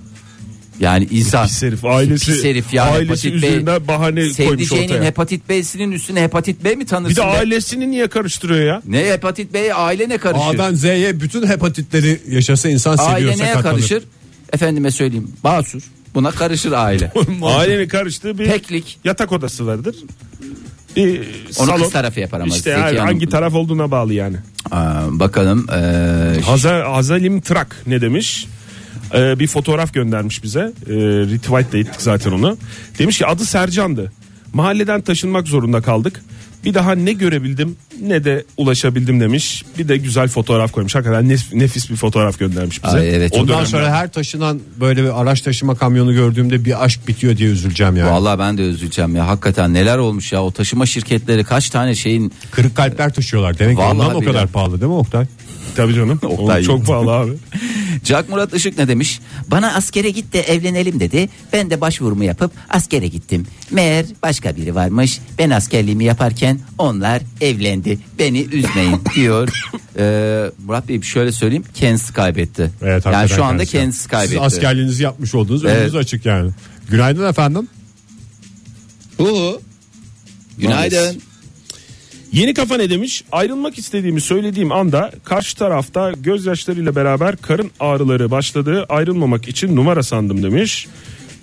Yani 0.79 1.07
insan 1.11 1.47
Pis 1.47 1.63
herif 1.63 1.85
ailesi, 1.85 2.25
Pis 2.33 2.43
herif 2.43 2.73
ya, 2.73 2.83
ailesi 2.83 3.05
hepatit 3.05 3.31
B. 3.33 3.35
üzerinden 3.37 3.87
bahane 3.87 4.29
koymuş 4.37 4.71
ortaya. 4.71 5.03
hepatit 5.03 5.49
B'sinin 5.49 5.91
üstüne 5.91 6.21
hepatit 6.23 6.63
B 6.63 6.75
mi 6.75 6.85
tanırsın? 6.85 7.09
Bir 7.11 7.21
de 7.21 7.23
ailesini 7.25 7.91
niye 7.91 8.07
karıştırıyor 8.07 8.65
ya? 8.65 8.81
Ne 8.87 9.05
hepatit 9.11 9.53
B'ye 9.53 9.73
aile 9.73 10.09
ne 10.09 10.17
karışır? 10.17 10.55
A'dan 10.55 10.73
Z'ye 10.73 11.19
bütün 11.19 11.47
hepatitleri 11.47 12.19
yaşasa 12.29 12.69
insan 12.69 12.97
aile 12.97 13.15
seviyorsa 13.15 13.43
neye 13.43 13.53
katlanır. 13.53 13.75
karışır? 13.75 14.03
Efendime 14.53 14.91
söyleyeyim 14.91 15.31
basur. 15.43 15.81
Buna 16.15 16.31
karışır 16.31 16.71
aile. 16.71 17.11
Ailenin 17.43 17.87
karıştığı 17.87 18.37
bir 18.39 18.45
Teklik. 18.45 18.99
yatak 19.03 19.31
odası 19.31 19.67
vardır. 19.67 19.95
Bir 20.95 21.19
Onu 21.19 21.25
salon. 21.67 21.81
kız 21.81 21.91
tarafı 21.91 22.19
yapar 22.19 22.39
ama. 22.39 22.55
İşte 22.55 22.69
yani 22.69 22.81
Hanım. 22.83 22.97
hangi 22.97 23.29
taraf 23.29 23.53
olduğuna 23.55 23.91
bağlı 23.91 24.13
yani. 24.13 24.37
Aa, 24.71 25.01
bakalım. 25.19 25.67
ee, 25.71 26.41
Haza, 26.41 26.91
Hazalim 26.93 27.41
Trak 27.41 27.75
ne 27.87 28.01
demiş? 28.01 28.47
Ee, 29.15 29.39
bir 29.39 29.47
fotoğraf 29.47 29.93
göndermiş 29.93 30.43
bize. 30.43 30.59
Ee, 30.59 30.93
retweet 31.33 31.71
de 31.73 31.79
ettik 31.79 32.01
zaten 32.01 32.31
onu. 32.31 32.57
Demiş 32.99 33.17
ki 33.17 33.25
adı 33.25 33.45
Sercan'dı. 33.45 34.11
Mahalleden 34.53 35.01
taşınmak 35.01 35.47
zorunda 35.47 35.81
kaldık. 35.81 36.21
Bir 36.65 36.73
daha 36.73 36.95
ne 36.95 37.13
görebildim 37.13 37.75
ne 38.01 38.23
de 38.23 38.43
ulaşabildim 38.57 39.19
demiş. 39.21 39.63
Bir 39.77 39.87
de 39.87 39.97
güzel 39.97 40.27
fotoğraf 40.27 40.71
koymuş. 40.71 40.95
Hakikaten 40.95 41.25
nef- 41.31 41.59
nefis 41.59 41.89
bir 41.89 41.95
fotoğraf 41.95 42.39
göndermiş 42.39 42.83
bize. 42.83 42.97
Ay, 42.97 43.15
evet. 43.15 43.31
O 43.33 43.35
Ondan 43.35 43.47
dönemler- 43.47 43.65
sonra 43.65 43.89
her 43.95 44.11
taşınan 44.11 44.59
böyle 44.79 45.03
bir 45.03 45.21
araç 45.21 45.41
taşıma 45.41 45.75
kamyonu 45.75 46.13
gördüğümde 46.13 46.65
bir 46.65 46.83
aşk 46.85 47.07
bitiyor 47.07 47.37
diye 47.37 47.49
üzüleceğim 47.49 47.95
yani. 47.95 48.11
Vallahi 48.11 48.39
ben 48.39 48.57
de 48.57 48.61
üzüleceğim 48.61 49.15
ya. 49.15 49.27
Hakikaten 49.27 49.73
neler 49.73 49.97
olmuş 49.97 50.31
ya. 50.31 50.43
O 50.43 50.51
taşıma 50.51 50.85
şirketleri 50.85 51.43
kaç 51.43 51.69
tane 51.69 51.95
şeyin 51.95 52.33
Kırık 52.51 52.75
kalpler 52.75 53.13
taşıyorlar. 53.13 53.59
Demek 53.59 53.77
ki 53.77 53.83
Vallahi 53.83 53.93
ondan 54.07 54.15
o 54.15 54.21
billahi. 54.21 54.33
kadar 54.33 54.47
pahalı 54.47 54.81
değil 54.81 54.91
mi 54.91 54.97
Oktay? 54.97 55.25
Tabii 55.75 55.93
canım. 55.93 56.19
Oktay 56.25 56.63
çok 56.63 56.85
pahalı 56.85 57.11
abi. 57.11 57.31
Jack 58.03 58.29
Murat 58.29 58.53
Işık 58.53 58.77
ne 58.77 58.87
demiş? 58.87 59.19
Bana 59.47 59.73
askere 59.73 60.09
git 60.09 60.33
de 60.33 60.41
evlenelim 60.41 60.99
dedi. 60.99 61.29
Ben 61.53 61.69
de 61.69 61.81
başvurumu 61.81 62.23
yapıp 62.23 62.51
askere 62.69 63.07
gittim. 63.07 63.47
Meğer 63.71 64.05
başka 64.23 64.55
biri 64.55 64.75
varmış. 64.75 65.19
Ben 65.39 65.49
askerliğimi 65.49 66.03
yaparken 66.03 66.59
onlar 66.77 67.21
evlendi. 67.41 67.99
Beni 68.19 68.41
üzmeyin 68.41 69.01
diyor. 69.15 69.49
Ee, 69.97 70.51
Murat 70.65 70.87
Bey 70.87 71.01
şöyle 71.01 71.31
söyleyeyim 71.31 71.63
kendisi 71.73 72.13
kaybetti. 72.13 72.71
Evet, 72.81 73.05
yani 73.05 73.29
şu 73.29 73.43
anda 73.43 73.57
kendisi. 73.57 73.71
kendisi 73.71 74.07
kaybetti. 74.07 74.33
Siz 74.33 74.41
askerliğinizi 74.43 75.03
yapmış 75.03 75.35
olduğunuz 75.35 75.65
Evet. 75.65 75.77
önünüz 75.77 75.95
açık 75.95 76.25
yani. 76.25 76.51
Günaydın 76.89 77.29
efendim. 77.29 77.67
Uhu. 79.19 79.61
Günaydın. 80.57 81.21
Yeni 82.33 82.53
kafa 82.53 82.77
ne 82.77 82.89
demiş? 82.89 83.23
Ayrılmak 83.31 83.77
istediğimi 83.77 84.21
söylediğim 84.21 84.71
anda 84.71 85.11
karşı 85.23 85.57
tarafta 85.57 86.11
gözyaşlarıyla 86.11 86.95
beraber 86.95 87.37
karın 87.37 87.71
ağrıları 87.79 88.31
başladı. 88.31 88.85
Ayrılmamak 88.89 89.47
için 89.47 89.75
numara 89.75 90.03
sandım 90.03 90.43
demiş. 90.43 90.87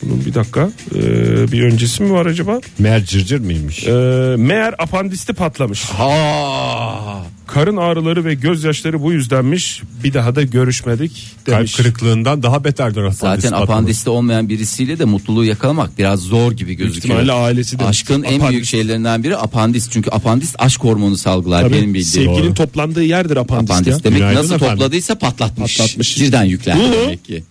Bunun 0.02 0.24
bir 0.26 0.34
dakika 0.34 0.70
ee, 0.94 1.52
bir 1.52 1.62
öncesi 1.62 2.02
mi 2.02 2.12
var 2.12 2.26
acaba? 2.26 2.60
Meğer 2.78 3.04
cırcır 3.04 3.38
mıymış? 3.40 3.86
Ee, 3.86 3.90
meğer 4.38 4.74
apandisti 4.78 5.32
patlamış. 5.32 5.82
Ha. 5.84 7.24
Karın 7.46 7.76
ağrıları 7.76 8.24
ve 8.24 8.34
gözyaşları 8.34 9.02
bu 9.02 9.12
yüzdenmiş. 9.12 9.82
Bir 10.04 10.14
daha 10.14 10.34
da 10.34 10.42
görüşmedik 10.42 11.26
Kalp 11.46 11.56
demiş. 11.58 11.74
kırıklığından 11.74 12.42
daha 12.42 12.64
beterdir 12.64 13.00
apandis 13.00 13.18
Zaten 13.18 13.42
patlaması. 13.50 13.72
apandisti 13.72 14.10
olmayan 14.10 14.48
birisiyle 14.48 14.98
de 14.98 15.04
mutluluğu 15.04 15.44
yakalamak 15.44 15.98
biraz 15.98 16.20
zor 16.20 16.52
gibi 16.52 16.74
gözüküyor. 16.74 17.20
ihtimalle 17.20 17.32
ailesi 17.32 17.78
de 17.78 17.84
Aşkın 17.84 18.22
en 18.22 18.26
apandist. 18.34 18.50
büyük 18.50 18.64
şeylerinden 18.64 19.24
biri 19.24 19.36
apandis. 19.36 19.90
Çünkü 19.90 20.10
apandist 20.10 20.56
aşk 20.58 20.84
hormonu 20.84 21.16
salgılar 21.16 21.62
Tabii, 21.62 21.72
benim 21.74 21.94
bildiğim. 21.94 22.06
sevginin 22.06 22.46
Doğru. 22.46 22.54
toplandığı 22.54 23.02
yerdir 23.04 23.36
apandist, 23.36 23.70
apandis 23.70 23.92
ya. 23.92 24.04
demek 24.04 24.18
Günaydın 24.18 24.38
nasıl 24.40 24.54
efendim. 24.54 24.74
topladıysa 24.76 25.18
patlatmış. 25.18 25.78
Patlatmış. 25.78 26.20
Birden 26.20 26.44
yüklendi 26.44 26.82
Uhu. 26.84 26.92
demek 26.92 27.24
ki. 27.24 27.44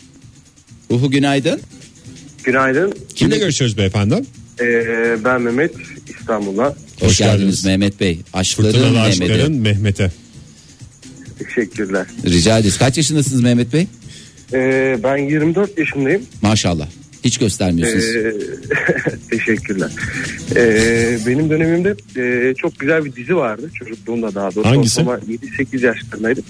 Uhu 0.90 1.12
günaydın. 1.12 1.62
Günaydın. 2.50 2.94
Kimle 3.16 3.38
görüşüyoruz 3.38 3.78
beyefendi? 3.78 4.24
Ee, 4.62 5.18
ben 5.26 5.42
Mehmet 5.42 5.72
İstanbul'a. 6.20 6.76
Hoş, 7.00 7.18
geldiniz. 7.18 7.18
geldiniz. 7.18 7.66
Mehmet 7.66 8.00
Bey. 8.00 8.20
Aşkların 8.34 8.96
aşkların 8.96 9.54
Mehmet'e. 9.54 10.12
Teşekkürler. 11.40 12.08
Rica 12.26 12.60
ederiz. 12.60 12.78
Kaç 12.78 12.98
yaşındasınız 12.98 13.42
Mehmet 13.42 13.74
Bey? 13.74 13.88
Ee, 14.54 15.00
ben 15.04 15.18
24 15.18 15.78
yaşındayım. 15.78 16.22
Maşallah. 16.42 16.88
Hiç 17.24 17.38
göstermiyorsunuz. 17.38 18.06
Ee, 18.16 18.34
teşekkürler. 19.30 19.92
Ee, 20.56 21.18
benim 21.28 21.50
dönemimde 21.50 21.96
e, 22.18 22.54
çok 22.54 22.80
güzel 22.80 23.06
bir 23.06 23.16
dizi 23.16 23.36
vardı. 23.36 23.70
Çocukluğumda 23.80 24.36
daha 24.36 24.56
doğrusu. 24.56 24.70
Hangisi? 24.70 25.02
Ortalama 25.02 25.24
7-8 25.60 25.86
yaşlarındaydım. 25.86 26.44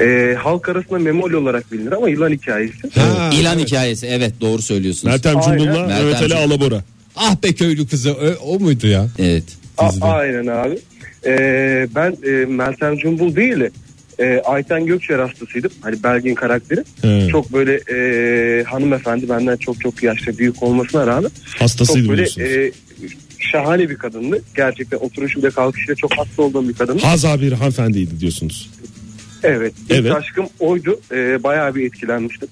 Ee, 0.00 0.36
halk 0.38 0.68
arasında 0.68 0.98
Memoli 0.98 1.36
olarak 1.36 1.72
bilinir 1.72 1.92
ama 1.92 2.08
yılan 2.08 2.30
hikayesi. 2.30 2.74
Ha, 2.94 3.30
İlan 3.40 3.58
evet. 3.58 3.66
hikayesi 3.68 4.06
evet 4.06 4.32
doğru 4.40 4.62
söylüyorsunuz. 4.62 5.22
Cumbul'la 5.22 5.86
Meltem 5.86 5.88
Mehmet 5.88 6.22
Ali. 6.22 6.34
Alabora. 6.34 6.84
Ah 7.16 7.42
be 7.42 7.52
köylü 7.52 7.86
kızı 7.86 8.12
o, 8.12 8.54
o 8.54 8.58
muydu 8.58 8.86
ya? 8.86 9.08
Evet. 9.18 9.44
A- 9.78 9.90
aynen 10.00 10.46
abi. 10.46 10.78
Ee, 11.26 11.86
ben 11.94 12.16
e, 12.26 12.30
Meltem 12.46 12.96
Cumbul 12.98 13.36
değil 13.36 13.60
de 13.60 13.70
e, 14.18 14.42
Ayten 14.44 14.86
Gökçer 14.86 15.18
hastasıydım. 15.18 15.70
Hani 15.80 16.02
Belgin 16.02 16.34
karakteri. 16.34 16.84
He. 17.02 17.28
Çok 17.30 17.52
böyle 17.52 17.80
e, 17.92 18.62
hanımefendi 18.64 19.28
benden 19.28 19.56
çok 19.56 19.80
çok 19.80 20.02
yaşta 20.02 20.38
büyük 20.38 20.62
olmasına 20.62 21.06
rağmen 21.06 21.30
Hastasıydı 21.58 21.98
çok 22.00 22.08
böyle 22.10 22.26
diyorsunuz. 22.26 22.48
e, 22.48 22.72
şahane 23.38 23.90
bir 23.90 23.96
kadındı. 23.96 24.42
Gerçekten 24.56 24.98
oturuşuyla 24.98 25.50
kalkışıyla 25.50 25.94
çok 25.94 26.18
hasta 26.18 26.42
olduğum 26.42 26.68
bir 26.68 26.74
kadındı. 26.74 27.02
Haza 27.02 27.40
bir 27.40 27.52
hanımefendiydi 27.52 28.20
diyorsunuz. 28.20 28.70
Evet. 29.42 29.72
İlk 29.84 29.92
Evet. 29.92 30.12
aşkım 30.12 30.46
oydu. 30.60 31.00
Ee, 31.12 31.42
bayağı 31.42 31.74
bir 31.74 31.86
etkilenmiştim. 31.86 32.48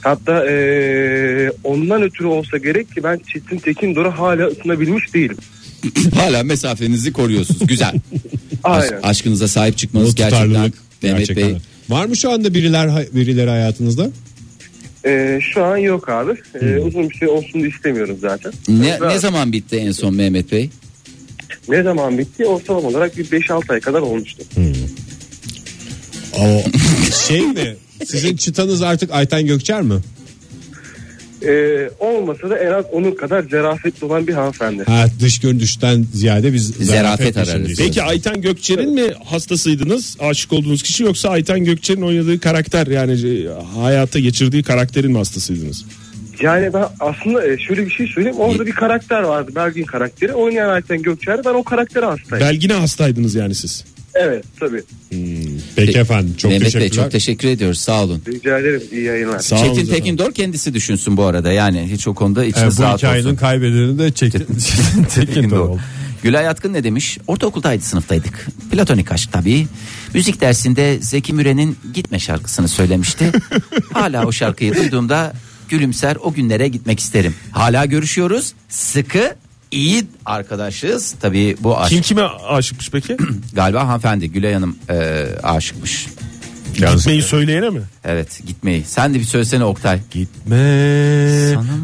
Hatta 0.00 0.46
ee, 0.46 1.50
ondan 1.64 2.02
ötürü 2.02 2.26
olsa 2.26 2.58
gerek 2.58 2.94
ki 2.94 3.02
ben 3.04 3.20
Çetin 3.32 3.58
Tekindor'a 3.58 4.18
hala 4.18 4.46
ısınabilmiş 4.46 5.14
değilim. 5.14 5.36
Hala 6.14 6.42
mesafenizi 6.42 7.12
koruyorsunuz. 7.12 7.66
Güzel. 7.66 7.94
Aynen. 8.64 9.00
aşkınıza 9.02 9.48
sahip 9.48 9.74
O 9.74 9.76
çıkmanız 9.76 10.14
gerçekten 10.14 10.72
Mehmet 11.04 11.18
gerçekten. 11.18 11.48
Bey. 11.50 11.58
Var 11.88 12.06
mı 12.06 12.16
şu 12.16 12.30
anda 12.30 12.54
biriler 12.54 13.06
birileri 13.12 13.50
hayatınızda? 13.50 14.10
Ee, 15.06 15.40
şu 15.52 15.64
an 15.64 15.76
yok 15.76 16.08
abi. 16.08 16.32
Ee, 16.62 16.78
Uzun 16.78 17.10
bir 17.10 17.14
şey 17.14 17.28
olsun 17.28 17.62
da 17.62 17.66
istemiyorum 17.66 18.16
zaten. 18.20 18.52
Ne, 18.68 18.98
ne 19.08 19.18
zaman 19.18 19.52
bitti 19.52 19.76
en 19.76 19.92
son 19.92 20.14
Mehmet 20.14 20.52
Bey? 20.52 20.70
ne 21.68 21.82
zaman 21.82 22.18
bitti? 22.18 22.46
Ortalama 22.46 22.88
olarak 22.88 23.18
bir 23.18 23.24
5-6 23.24 23.72
ay 23.72 23.80
kadar 23.80 24.00
olmuştu. 24.00 24.44
O 26.38 26.62
şey 27.28 27.40
mi? 27.40 27.76
Sizin 28.06 28.36
çıtanız 28.36 28.82
artık 28.82 29.10
Ayten 29.12 29.46
Gökçer 29.46 29.82
mi? 29.82 29.94
Ee, 31.46 31.90
olmasa 31.98 32.50
da 32.50 32.58
en 32.58 32.72
az 32.72 32.84
onun 32.92 33.14
kadar 33.14 33.42
zarafetli 33.42 34.04
olan 34.04 34.26
bir 34.26 34.32
hanımefendi. 34.32 34.84
Ha 34.84 35.06
dış 35.20 35.38
görünüşten 35.40 36.06
ziyade 36.14 36.52
biz 36.52 36.66
Zarafet 36.66 37.36
ararız. 37.36 37.78
Peki 37.78 38.02
Ayten 38.02 38.40
Gökçer'in 38.40 38.94
mi 38.94 39.14
hastasıydınız 39.24 40.16
aşık 40.20 40.52
olduğunuz 40.52 40.82
kişi 40.82 41.02
yoksa 41.02 41.30
Ayten 41.30 41.64
Gökçer'in 41.64 42.02
oynadığı 42.02 42.40
karakter 42.40 42.86
yani 42.86 43.12
e, 43.12 43.48
hayata 43.78 44.18
geçirdiği 44.18 44.62
karakterin 44.62 45.10
mi 45.10 45.18
hastasıydınız? 45.18 45.84
Yani 46.42 46.74
ben 46.74 46.84
aslında 47.00 47.46
e, 47.46 47.58
şöyle 47.58 47.86
bir 47.86 47.90
şey 47.90 48.06
söyleyeyim. 48.06 48.38
Orada 48.38 48.66
bir 48.66 48.72
karakter 48.72 49.22
vardı. 49.22 49.52
Belgin 49.54 49.84
karakteri. 49.84 50.32
Oynayan 50.32 50.68
Ayten 50.68 51.02
Gökçer. 51.02 51.44
Ben 51.44 51.54
o 51.54 51.64
karaktere 51.64 52.04
hastayım. 52.04 52.46
Belgine 52.46 52.72
hastaydınız 52.72 53.34
yani 53.34 53.54
siz. 53.54 53.84
Evet 54.14 54.44
tabii. 54.60 54.82
Peki 55.76 55.98
efendim 55.98 56.34
çok 56.38 56.50
Mehmet 56.50 56.64
Bey 56.66 56.72
teşekkürler. 56.72 57.02
çok 57.04 57.12
teşekkür 57.12 57.48
ediyoruz. 57.48 57.78
Sağ 57.80 58.04
olun. 58.04 58.22
Rica 58.28 58.58
ederim. 58.58 58.82
İyi 58.92 59.02
yayınlar. 59.02 59.38
Sağ 59.38 59.56
olun 59.56 59.62
Çetin 59.64 59.76
efendim. 59.80 59.94
Tekindor 59.94 60.32
kendisi 60.34 60.74
düşünsün 60.74 61.16
bu 61.16 61.24
arada. 61.24 61.52
Yani 61.52 61.88
hiç 61.92 62.08
o 62.08 62.14
konuda 62.14 62.44
Ee, 62.44 62.48
içiniz 62.48 62.78
bu 62.78 62.82
rahat 62.82 62.98
hikayenin 62.98 63.26
olsun. 63.26 63.36
kaybedeni 63.36 63.98
de 63.98 64.12
çekin. 64.12 64.46
Tekindor 65.14 65.58
oldu. 65.58 65.80
Gülay 66.22 66.44
Yatkın 66.44 66.72
ne 66.72 66.84
demiş? 66.84 67.18
Ortaokuldaydı 67.26 67.84
sınıftaydık. 67.84 68.46
Platonik 68.70 69.12
aşk 69.12 69.32
tabii. 69.32 69.66
Müzik 70.14 70.40
dersinde 70.40 70.98
Zeki 71.00 71.32
Müren'in 71.32 71.76
Gitme 71.94 72.18
şarkısını 72.18 72.68
söylemişti. 72.68 73.32
Hala 73.92 74.26
o 74.26 74.32
şarkıyı 74.32 74.74
duyduğumda 74.76 75.32
gülümser 75.68 76.16
o 76.22 76.32
günlere 76.32 76.68
gitmek 76.68 77.00
isterim. 77.00 77.34
Hala 77.50 77.84
görüşüyoruz. 77.86 78.52
Sıkı 78.68 79.34
iyi 79.74 80.04
arkadaşız. 80.26 81.14
Tabii 81.20 81.56
bu 81.60 81.78
aşk. 81.78 81.90
Kim 81.90 82.02
kime 82.02 82.22
aşıkmış 82.48 82.90
peki? 82.90 83.16
Galiba 83.52 83.86
hanımefendi 83.86 84.30
Gülay 84.30 84.54
Hanım 84.54 84.76
e, 84.90 85.26
aşıkmış. 85.42 86.06
Gitmeyi 86.74 87.22
söyleyene 87.22 87.70
mi? 87.70 87.80
Evet 88.04 88.40
gitmeyi. 88.46 88.84
Sen 88.84 89.14
de 89.14 89.18
bir 89.18 89.24
söylesene 89.24 89.64
Oktay. 89.64 90.00
Gitme 90.10 90.56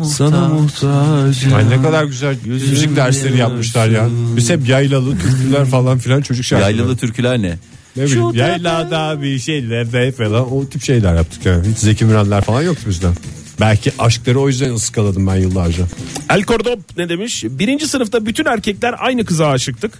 Sana 0.05 0.48
muhtaç. 0.48 1.44
Ay 1.55 1.70
ne 1.70 1.83
kadar 1.83 2.05
güzel 2.05 2.37
müzik 2.44 2.96
dersleri 2.96 3.37
yapmışlar 3.38 3.88
ya. 3.88 4.09
Biz 4.37 4.50
hep 4.50 4.68
yaylalı 4.68 5.18
türküler 5.18 5.66
falan 5.66 5.98
filan 5.98 6.22
çocuk 6.22 6.44
şarkıları. 6.44 6.72
Yaylalı 6.76 6.96
türküler 6.96 7.42
ne? 7.42 7.59
Ne 7.96 8.05
bileyim 8.05 8.35
yaylada 8.35 9.22
bir 9.22 9.38
şeyler 9.38 10.12
falan 10.12 10.53
o 10.53 10.68
tip 10.68 10.83
şeyler 10.83 11.14
yaptık 11.14 11.46
yani. 11.46 11.68
Hiç 11.68 11.79
Zeki 11.79 12.05
Mürenler 12.05 12.40
falan 12.44 12.62
yoktu 12.62 12.83
bizden. 12.88 13.14
Belki 13.61 13.92
aşkları 13.99 14.40
o 14.40 14.49
yüzden 14.49 14.75
ıskaladım 14.75 15.27
ben 15.27 15.37
yıllarca. 15.37 15.87
El 16.31 16.42
Cordop 16.42 16.81
ne 16.96 17.09
demiş? 17.09 17.44
Birinci 17.51 17.88
sınıfta 17.88 18.27
bütün 18.27 18.44
erkekler 18.44 18.94
aynı 18.99 19.25
kıza 19.25 19.49
aşıktık. 19.49 19.99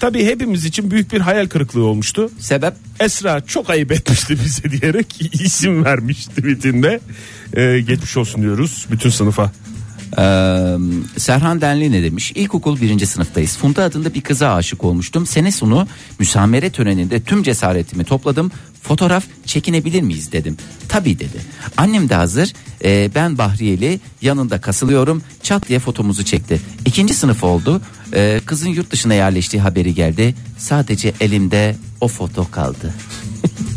Tabii 0.00 0.24
hepimiz 0.24 0.64
için 0.64 0.90
büyük 0.90 1.12
bir 1.12 1.20
hayal 1.20 1.48
kırıklığı 1.48 1.84
olmuştu. 1.84 2.30
Sebep? 2.38 2.74
Esra 3.00 3.40
çok 3.40 3.70
ayıp 3.70 3.92
etmişti 3.92 4.38
bize 4.44 4.80
diyerek 4.80 5.06
isim 5.32 5.84
vermiş 5.84 6.26
tweetinde. 6.26 7.00
Ee, 7.56 7.80
geçmiş 7.80 8.16
olsun 8.16 8.42
diyoruz 8.42 8.86
bütün 8.90 9.10
sınıfa. 9.10 9.52
Ee, 10.18 10.76
Serhan 11.16 11.60
Denli 11.60 11.92
ne 11.92 12.02
demiş? 12.02 12.32
İlkokul 12.34 12.80
birinci 12.80 13.06
sınıftayız. 13.06 13.56
Funda 13.56 13.82
adında 13.82 14.14
bir 14.14 14.20
kıza 14.20 14.54
aşık 14.54 14.84
olmuştum. 14.84 15.26
Sene 15.26 15.52
sonu 15.52 15.86
müsamere 16.18 16.70
töreninde 16.70 17.20
tüm 17.20 17.42
cesaretimi 17.42 18.04
topladım. 18.04 18.52
Fotoğraf 18.82 19.24
çekinebilir 19.46 20.02
miyiz 20.02 20.32
dedim. 20.32 20.56
Tabii 20.88 21.18
dedi. 21.18 21.40
Annem 21.76 22.08
de 22.08 22.14
hazır. 22.14 22.52
Ee, 22.84 23.10
ben 23.14 23.38
Bahriyeli 23.38 24.00
yanında 24.22 24.60
kasılıyorum. 24.60 25.22
Çat 25.42 25.68
diye 25.68 25.78
fotomuzu 25.78 26.24
çekti. 26.24 26.60
İkinci 26.86 27.14
sınıf 27.14 27.44
oldu. 27.44 27.82
Ee, 28.14 28.40
kızın 28.46 28.68
yurt 28.68 28.90
dışına 28.90 29.14
yerleştiği 29.14 29.62
haberi 29.62 29.94
geldi. 29.94 30.34
Sadece 30.58 31.12
elimde 31.20 31.76
o 32.00 32.08
foto 32.08 32.50
kaldı. 32.50 32.94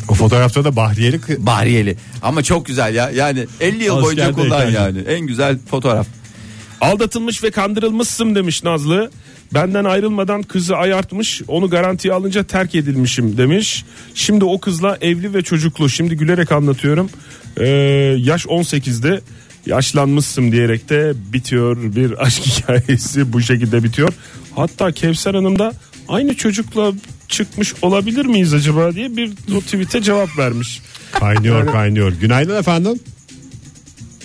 O 0.07 0.13
fotoğrafta 0.13 0.63
da 0.63 0.75
Bahriyeli 0.75 1.19
Bahriyeli. 1.37 1.97
Ama 2.21 2.43
çok 2.43 2.65
güzel 2.65 2.95
ya. 2.95 3.09
Yani 3.09 3.47
50 3.59 3.83
yıl 3.83 4.01
boyunca 4.01 4.31
kullan 4.31 4.69
yani. 4.69 4.99
En 4.99 5.27
güzel 5.27 5.57
fotoğraf. 5.71 6.07
Aldatılmış 6.83 7.43
ve 7.43 7.51
kandırılmışsın 7.51 8.35
demiş 8.35 8.63
Nazlı. 8.63 9.11
Benden 9.53 9.83
ayrılmadan 9.83 10.43
kızı 10.43 10.75
ayartmış 10.75 11.41
onu 11.47 11.69
garantiye 11.69 12.13
alınca 12.13 12.43
terk 12.43 12.75
edilmişim 12.75 13.37
demiş. 13.37 13.85
Şimdi 14.15 14.45
o 14.45 14.59
kızla 14.59 14.97
evli 15.01 15.33
ve 15.33 15.41
çocuklu 15.41 15.89
şimdi 15.89 16.15
gülerek 16.17 16.51
anlatıyorum. 16.51 17.09
Ee, 17.57 17.67
yaş 18.19 18.45
18'de 18.45 19.21
yaşlanmışsın 19.65 20.51
diyerek 20.51 20.89
de 20.89 21.13
bitiyor 21.33 21.77
bir 21.95 22.25
aşk 22.25 22.41
hikayesi 22.45 23.33
bu 23.33 23.41
şekilde 23.41 23.83
bitiyor. 23.83 24.13
Hatta 24.55 24.91
Kevser 24.91 25.33
Hanım 25.33 25.59
da 25.59 25.73
aynı 26.07 26.33
çocukla 26.33 26.91
çıkmış 27.27 27.73
olabilir 27.81 28.25
miyiz 28.25 28.53
acaba 28.53 28.93
diye 28.93 29.17
bir 29.17 29.31
o 29.55 29.59
tweet'e 29.61 30.01
cevap 30.01 30.37
vermiş. 30.37 30.81
kaynıyor 31.11 31.71
kaynıyor. 31.71 32.11
Günaydın 32.11 32.59
efendim. 32.59 32.99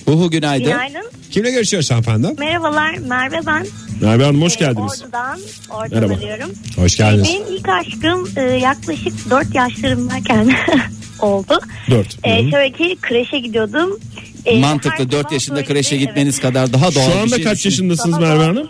Huhu 0.08 0.30
günaydın. 0.30 0.64
Günaydın. 0.64 1.10
Kimle 1.30 1.50
görüşüyoruz 1.50 1.90
hanımefendi? 1.90 2.28
Merhabalar 2.38 2.94
Merve 2.98 3.40
ben. 3.46 3.66
Merve 4.02 4.24
Hanım 4.24 4.42
hoş 4.42 4.56
Ee, 4.56 4.58
geldiniz. 4.58 5.02
Ordu'dan, 5.02 5.38
oradan 5.70 6.00
Merhaba. 6.00 6.14
arıyorum. 6.14 6.50
Hoş 6.76 6.96
geldiniz. 6.96 7.28
Benim 7.28 7.56
ilk 7.56 7.68
aşkım 7.68 8.28
e, 8.36 8.42
yaklaşık 8.42 9.30
4 9.30 9.54
yaşlarımdayken 9.54 10.52
oldu. 11.20 11.60
Dört. 11.90 12.16
E, 12.24 12.50
şöyle 12.50 12.72
ki 12.72 12.96
kreşe 13.02 13.38
gidiyordum. 13.38 13.98
E, 14.46 14.54
her 14.56 14.60
Mantıklı 14.60 15.10
4 15.10 15.20
sabah 15.22 15.32
yaşında 15.32 15.56
böyle, 15.56 15.66
kreşe 15.66 15.96
evet. 15.96 16.06
gitmeniz 16.06 16.40
kadar 16.40 16.72
daha 16.72 16.94
doğal 16.94 17.04
Şu 17.04 17.10
bir 17.16 17.20
anda 17.22 17.36
şey 17.36 17.44
kaç 17.44 17.56
düşünün. 17.58 17.72
yaşındasınız 17.72 18.20
Daha 18.20 18.28
Merve 18.34 18.44
Hanım? 18.44 18.68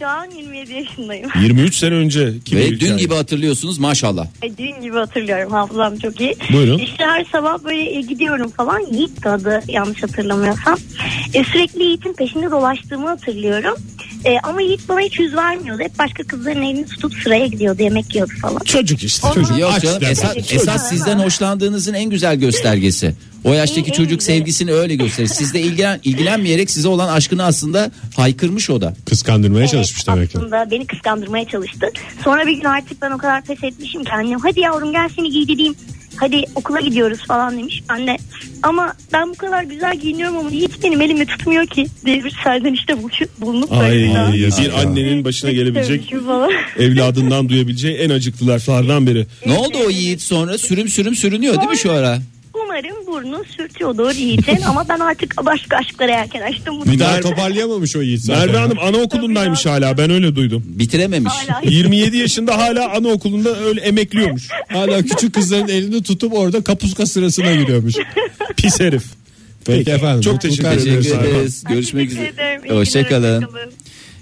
Şu, 0.00 0.06
an 0.08 0.30
27 0.30 0.72
yaşındayım. 0.72 1.30
23 1.42 1.74
sene 1.74 1.94
önce. 1.94 2.26
Ve 2.52 2.80
dün 2.80 2.96
gibi 2.96 3.14
hatırlıyorsunuz 3.14 3.78
maşallah. 3.78 4.26
E, 4.42 4.58
Dün 4.58 4.82
gibi 4.82 4.96
hatırlıyorum 4.96 5.52
hafızam 5.52 5.98
çok 5.98 6.20
iyi. 6.20 6.36
Buyurun. 6.52 6.78
İşte 6.78 7.04
her 7.04 7.24
sabah 7.32 7.64
böyle 7.64 7.98
e, 7.98 8.00
gidiyorum 8.00 8.50
falan. 8.50 8.80
Yiğit 8.92 9.26
adı 9.26 9.62
yanlış 9.68 10.02
hatırlamıyorsam. 10.02 10.78
E, 11.34 11.44
sürekli 11.44 11.82
Yiğit'in 11.82 12.12
peşinde 12.12 12.50
dolaştığımı 12.50 13.08
hatırlıyorum. 13.08 13.74
E, 14.24 14.38
ama 14.42 14.62
Yiğit 14.62 14.88
bana 14.88 15.00
hiç 15.00 15.18
yüz 15.18 15.36
vermiyordu. 15.36 15.82
Hep 15.82 15.98
başka 15.98 16.22
kızların 16.22 16.62
elini 16.62 16.86
tutup 16.86 17.14
sıraya 17.14 17.46
gidiyordu 17.46 17.82
yemek 17.82 18.14
yiyordu 18.14 18.32
falan. 18.42 18.58
Çocuk 18.58 19.02
işte. 19.02 19.28
Çocuk. 19.34 19.58
Yok 19.58 19.80
canım 19.82 20.02
esas, 20.10 20.36
esas 20.36 20.88
sizden 20.88 21.18
hoşlandığınızın 21.18 21.94
en 21.94 22.10
güzel 22.10 22.36
göstergesi. 22.36 23.14
O 23.44 23.52
yaştaki 23.52 23.92
çocuk 23.92 24.22
sevgisini 24.22 24.72
öyle 24.72 24.94
gösterir. 24.94 25.28
Sizde 25.28 25.60
ilgilen, 25.60 26.00
ilgilenmeyerek 26.04 26.70
size 26.70 26.88
olan 26.88 27.08
aşkını 27.08 27.44
aslında 27.44 27.90
haykırmış 28.16 28.70
o 28.70 28.80
da. 28.80 28.94
Kıskandırmaya 29.08 29.60
Evet, 29.60 29.70
çalışmış 29.70 30.06
demek 30.06 30.30
ki. 30.30 30.38
Aslında 30.38 30.70
beni 30.70 30.86
kıskandırmaya 30.86 31.44
çalıştı. 31.44 31.86
Sonra 32.24 32.46
bir 32.46 32.52
gün 32.52 32.64
artık 32.64 33.02
ben 33.02 33.10
o 33.10 33.18
kadar 33.18 33.42
pes 33.42 33.64
etmişim 33.64 34.04
ki 34.04 34.10
annem 34.12 34.38
hadi 34.40 34.60
yavrum 34.60 34.92
gel 34.92 35.08
seni 35.16 35.30
giydireyim. 35.30 35.74
Hadi 36.16 36.44
okula 36.54 36.80
gidiyoruz 36.80 37.18
falan 37.28 37.58
demiş. 37.58 37.82
De 38.06 38.16
ama 38.62 38.94
ben 39.12 39.28
bu 39.28 39.34
kadar 39.34 39.62
güzel 39.62 39.96
giyiniyorum 40.00 40.36
ama 40.38 40.50
hiç 40.50 40.70
benim 40.84 41.00
elimi 41.00 41.26
tutmuyor 41.26 41.66
ki 41.66 41.86
diye 42.06 42.24
bir 42.24 42.34
serzenişte 42.44 42.92
bulunup- 43.40 43.72
Ay 43.72 44.14
daha- 44.14 44.32
bir 44.32 44.80
annenin 44.82 45.24
başına 45.24 45.52
gelebilecek 45.52 46.12
evladından 46.78 47.48
duyabileceği 47.48 47.94
en 47.96 48.10
acıklı 48.10 48.46
laflardan 48.46 49.06
biri. 49.06 49.26
Ne 49.46 49.52
oldu 49.52 49.78
o 49.86 49.90
yiğit 49.90 50.22
sonra 50.22 50.58
sürüm 50.58 50.88
sürüm 50.88 51.14
sürünüyor 51.14 51.56
değil 51.56 51.68
mi 51.70 51.78
şu 51.78 51.92
ara? 51.92 52.18
Burnu 53.22 53.44
sürtüyordur 53.56 54.14
Yiğit'in 54.14 54.62
ama 54.62 54.88
ben 54.88 55.00
artık 55.00 55.34
başka 55.46 55.76
aşklara 55.76 56.10
yelken 56.12 56.40
açtım. 56.40 56.80
Bunu 56.80 56.92
Bir 56.92 56.98
daha 56.98 57.20
toparlayamamış 57.20 57.96
o 57.96 58.02
Yiğit 58.02 58.20
zaten. 58.20 58.46
Merve 58.46 58.58
Hanım 58.58 58.78
anaokulundaymış 58.78 59.66
hala 59.66 59.98
ben 59.98 60.10
öyle 60.10 60.36
duydum. 60.36 60.62
Bitirememiş. 60.66 61.32
Hala 61.32 61.60
27 61.70 62.16
yaşında 62.16 62.58
hala 62.58 62.92
anaokulunda 62.92 63.60
öyle 63.60 63.80
emekliyormuş. 63.80 64.48
Hala 64.68 65.02
küçük 65.02 65.34
kızların 65.34 65.68
elini 65.68 66.02
tutup 66.02 66.34
orada 66.34 66.64
kapuska 66.64 67.06
sırasına 67.06 67.52
giriyormuş. 67.54 67.94
Pis 68.56 68.80
herif. 68.80 69.04
Peki 69.64 69.90
efendim. 69.90 70.20
Çok 70.20 70.40
teşekkür. 70.40 70.70
Teşekkür 70.70 71.18
ederiz. 71.18 71.64
Görüşmek 71.68 72.10
üzere. 72.10 72.32
Hoşçakalın. 72.68 72.76
hoşçakalın. 72.76 73.44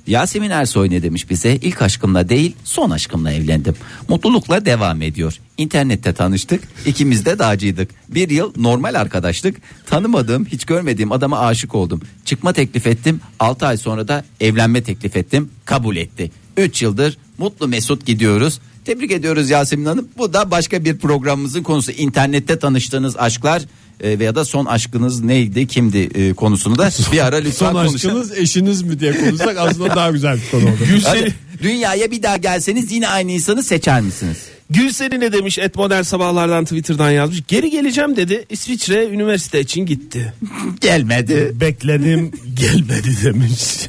Yasemin 0.08 0.50
Ersoy 0.50 0.90
ne 0.90 1.02
demiş 1.02 1.30
bize? 1.30 1.56
İlk 1.56 1.82
aşkımla 1.82 2.28
değil 2.28 2.56
son 2.64 2.90
aşkımla 2.90 3.32
evlendim. 3.32 3.74
Mutlulukla 4.08 4.64
devam 4.64 5.02
ediyor. 5.02 5.38
İnternette 5.58 6.12
tanıştık. 6.12 6.62
İkimiz 6.86 7.26
de 7.26 7.38
dağcıydık. 7.38 7.90
Bir 8.08 8.30
yıl 8.30 8.52
normal 8.56 8.94
arkadaşlık. 8.94 9.56
Tanımadığım 9.86 10.44
hiç 10.44 10.64
görmediğim 10.64 11.12
adama 11.12 11.38
aşık 11.38 11.74
oldum. 11.74 12.00
Çıkma 12.24 12.52
teklif 12.52 12.86
ettim. 12.86 13.20
6 13.40 13.66
ay 13.66 13.76
sonra 13.76 14.08
da 14.08 14.24
evlenme 14.40 14.82
teklif 14.82 15.16
ettim. 15.16 15.50
Kabul 15.64 15.96
etti. 15.96 16.30
3 16.56 16.82
yıldır 16.82 17.18
mutlu 17.38 17.68
mesut 17.68 18.06
gidiyoruz. 18.06 18.60
Tebrik 18.84 19.12
ediyoruz 19.12 19.50
Yasemin 19.50 19.84
Hanım. 19.84 20.08
Bu 20.18 20.32
da 20.32 20.50
başka 20.50 20.84
bir 20.84 20.98
programımızın 20.98 21.62
konusu. 21.62 21.92
İnternette 21.92 22.58
tanıştığınız 22.58 23.16
aşklar 23.16 23.62
e, 24.00 24.18
veya 24.18 24.34
da 24.34 24.44
son 24.44 24.64
aşkınız 24.66 25.20
neydi 25.22 25.66
kimdi 25.66 25.98
e, 25.98 26.32
konusunu 26.32 26.78
da 26.78 26.90
bir 27.12 27.26
ara 27.26 27.36
lütfen 27.36 27.72
Son 27.72 27.86
konuşalım. 27.86 28.20
aşkınız 28.20 28.38
eşiniz 28.38 28.82
mi 28.82 29.00
diye 29.00 29.20
konuşsak 29.20 29.56
aslında 29.58 29.96
daha 29.96 30.10
güzel 30.10 30.36
bir 30.36 30.50
konu 30.50 30.62
oldu. 30.64 30.76
Hadi, 31.04 31.34
dünyaya 31.62 32.10
bir 32.10 32.22
daha 32.22 32.36
gelseniz 32.36 32.92
yine 32.92 33.08
aynı 33.08 33.30
insanı 33.32 33.62
seçer 33.62 34.00
misiniz? 34.00 34.36
Gülseri 34.70 35.20
ne 35.20 35.32
demiş 35.32 35.58
et 35.58 35.76
modern 35.76 36.02
sabahlardan 36.02 36.64
Twitter'dan 36.64 37.10
yazmış. 37.10 37.42
Geri 37.48 37.70
geleceğim 37.70 38.16
dedi 38.16 38.44
İsviçre 38.50 39.06
üniversite 39.08 39.60
için 39.60 39.86
gitti. 39.86 40.32
Gelmedi. 40.80 41.52
Bekledim 41.60 42.30
gelmedi 42.54 43.16
demiş. 43.24 43.88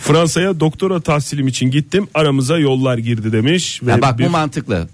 Fransa'ya 0.00 0.60
doktora 0.60 1.00
tahsilim 1.00 1.48
için 1.48 1.70
gittim 1.70 2.08
aramıza 2.14 2.58
yollar 2.58 2.98
girdi 2.98 3.32
demiş. 3.32 3.80
Ve 3.82 3.90
Ya 3.90 4.02
bak 4.02 4.18
bir- 4.18 4.24
bu 4.26 4.30
mantıklı. 4.30 4.88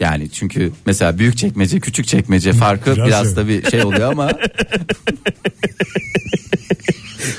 Yani 0.00 0.30
çünkü 0.30 0.72
mesela 0.86 1.18
büyük 1.18 1.38
çekmece 1.38 1.80
küçük 1.80 2.06
çekmece 2.06 2.52
farkı 2.52 2.94
Biraz 2.96 3.06
biraz, 3.06 3.36
da 3.36 3.48
bir 3.48 3.70
şey 3.70 3.84
oluyor 3.84 4.12
ama 4.12 4.30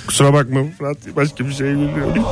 kusura 0.08 0.34
bakma 0.34 0.64
Fırat 0.78 0.98
başka 1.16 1.48
bir 1.48 1.54
şey 1.54 1.68
bilmiyorum. 1.68 2.26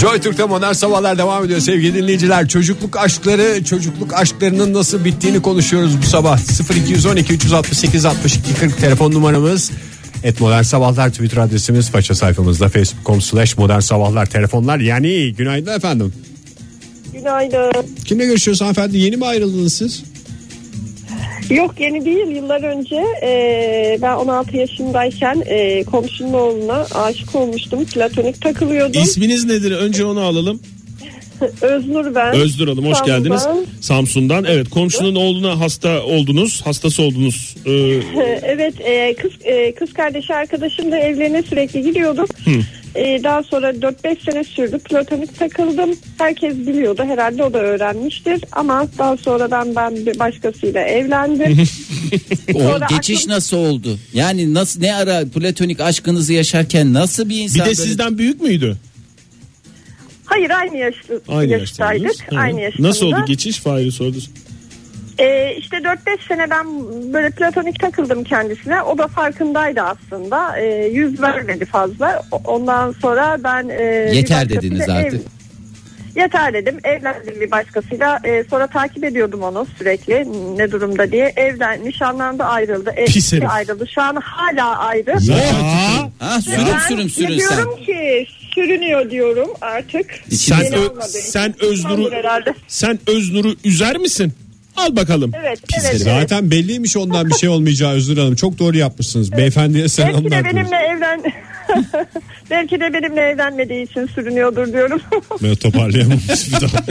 Joy 0.00 0.20
Türk'te 0.20 0.44
modern 0.44 0.72
sabahlar 0.72 1.18
devam 1.18 1.44
ediyor 1.44 1.60
sevgili 1.60 1.94
dinleyiciler. 1.94 2.48
Çocukluk 2.48 2.96
aşkları, 2.96 3.64
çocukluk 3.64 4.14
aşklarının 4.14 4.74
nasıl 4.74 5.04
bittiğini 5.04 5.42
konuşuyoruz 5.42 6.02
bu 6.02 6.06
sabah. 6.06 6.38
0212 6.76 7.34
368 7.34 8.04
62 8.04 8.54
40 8.54 8.78
telefon 8.78 9.12
numaramız. 9.12 9.70
Et 10.24 10.40
Modern 10.40 10.62
Sabahlar 10.62 11.10
Twitter 11.10 11.36
adresimiz 11.36 11.90
faça 11.90 12.14
sayfamızda 12.14 12.68
facebook.com 12.68 13.20
slash 13.20 13.58
modern 13.58 13.80
sabahlar 13.80 14.26
telefonlar 14.26 14.78
yani 14.78 15.34
günaydın 15.34 15.76
efendim. 15.76 16.12
Günaydın. 17.18 17.72
Kimle 18.04 18.26
görüşüyoruz 18.26 18.60
hanımefendi 18.60 18.98
yeni 18.98 19.16
mi 19.16 19.26
ayrıldınız 19.26 19.74
siz? 19.74 20.04
Yok 21.50 21.74
yeni 21.80 22.04
değil 22.04 22.26
yıllar 22.26 22.62
önce 22.62 23.04
e, 23.22 23.98
ben 24.02 24.16
16 24.16 24.56
yaşındayken 24.56 25.42
e, 25.46 25.84
komşunun 25.84 26.32
oğluna 26.32 26.86
aşık 26.94 27.34
olmuştum. 27.34 27.84
Platonik 27.84 28.42
takılıyordum. 28.42 29.02
İsminiz 29.02 29.44
nedir 29.44 29.72
önce 29.72 30.04
onu 30.04 30.20
alalım. 30.20 30.60
Öznur 31.60 32.14
ben. 32.14 32.34
Özdür 32.34 32.68
Hanım 32.68 32.86
hoş 32.86 32.96
Samsun'dan. 32.96 33.22
geldiniz. 33.22 33.46
Samsun'dan 33.80 34.44
evet 34.44 34.70
komşunun 34.70 35.14
oğluna 35.14 35.60
hasta 35.60 36.02
oldunuz 36.02 36.62
hastası 36.64 37.02
oldunuz. 37.02 37.56
Ee, 37.66 37.70
evet 38.42 38.74
e, 38.80 39.14
kız 39.14 39.32
e, 39.44 39.74
kız 39.74 39.92
kardeşi 39.92 40.34
arkadaşımla 40.34 40.98
evlerine 40.98 41.42
sürekli 41.42 41.82
gidiyordum. 41.82 42.26
E, 42.96 43.20
daha 43.24 43.42
sonra 43.42 43.70
4-5 43.70 44.24
sene 44.30 44.44
sürdü. 44.44 44.78
Platonik 44.78 45.38
takıldım. 45.38 45.90
Herkes 46.18 46.54
biliyordu. 46.56 47.02
Herhalde 47.06 47.42
o 47.44 47.52
da 47.52 47.58
öğrenmiştir. 47.58 48.44
Ama 48.52 48.86
daha 48.98 49.16
sonradan 49.16 49.74
ben 49.76 49.96
bir 50.06 50.18
başkasıyla 50.18 50.80
evlendim. 50.80 51.58
o 52.54 52.58
Sonra 52.60 52.86
geçiş 52.90 53.18
aklım- 53.22 53.30
nasıl 53.34 53.56
oldu? 53.56 53.98
Yani 54.12 54.54
nasıl 54.54 54.80
ne 54.80 54.94
ara 54.94 55.24
platonik 55.34 55.80
aşkınızı 55.80 56.32
yaşarken 56.32 56.92
nasıl 56.92 57.24
bir 57.24 57.30
bir 57.30 57.40
insan 57.40 57.60
de 57.60 57.64
böyle- 57.64 57.74
sizden 57.74 58.18
büyük 58.18 58.40
müydü? 58.42 58.76
Hayır 60.24 60.50
aynı 60.50 60.76
yaşlı, 60.76 61.20
Aynı 61.28 61.52
yaştaydık. 61.52 62.02
yaştaydınız. 62.04 62.16
Hı. 62.30 62.36
Aynı 62.38 62.60
yaşlarda. 62.60 62.88
Nasıl 62.88 63.06
oldu 63.06 63.24
geçiş 63.26 63.58
Fahri 63.58 63.92
sordu. 63.92 64.16
Ee, 65.18 65.54
işte 65.58 65.76
4-5 65.76 65.96
sene 66.28 66.50
ben 66.50 66.66
böyle 67.12 67.30
platonik 67.30 67.80
takıldım 67.80 68.24
kendisine. 68.24 68.82
O 68.82 68.98
da 68.98 69.08
farkındaydı 69.08 69.80
aslında. 69.80 70.58
Ee, 70.58 70.86
yüz 70.92 71.22
vermedi 71.22 71.64
fazla. 71.64 72.22
Ondan 72.44 72.92
sonra 73.02 73.36
ben... 73.44 73.68
e, 73.68 73.82
Yeter 74.14 74.48
dediniz 74.48 74.88
ev- 74.88 74.92
artık. 74.92 75.20
Yeter 76.16 76.54
dedim. 76.54 76.78
Evlendim 76.84 77.40
bir 77.40 77.50
başkasıyla. 77.50 78.18
Ee, 78.24 78.44
sonra 78.50 78.66
takip 78.66 79.04
ediyordum 79.04 79.42
onu 79.42 79.66
sürekli 79.78 80.26
ne 80.58 80.70
durumda 80.72 81.12
diye. 81.12 81.32
Evden 81.36 81.84
nişanlandı 81.84 82.42
ayrıldı. 82.44 82.94
Pis 83.06 83.32
herif. 83.32 83.42
Evli 83.42 83.48
ayrıldı. 83.52 83.86
Şu 83.94 84.02
an 84.02 84.16
hala 84.16 84.78
ayrı. 84.78 85.10
Ya, 85.22 85.36
Ha 86.18 86.40
sürüm 86.40 86.58
Ben 86.72 86.78
sürüm 86.88 87.08
sürün 87.10 87.38
sen. 87.38 87.56
diyorum 87.56 87.76
ki 87.86 88.26
sürünüyor 88.54 89.10
diyorum 89.10 89.48
artık. 89.60 90.06
sen, 90.30 90.74
Ö- 90.74 91.00
sen 91.08 91.54
Öznur'u 91.64 92.10
herhalde. 92.12 92.54
sen 92.68 92.98
Öznur'u 93.06 93.54
üzer 93.64 93.96
misin? 93.98 94.32
Al 94.76 94.96
bakalım. 94.96 95.32
Evet, 95.40 95.68
Pis 95.68 95.84
evet, 95.84 95.94
herif. 95.94 96.06
evet. 96.06 96.20
Zaten 96.20 96.50
belliymiş 96.50 96.96
ondan 96.96 97.28
bir 97.30 97.34
şey 97.34 97.48
olmayacağı 97.48 97.92
Özgür 97.92 98.16
Hanım. 98.16 98.34
Çok 98.34 98.58
doğru 98.58 98.76
yapmışsınız. 98.76 99.32
Beyefendiye 99.32 99.82
Belki 99.82 99.94
selamlar. 99.94 100.24
de 100.24 100.30
diyoruz. 100.30 100.44
benimle 100.54 100.76
evlen 100.76 101.22
Belki 102.50 102.80
de 102.80 102.92
benimle 102.92 103.20
evlenmediği 103.20 103.90
için 103.90 104.06
sürünüyordur 104.06 104.72
diyorum. 104.72 105.00
Böyle 105.42 105.56
toparlayamamış 105.56 106.46
bir 106.46 106.52
daha. 106.52 106.66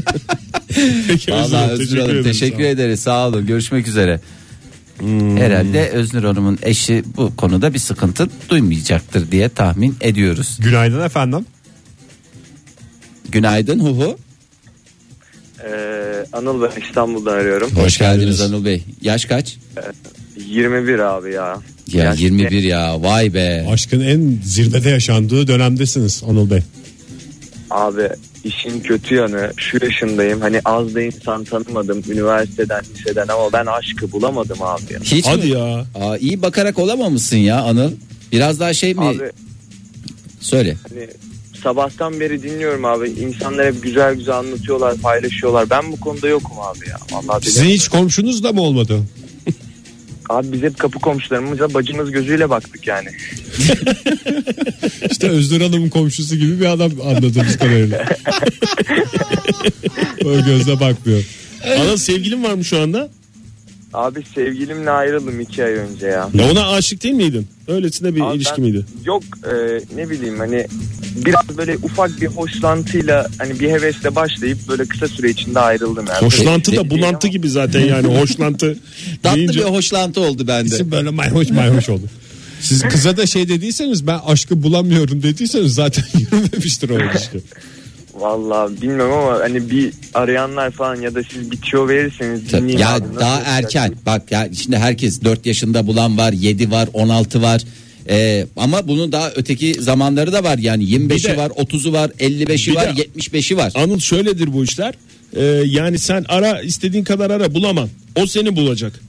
Peki 1.08 1.34
Öznur 1.34 1.58
Vallahi 1.58 2.00
Hanım, 2.02 2.24
teşekkür 2.24 2.64
ederiz. 2.64 3.00
Sağ 3.00 3.28
olun. 3.28 3.46
Görüşmek 3.46 3.88
üzere. 3.88 4.20
Hmm. 5.00 5.38
Herhalde 5.38 5.90
Öznur 5.90 6.24
Hanım'ın 6.24 6.60
eşi 6.62 7.04
bu 7.18 7.36
konuda 7.36 7.74
bir 7.74 7.80
sıkıntı 7.80 8.28
duymayacaktır 8.50 9.32
diye 9.32 9.50
tahmin 9.50 9.98
ediyoruz. 10.02 10.58
Günaydın 10.62 11.02
efendim. 11.02 11.46
Günaydın 13.30 13.80
Huhu. 13.80 14.18
Ee, 15.66 16.26
Anıl 16.34 16.62
ben 16.62 16.82
İstanbul'dan 16.82 17.34
arıyorum. 17.34 17.72
Hoş, 17.76 17.98
geldiniz 17.98 18.42
Anıl 18.42 18.66
Bey. 18.66 18.84
Yaş 19.02 19.26
kaç? 19.26 19.58
21 20.48 21.00
abi 21.00 21.34
ya. 21.34 21.58
Ya 21.88 22.04
Yaş- 22.04 22.20
21 22.22 22.64
ya 22.64 23.02
vay 23.04 23.34
be. 23.34 23.68
Aşkın 23.72 24.00
en 24.02 24.40
zirvede 24.44 24.90
yaşandığı 24.90 25.48
dönemdesiniz 25.48 26.24
Anıl 26.30 26.50
Bey. 26.50 26.60
Abi 27.72 28.10
işin 28.44 28.80
kötü 28.80 29.16
yanı 29.16 29.52
şu 29.58 29.78
yaşındayım. 29.86 30.42
Hani 30.42 30.62
az 30.66 30.96
da 30.96 31.02
insan 31.02 31.44
tanımadım 31.44 32.04
üniversiteden 32.10 32.82
liseden 32.96 33.28
ama 33.28 33.54
ben 33.54 33.66
aşkı 33.66 34.12
bulamadım 34.12 34.58
abi. 34.62 34.94
ya. 34.94 35.00
Hiç 35.04 35.26
Hadi 35.28 35.46
mi? 35.48 35.52
ya. 35.54 35.86
Aa, 35.96 36.18
iyi 36.18 36.42
bakarak 36.42 36.80
olamamışsın 36.80 37.38
ya 37.38 37.62
Anıl. 37.62 37.92
Biraz 38.32 38.60
daha 38.60 38.74
şey 38.74 38.94
mi? 38.94 39.02
Abi 39.02 39.32
Söyle. 40.40 40.78
hani 40.90 41.08
sabahtan 41.66 42.20
beri 42.20 42.44
dinliyorum 42.44 42.86
abi. 42.86 43.10
İnsanlar 43.10 43.66
hep 43.66 43.84
güzel 43.84 44.16
güzel 44.16 44.38
anlatıyorlar, 44.38 44.98
paylaşıyorlar. 44.98 45.70
Ben 45.70 45.92
bu 45.92 46.00
konuda 46.00 46.28
yokum 46.28 46.60
abi 46.60 46.90
ya. 46.90 46.98
Vallahi 47.12 47.46
Sizin 47.46 47.66
hiç 47.66 47.88
komşunuz 47.88 48.44
da 48.44 48.52
mı 48.52 48.62
olmadı? 48.62 49.00
Abi 50.30 50.52
biz 50.52 50.62
hep 50.62 50.80
kapı 50.80 51.00
komşularımıza 51.00 51.74
bacımız 51.74 52.12
gözüyle 52.12 52.50
baktık 52.50 52.88
yani. 52.88 53.10
İşte 55.12 55.30
Özgür 55.30 55.62
Hanım'ın 55.62 55.90
komşusu 55.90 56.36
gibi 56.36 56.60
bir 56.60 56.66
adam 56.66 56.92
anladığımız 57.02 57.58
kadarıyla. 57.58 58.06
o 60.26 60.46
gözle 60.46 60.80
bakmıyor. 60.80 61.24
Ana 61.80 61.98
sevgilin 61.98 62.44
var 62.44 62.54
mı 62.54 62.64
şu 62.64 62.82
anda? 62.82 63.10
Abi 63.96 64.24
sevgilimle 64.36 64.90
ayrıldım 64.90 65.40
iki 65.40 65.64
ay 65.64 65.72
önce 65.74 66.08
ya. 66.08 66.30
Ya 66.34 66.52
ona 66.52 66.70
aşık 66.70 67.04
değil 67.04 67.16
miydin? 67.16 67.48
Öylesine 67.68 68.16
bir 68.16 68.22
Abi 68.22 68.36
ilişki 68.36 68.58
ben- 68.58 68.66
miydi? 68.66 68.86
Yok 69.06 69.24
e, 69.44 69.82
ne 69.96 70.10
bileyim 70.10 70.40
hani 70.40 70.68
biraz 71.26 71.58
böyle 71.58 71.78
ufak 71.78 72.22
bir 72.22 72.28
hoşlantıyla 72.28 73.28
hani 73.38 73.60
bir 73.60 73.70
hevesle 73.70 74.16
başlayıp 74.16 74.58
böyle 74.70 74.86
kısa 74.86 75.08
süre 75.08 75.30
içinde 75.30 75.60
ayrıldım. 75.60 76.06
Yani. 76.10 76.26
Hoşlantı 76.26 76.76
da 76.76 76.90
bulantı 76.90 77.28
gibi 77.28 77.50
zaten 77.50 77.82
yani 77.86 78.20
hoşlantı 78.20 78.78
Tatlı 79.24 79.38
deyince 79.38 79.60
bir 79.60 79.66
hoşlantı 79.66 80.22
oldu 80.22 80.48
bende. 80.48 80.68
İsim 80.68 80.92
böyle 80.92 81.10
mayhoş 81.10 81.50
mayhoş 81.50 81.90
oldu. 81.90 82.04
Siz 82.62 82.82
kıza 82.82 83.18
da 83.18 83.26
şey 83.26 83.50
dediyseniz 83.50 84.08
ben 84.08 84.20
aşkı 84.26 84.64
bulamıyorum 84.64 85.24
dediyseniz 85.24 85.74
zaten 85.74 86.04
yürümemiştir 86.20 86.90
o 86.90 87.00
ilişki. 87.00 87.40
Vallahi 88.16 88.82
bilmiyorum 88.82 89.14
ama 89.14 89.40
hani 89.40 89.70
bir 89.70 89.94
arayanlar 90.14 90.72
falan 90.72 90.96
ya 91.02 91.16
da 91.16 91.24
siz 91.24 91.52
bir 91.52 91.58
tüyo 91.58 91.88
verirseniz 91.88 92.50
dinleyeyim 92.52 92.80
Ya 92.80 92.94
abi, 92.96 93.04
daha 93.20 93.34
olacak 93.36 93.48
erken. 93.48 93.88
diye. 93.92 94.06
Bak 94.06 94.32
ya 94.32 94.50
şimdi 94.54 94.78
herkes 94.78 95.24
4 95.24 95.46
yaşında 95.46 95.88
bulan 95.88 96.18
var, 96.18 96.34
7 96.34 96.72
var, 96.72 96.90
16 96.94 97.42
var. 97.42 97.62
Ee, 98.10 98.46
ama 98.58 98.88
bunun 98.88 99.12
daha 99.12 99.32
öteki 99.36 99.74
zamanları 99.82 100.34
da 100.34 100.44
var 100.44 100.58
yani 100.58 100.84
25'i 100.84 101.10
Bir 101.10 101.24
de- 101.24 101.38
var, 101.38 101.50
30'u 101.56 101.94
var, 101.94 102.12
55'i 102.20 102.72
Bir 102.72 102.76
var, 102.76 102.98
de- 102.98 103.02
75'i 103.02 103.58
var. 103.58 103.72
Anıl 103.76 104.00
şöyledir 104.00 104.54
bu 104.54 104.64
işler. 104.64 104.94
Ee, 105.36 105.44
yani 105.66 106.00
sen 106.00 106.26
ara 106.30 106.62
istediğin 106.62 107.04
kadar 107.04 107.30
ara 107.32 107.54
bulamam. 107.54 107.90
O 108.16 108.26
seni 108.28 108.56
bulacak. 108.56 109.00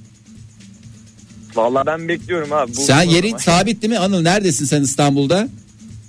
Vallahi 1.55 1.87
ben 1.87 2.09
bekliyorum 2.09 2.53
abi. 2.53 2.75
Sen 2.75 3.03
yerin 3.03 3.37
sabit 3.45 3.83
değil 3.83 3.93
mi 3.93 3.99
Anıl? 3.99 4.21
Neredesin 4.23 4.65
sen 4.65 4.83
İstanbul'da? 4.83 5.49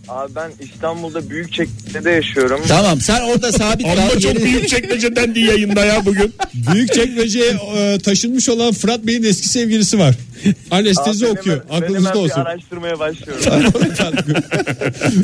Abi 0.10 0.36
ben 0.36 0.52
İstanbul'da 0.60 1.30
Büyükçekmece'de 1.30 2.10
yaşıyorum. 2.12 2.62
Tamam 2.68 3.02
sen 3.02 3.22
orada 3.22 3.52
sabit 3.52 3.86
kal. 3.86 3.98
Ama 3.98 4.20
çok 4.20 4.36
büyük 4.44 4.70
çekmeceden 4.70 5.36
diye 5.36 5.46
yayında 5.46 5.86
ya 5.86 6.06
bugün. 6.06 6.34
Büyük 6.74 6.94
çekmeceye 6.94 7.52
e, 7.76 8.00
taşınmış 8.00 8.50
olan 8.50 8.74
Fırat 8.74 9.08
Bey'in 9.08 9.24
eski 9.24 9.48
sevgilisi 9.48 10.00
var. 10.00 10.16
Anestezi 10.72 11.26
ben 11.26 11.32
okuyor. 11.32 11.62
hemen- 11.68 11.82
ben 11.82 11.86
Aklınızda 11.86 12.14
bir 12.14 12.20
olsun. 12.20 12.42
araştırmaya 12.42 13.00
başlıyorum. 13.00 13.72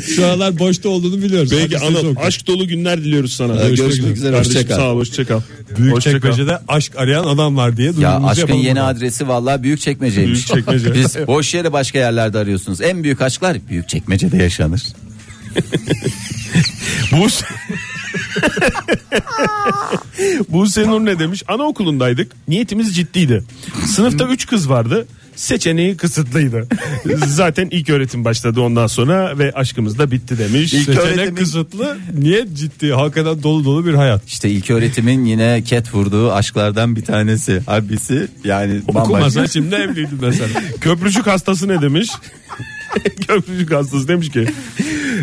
Şu 0.16 0.26
aralar 0.26 0.58
boşta 0.58 0.88
olduğunu 0.88 1.22
biliyoruz. 1.22 1.50
Peki 1.60 1.78
Anıl 1.78 2.16
aşk 2.16 2.46
dolu 2.46 2.68
günler 2.68 3.00
diliyoruz 3.00 3.32
sana. 3.32 3.62
Ee, 3.64 3.74
görüşmek 3.74 4.16
üzere, 4.16 4.32
Kardeşim, 4.32 4.54
hoşça 4.54 4.68
kal. 4.68 4.76
Sağ 4.76 4.92
ol 4.92 4.96
hoşça 4.96 5.24
kal. 5.24 5.40
Büyük 5.78 5.94
Hoşça 5.94 6.12
çekmecede 6.12 6.58
aşk 6.68 6.92
arayan 6.96 7.24
adamlar 7.24 7.76
diye 7.76 7.92
Ya 8.00 8.20
aşkın 8.24 8.54
yeni 8.54 8.74
buradan. 8.76 8.94
adresi 8.94 9.28
vallahi 9.28 9.62
büyük 9.62 9.80
çekmeceymiş. 9.80 10.52
Büyükçekmece. 10.54 10.94
Biz 11.04 11.16
boş 11.26 11.54
yere 11.54 11.72
başka 11.72 11.98
yerlerde 11.98 12.38
arıyorsunuz. 12.38 12.80
En 12.80 13.02
büyük 13.04 13.20
aşklar 13.22 13.56
büyük 13.68 13.88
çekmecede 13.88 14.36
yaşanır. 14.36 14.82
Bu 17.12 17.26
Buse 20.48 20.86
Nur 20.86 21.04
ne 21.04 21.18
demiş? 21.18 21.42
Anaokulundaydık. 21.48 22.32
Niyetimiz 22.48 22.96
ciddiydi. 22.96 23.42
Sınıfta 23.86 24.28
3 24.28 24.46
kız 24.46 24.68
vardı. 24.68 25.06
Seçeneği 25.36 25.96
kısıtlıydı. 25.96 26.68
Zaten 27.26 27.68
ilk 27.70 27.90
öğretim 27.90 28.24
başladı 28.24 28.60
ondan 28.60 28.86
sonra 28.86 29.38
ve 29.38 29.52
aşkımız 29.52 29.98
da 29.98 30.10
bitti 30.10 30.38
demiş. 30.38 30.70
Seçenek 30.70 30.98
öğretimin- 30.98 31.34
kısıtlı. 31.34 31.98
Niyet 32.18 32.54
ciddi. 32.56 32.92
Hakikaten 32.92 33.42
dolu 33.42 33.64
dolu 33.64 33.86
bir 33.86 33.94
hayat. 33.94 34.22
İşte 34.26 34.50
ilk 34.50 34.70
öğretimin 34.70 35.24
yine 35.24 35.62
ket 35.64 35.94
vurduğu 35.94 36.32
aşklardan 36.32 36.96
bir 36.96 37.04
tanesi. 37.04 37.62
Halbuki 37.66 38.26
yani 38.44 38.80
Okumasa 38.88 39.10
bambaşka. 39.12 39.46
şimdi 39.46 39.74
evliydim 39.74 40.18
mesela. 40.20 40.48
Köprücük 40.80 41.26
hastası 41.26 41.68
ne 41.68 41.82
demiş? 41.82 42.08
Köprücük 43.28 43.72
hastası 43.72 44.08
demiş 44.08 44.28
ki 44.30 44.46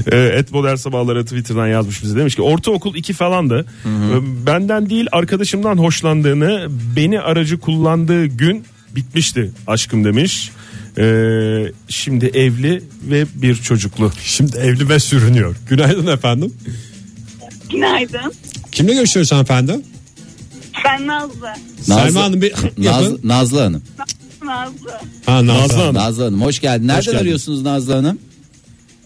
et 0.11 0.51
modern 0.51 0.75
sabahları 0.75 1.23
Twitter'dan 1.23 1.67
yazmış 1.67 2.03
bize 2.03 2.15
demiş 2.19 2.35
ki 2.35 2.41
ortaokul 2.41 2.95
2 2.95 3.13
falandı. 3.13 3.65
E, 3.85 4.45
Benden 4.45 4.89
değil 4.89 5.07
arkadaşımdan 5.11 5.77
hoşlandığını 5.77 6.67
beni 6.95 7.19
aracı 7.19 7.59
kullandığı 7.59 8.25
gün 8.25 8.65
bitmişti 8.95 9.51
aşkım 9.67 10.03
demiş. 10.03 10.51
E, 10.97 11.03
şimdi 11.89 12.25
evli 12.25 12.83
ve 13.03 13.25
bir 13.35 13.55
çocuklu. 13.55 14.11
Şimdi 14.23 14.57
evli 14.57 14.89
ve 14.89 14.99
sürünüyor. 14.99 15.55
Günaydın 15.69 16.07
efendim. 16.07 16.53
Günaydın. 17.71 18.33
Kimle 18.71 18.93
görüşüyoruz 18.93 19.31
hanımefendi? 19.31 19.79
Ben 20.85 21.07
Nazlı. 21.07 21.49
Selma 21.81 22.23
Hanım 22.23 22.41
bir 22.41 22.53
Nazlı. 22.77 23.19
Nazlı 23.27 23.61
Hanım. 23.61 23.81
Nazlı. 24.43 24.91
Ha, 25.25 25.47
Nazlı 25.47 25.63
Nazlı 25.63 25.75
Hanım. 25.75 25.95
Nazlı 25.95 26.23
Hanım 26.23 26.41
hoş 26.41 26.59
geldin. 26.59 26.87
Nereden 26.87 27.05
geldin. 27.05 27.17
arıyorsunuz 27.17 27.61
Nazlı 27.61 27.93
Hanım? 27.93 28.19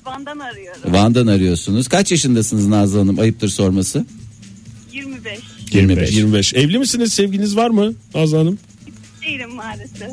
Van'dan 0.06 0.39
arıyorum. 0.39 0.93
Van'dan 0.93 1.28
arıyorsunuz. 1.28 1.88
Kaç 1.88 2.12
yaşındasınız 2.12 2.68
Nazlı 2.68 2.99
Hanım? 2.99 3.20
Ayıptır 3.20 3.49
sorması. 3.49 4.06
25. 4.93 5.39
25. 5.72 6.12
25. 6.12 6.53
Evli 6.53 6.80
misiniz? 6.80 7.14
Sevginiz 7.14 7.56
var 7.56 7.70
mı 7.70 7.93
Nazlı 8.16 8.38
Hanım? 8.38 8.60
Değilim 9.28 9.51
maalesef. 9.56 10.10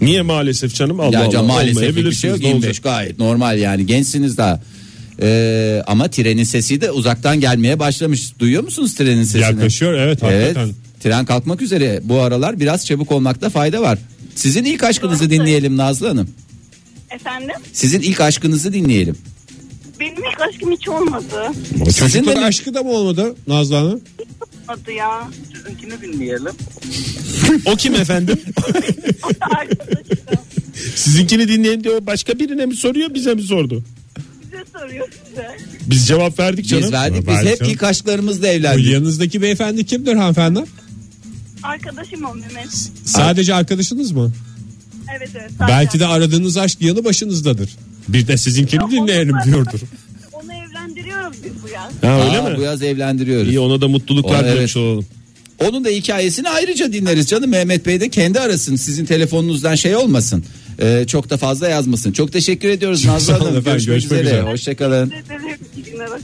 Niye 0.00 0.22
maalesef 0.22 0.74
canım? 0.74 1.00
Allah 1.00 1.12
Ya 1.12 1.20
Allah. 1.24 1.30
canım, 1.30 1.46
maalesef 1.46 1.96
bir 1.96 2.12
şey 2.12 2.30
yok. 2.30 2.38
ne 2.40 2.46
olacak? 2.46 2.54
25 2.62 2.80
gayet 2.80 3.18
normal 3.18 3.58
yani. 3.58 3.86
Gençsiniz 3.86 4.36
daha. 4.36 4.62
Ee, 5.22 5.82
ama 5.86 6.08
trenin 6.10 6.44
sesi 6.44 6.80
de 6.80 6.90
uzaktan 6.90 7.40
gelmeye 7.40 7.78
başlamış. 7.78 8.38
Duyuyor 8.38 8.62
musunuz 8.64 8.94
trenin 8.94 9.22
sesini? 9.24 9.42
Yaklaşıyor 9.42 9.94
evet 9.94 10.18
Evet. 10.22 10.46
hakikaten. 10.46 10.74
Tren 11.02 11.24
kalkmak 11.24 11.62
üzere. 11.62 12.00
Bu 12.04 12.20
aralar 12.20 12.60
biraz 12.60 12.86
çabuk 12.86 13.12
olmakta 13.12 13.50
fayda 13.50 13.82
var. 13.82 13.98
Sizin 14.34 14.64
ilk 14.64 14.84
aşkınızı 14.84 15.30
dinleyelim 15.30 15.76
Nazlı 15.76 16.08
Hanım. 16.08 16.28
Efendim? 17.10 17.54
Sizin 17.72 18.00
ilk 18.00 18.20
aşkınızı 18.20 18.72
dinleyelim. 18.72 19.16
Benim 20.00 20.14
ilk 20.32 20.40
aşkım 20.40 20.70
hiç 20.72 20.88
olmadı. 20.88 21.42
Sizin 21.90 22.26
de 22.26 22.34
mi? 22.34 22.44
aşkı 22.44 22.74
da 22.74 22.82
mı 22.82 22.90
olmadı 22.90 23.34
Nazlı 23.46 23.74
Hanım? 23.76 24.00
Olmadı 24.68 24.92
ya. 24.92 25.28
Sizinkini 25.54 26.00
dinleyelim. 26.00 26.52
O 27.64 27.76
kim 27.76 27.94
efendim? 27.94 28.40
Arkadaşım 29.40 30.44
Sizinkini 30.94 31.48
dinleyin 31.48 31.84
diyor. 31.84 32.06
Başka 32.06 32.38
birine 32.38 32.66
mi 32.66 32.76
soruyor 32.76 33.14
bize 33.14 33.34
mi 33.34 33.42
sordu? 33.42 33.84
size 34.44 34.64
soruyor 34.78 35.08
size. 35.28 35.56
Biz 35.86 36.06
cevap 36.06 36.38
verdik 36.38 36.66
canım. 36.68 36.84
Biz 36.84 36.92
verdik. 36.92 37.28
Biz 37.28 37.36
hep 37.36 37.62
ilk 37.68 37.82
aşklarımızla 37.82 38.42
Bu 38.42 38.46
evlendik. 38.46 38.86
yanınızdaki 38.86 39.42
beyefendi 39.42 39.86
kimdir 39.86 40.14
hanımefendi? 40.14 40.64
Arkadaşım 41.62 42.24
o 42.24 42.34
Mehmet. 42.34 42.72
Sadece 43.04 43.54
arkadaşınız 43.54 44.12
mı? 44.12 44.32
Evet 45.16 45.28
evet. 45.40 45.50
Belki 45.68 46.00
de 46.00 46.06
aradığınız 46.06 46.56
aşk 46.56 46.82
yanı 46.82 47.04
başınızdadır. 47.04 47.70
Bir 48.08 48.26
de 48.26 48.36
sizinkini 48.36 48.90
dinleyelim 48.90 49.34
onu- 49.36 49.44
diyordur. 49.44 49.80
Onu 50.32 50.52
evlendiriyoruz 50.52 51.36
biz 51.44 51.52
bu 51.62 51.68
yaz. 51.68 51.92
Ha 52.02 52.24
öyle 52.26 52.38
Aa, 52.40 52.50
mi? 52.50 52.56
Bu 52.56 52.62
yaz 52.62 52.82
evlendiriyoruz. 52.82 53.48
İyi 53.48 53.60
ona 53.60 53.80
da 53.80 53.88
mutluluklar 53.88 54.40
O, 54.40 54.42
evet. 54.42 54.52
dilemiş 54.54 54.76
olalım. 54.76 55.06
Onun 55.68 55.84
da 55.84 55.88
hikayesini 55.88 56.48
ayrıca 56.48 56.92
dinleriz 56.92 57.26
canım. 57.26 57.50
Mehmet 57.50 57.86
Bey 57.86 58.00
de 58.00 58.08
kendi 58.08 58.40
arasın. 58.40 58.76
Sizin 58.76 59.04
telefonunuzdan 59.06 59.74
şey 59.74 59.96
olmasın. 59.96 60.44
Ee, 60.82 61.04
çok 61.08 61.30
da 61.30 61.36
fazla 61.36 61.68
yazmasın. 61.68 62.12
Çok 62.12 62.32
teşekkür 62.32 62.68
ediyoruz 62.68 63.04
Nazlı 63.06 63.32
Hanım. 63.32 63.46
efendim, 63.46 63.64
Görüşmek, 63.64 63.86
görüşmek 63.94 64.20
üzere. 64.20 64.34
üzere. 64.38 64.52
Hoşçakalın. 64.52 65.12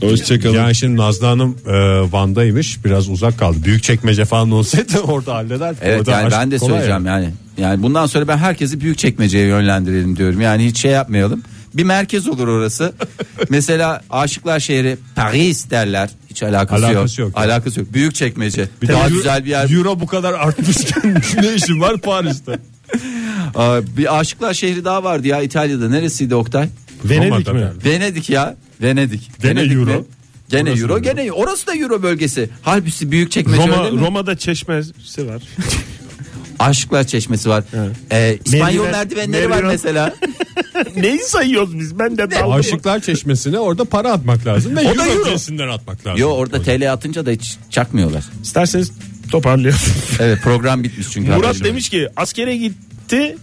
Hoşçakalın. 0.01 0.55
Yani 0.55 0.75
şimdi 0.75 0.97
Nazlı 0.97 1.25
Hanım 1.27 1.57
e, 1.67 1.71
Van'daymış. 2.11 2.85
Biraz 2.85 3.09
uzak 3.09 3.39
kaldı. 3.39 3.57
Büyük 3.65 3.83
çekmece 3.83 4.25
falan 4.25 4.51
olsaydı 4.51 4.99
orada 5.03 5.33
halleder. 5.35 5.75
Evet 5.81 5.99
Orada 5.99 6.11
yani 6.11 6.31
ben 6.31 6.51
de 6.51 6.59
söyleyeceğim 6.59 7.05
yani. 7.05 7.23
yani. 7.23 7.33
Yani 7.57 7.83
bundan 7.83 8.05
sonra 8.05 8.27
ben 8.27 8.37
herkesi 8.37 8.81
büyük 8.81 8.97
çekmeceye 8.97 9.47
yönlendirelim 9.47 10.17
diyorum. 10.17 10.41
Yani 10.41 10.65
hiç 10.65 10.77
şey 10.79 10.91
yapmayalım. 10.91 11.43
Bir 11.73 11.83
merkez 11.83 12.27
olur 12.27 12.47
orası. 12.47 12.93
Mesela 13.49 14.01
Aşıklar 14.09 14.59
Şehri 14.59 14.97
Paris 15.15 15.69
derler. 15.69 16.09
Hiç 16.29 16.43
alakası, 16.43 16.85
Alakası 16.87 17.21
yok. 17.21 17.29
yok. 17.29 17.37
Alakası 17.37 17.79
yok. 17.79 17.93
Büyük 17.93 18.15
çekmece. 18.15 18.69
Bir 18.81 18.87
daha 18.87 19.09
güzel 19.09 19.45
bir 19.45 19.49
yer. 19.49 19.69
Euro 19.69 19.99
bu 19.99 20.07
kadar 20.07 20.33
artmışken 20.33 21.21
ne 21.41 21.53
işin 21.53 21.81
var 21.81 21.97
Paris'te? 22.01 22.59
Aa, 23.55 23.81
bir 23.97 24.19
Aşıklar 24.19 24.53
Şehri 24.53 24.85
daha 24.85 25.03
vardı 25.03 25.27
ya 25.27 25.41
İtalya'da. 25.41 25.89
Neresiydi 25.89 26.35
Oktay? 26.35 26.69
Venedik 27.05 27.31
Roma'da 27.31 27.53
mi? 27.53 27.67
Venedik 27.85 28.29
ya. 28.29 28.55
Venedik. 28.81 29.31
Gene 29.41 29.59
Venedik 29.59 29.73
Euro. 29.77 29.85
mi? 29.99 30.03
Gene 30.49 30.69
Orası 30.69 30.81
Euro, 30.83 30.93
Euro. 30.93 31.03
gene 31.03 31.31
orası 31.31 31.67
da 31.67 31.75
Euro 31.75 32.03
bölgesi. 32.03 32.49
Halbuki 32.61 33.11
büyük 33.11 33.31
çekmece 33.31 33.67
Roma, 33.67 33.85
öyle 33.85 33.95
mi? 33.95 34.01
Roma'da 34.01 34.37
çeşmesi 34.37 35.27
var. 35.27 35.41
Aşıklar 36.59 37.03
Çeşmesi 37.03 37.49
var. 37.49 37.63
Evet. 37.73 37.95
Ee, 38.11 38.39
İspanyol 38.45 38.85
Merdiven- 38.85 38.91
merdivenleri 38.91 39.49
var 39.49 39.55
merdiven- 39.57 39.67
mesela. 39.67 40.15
Neyi 40.95 41.19
sayıyoruz 41.19 41.79
biz? 41.79 41.99
Ben 41.99 42.17
de 42.17 42.31
daldım. 42.31 42.51
Aşıklar 42.51 42.99
çeşmesine 42.99 43.59
orada 43.59 43.85
para 43.85 44.11
atmak 44.11 44.45
lazım 44.45 44.75
ve 44.75 44.79
O 44.79 44.83
da 44.83 44.89
euro 44.89 45.03
euro. 45.19 45.29
cinsinden 45.29 45.67
atmak 45.67 46.07
lazım. 46.07 46.21
Yo 46.21 46.29
orada 46.29 46.61
TL 46.61 46.93
atınca 46.93 47.25
da 47.25 47.31
hiç 47.31 47.57
çakmıyorlar. 47.69 48.23
İsterseniz 48.43 48.91
toparlayalım. 49.31 49.79
Evet 50.19 50.39
program 50.43 50.83
bitmiş 50.83 51.07
çünkü. 51.11 51.27
Murat 51.27 51.37
arkadaşlar. 51.39 51.65
demiş 51.67 51.89
ki 51.89 52.07
askere 52.15 52.57
gitti. 52.57 53.37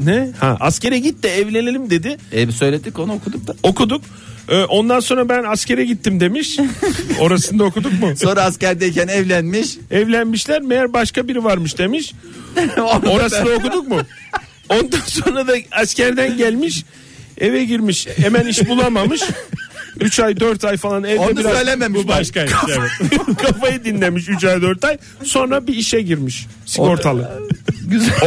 Ne? 0.00 0.28
Ha 0.40 0.56
askere 0.60 0.98
git 0.98 1.22
de 1.22 1.36
evlenelim 1.38 1.90
dedi. 1.90 2.16
E, 2.32 2.52
söyledik 2.52 2.98
onu 2.98 3.12
okuduk 3.12 3.46
da. 3.46 3.54
Okuduk. 3.62 4.02
Ee, 4.48 4.62
ondan 4.64 5.00
sonra 5.00 5.28
ben 5.28 5.44
askere 5.44 5.84
gittim 5.84 6.20
demiş. 6.20 6.58
Orasını 7.20 7.58
da 7.58 7.64
okuduk 7.64 7.92
mu? 8.00 8.16
Sonra 8.16 8.42
askerdeyken 8.42 9.08
evlenmiş. 9.08 9.76
Evlenmişler 9.90 10.62
meğer 10.62 10.92
başka 10.92 11.28
biri 11.28 11.44
varmış 11.44 11.78
demiş. 11.78 12.12
Orasını 13.10 13.50
okuduk 13.50 13.88
mu? 13.88 13.98
Ondan 14.68 15.00
sonra 15.06 15.46
da 15.48 15.52
askerden 15.72 16.36
gelmiş. 16.36 16.84
Eve 17.38 17.64
girmiş. 17.64 18.06
Hemen 18.16 18.46
iş 18.46 18.68
bulamamış. 18.68 19.20
3 20.00 20.20
ay 20.20 20.40
4 20.40 20.64
ay 20.64 20.76
falan 20.76 21.04
evde 21.04 21.18
Onu 21.20 21.36
biraz 21.36 21.52
söylememiş 21.56 22.04
bu 22.04 22.08
bak. 22.08 22.18
başkaymış. 22.18 22.54
Evet. 22.68 23.10
Kafayı 23.46 23.84
dinlemiş 23.84 24.28
3 24.28 24.44
ay 24.44 24.62
4 24.62 24.84
ay. 24.84 24.98
Sonra 25.24 25.66
bir 25.66 25.74
işe 25.74 26.00
girmiş. 26.00 26.46
Sigortalı. 26.66 27.30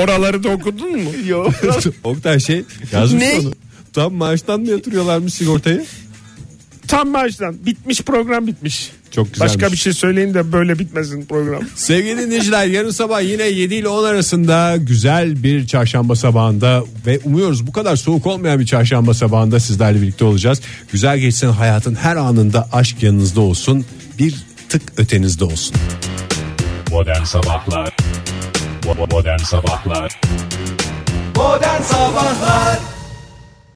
Oraları 0.04 0.44
da 0.44 0.50
okudun 0.50 0.98
mu? 1.04 1.10
Yok. 1.28 1.52
Oktay 2.04 2.40
şey 2.40 2.64
yazmış 2.92 3.24
Ne? 3.24 3.40
onu. 3.40 3.54
Tam 3.94 4.14
maaştan 4.14 4.60
mı 4.62 4.68
yatırıyorlarmış 4.70 5.34
sigortayı? 5.34 5.86
Tam 6.96 7.10
maaştan. 7.10 7.66
Bitmiş 7.66 8.02
program 8.02 8.48
bitmiş. 8.48 8.92
Çok 9.12 9.34
güzelmiş. 9.34 9.56
Başka 9.56 9.72
bir 9.72 9.78
şey 9.78 9.94
söyleyin 9.94 10.34
de 10.34 10.52
böyle 10.52 10.80
bitmesin 10.80 11.26
program. 11.26 11.62
Sevgili 11.76 12.18
dinleyiciler 12.18 12.66
yarın 12.66 12.92
sabah 12.92 13.22
yine 13.22 13.44
7 13.44 13.76
ile 13.76 13.88
10 13.88 14.04
arasında 14.04 14.76
güzel 14.78 15.44
bir 15.44 15.68
çarşamba 15.68 16.16
sabahında 16.16 16.84
ve 17.06 17.20
umuyoruz 17.24 17.68
bu 17.68 17.72
kadar 17.72 17.96
soğuk 17.96 18.26
olmayan 18.26 18.60
bir 18.60 18.66
çarşamba 18.66 19.14
sabahında 19.14 19.60
sizlerle 19.60 20.02
birlikte 20.02 20.26
olacağız. 20.26 20.62
Güzel 20.92 21.18
geçsin 21.18 21.48
hayatın 21.48 21.96
her 21.96 22.16
anında 22.16 22.70
aşk 22.72 23.04
yanınızda 23.04 23.42
olsun 23.42 23.86
bir 24.20 24.36
tık 24.70 24.82
ötenizde 24.98 25.44
olsun. 25.46 25.76
Modern 26.92 27.24
Sabahlar 27.24 27.96
Modern 29.12 29.38
Sabahlar 29.38 30.20
Modern 31.36 31.82
Sabahlar 31.82 32.95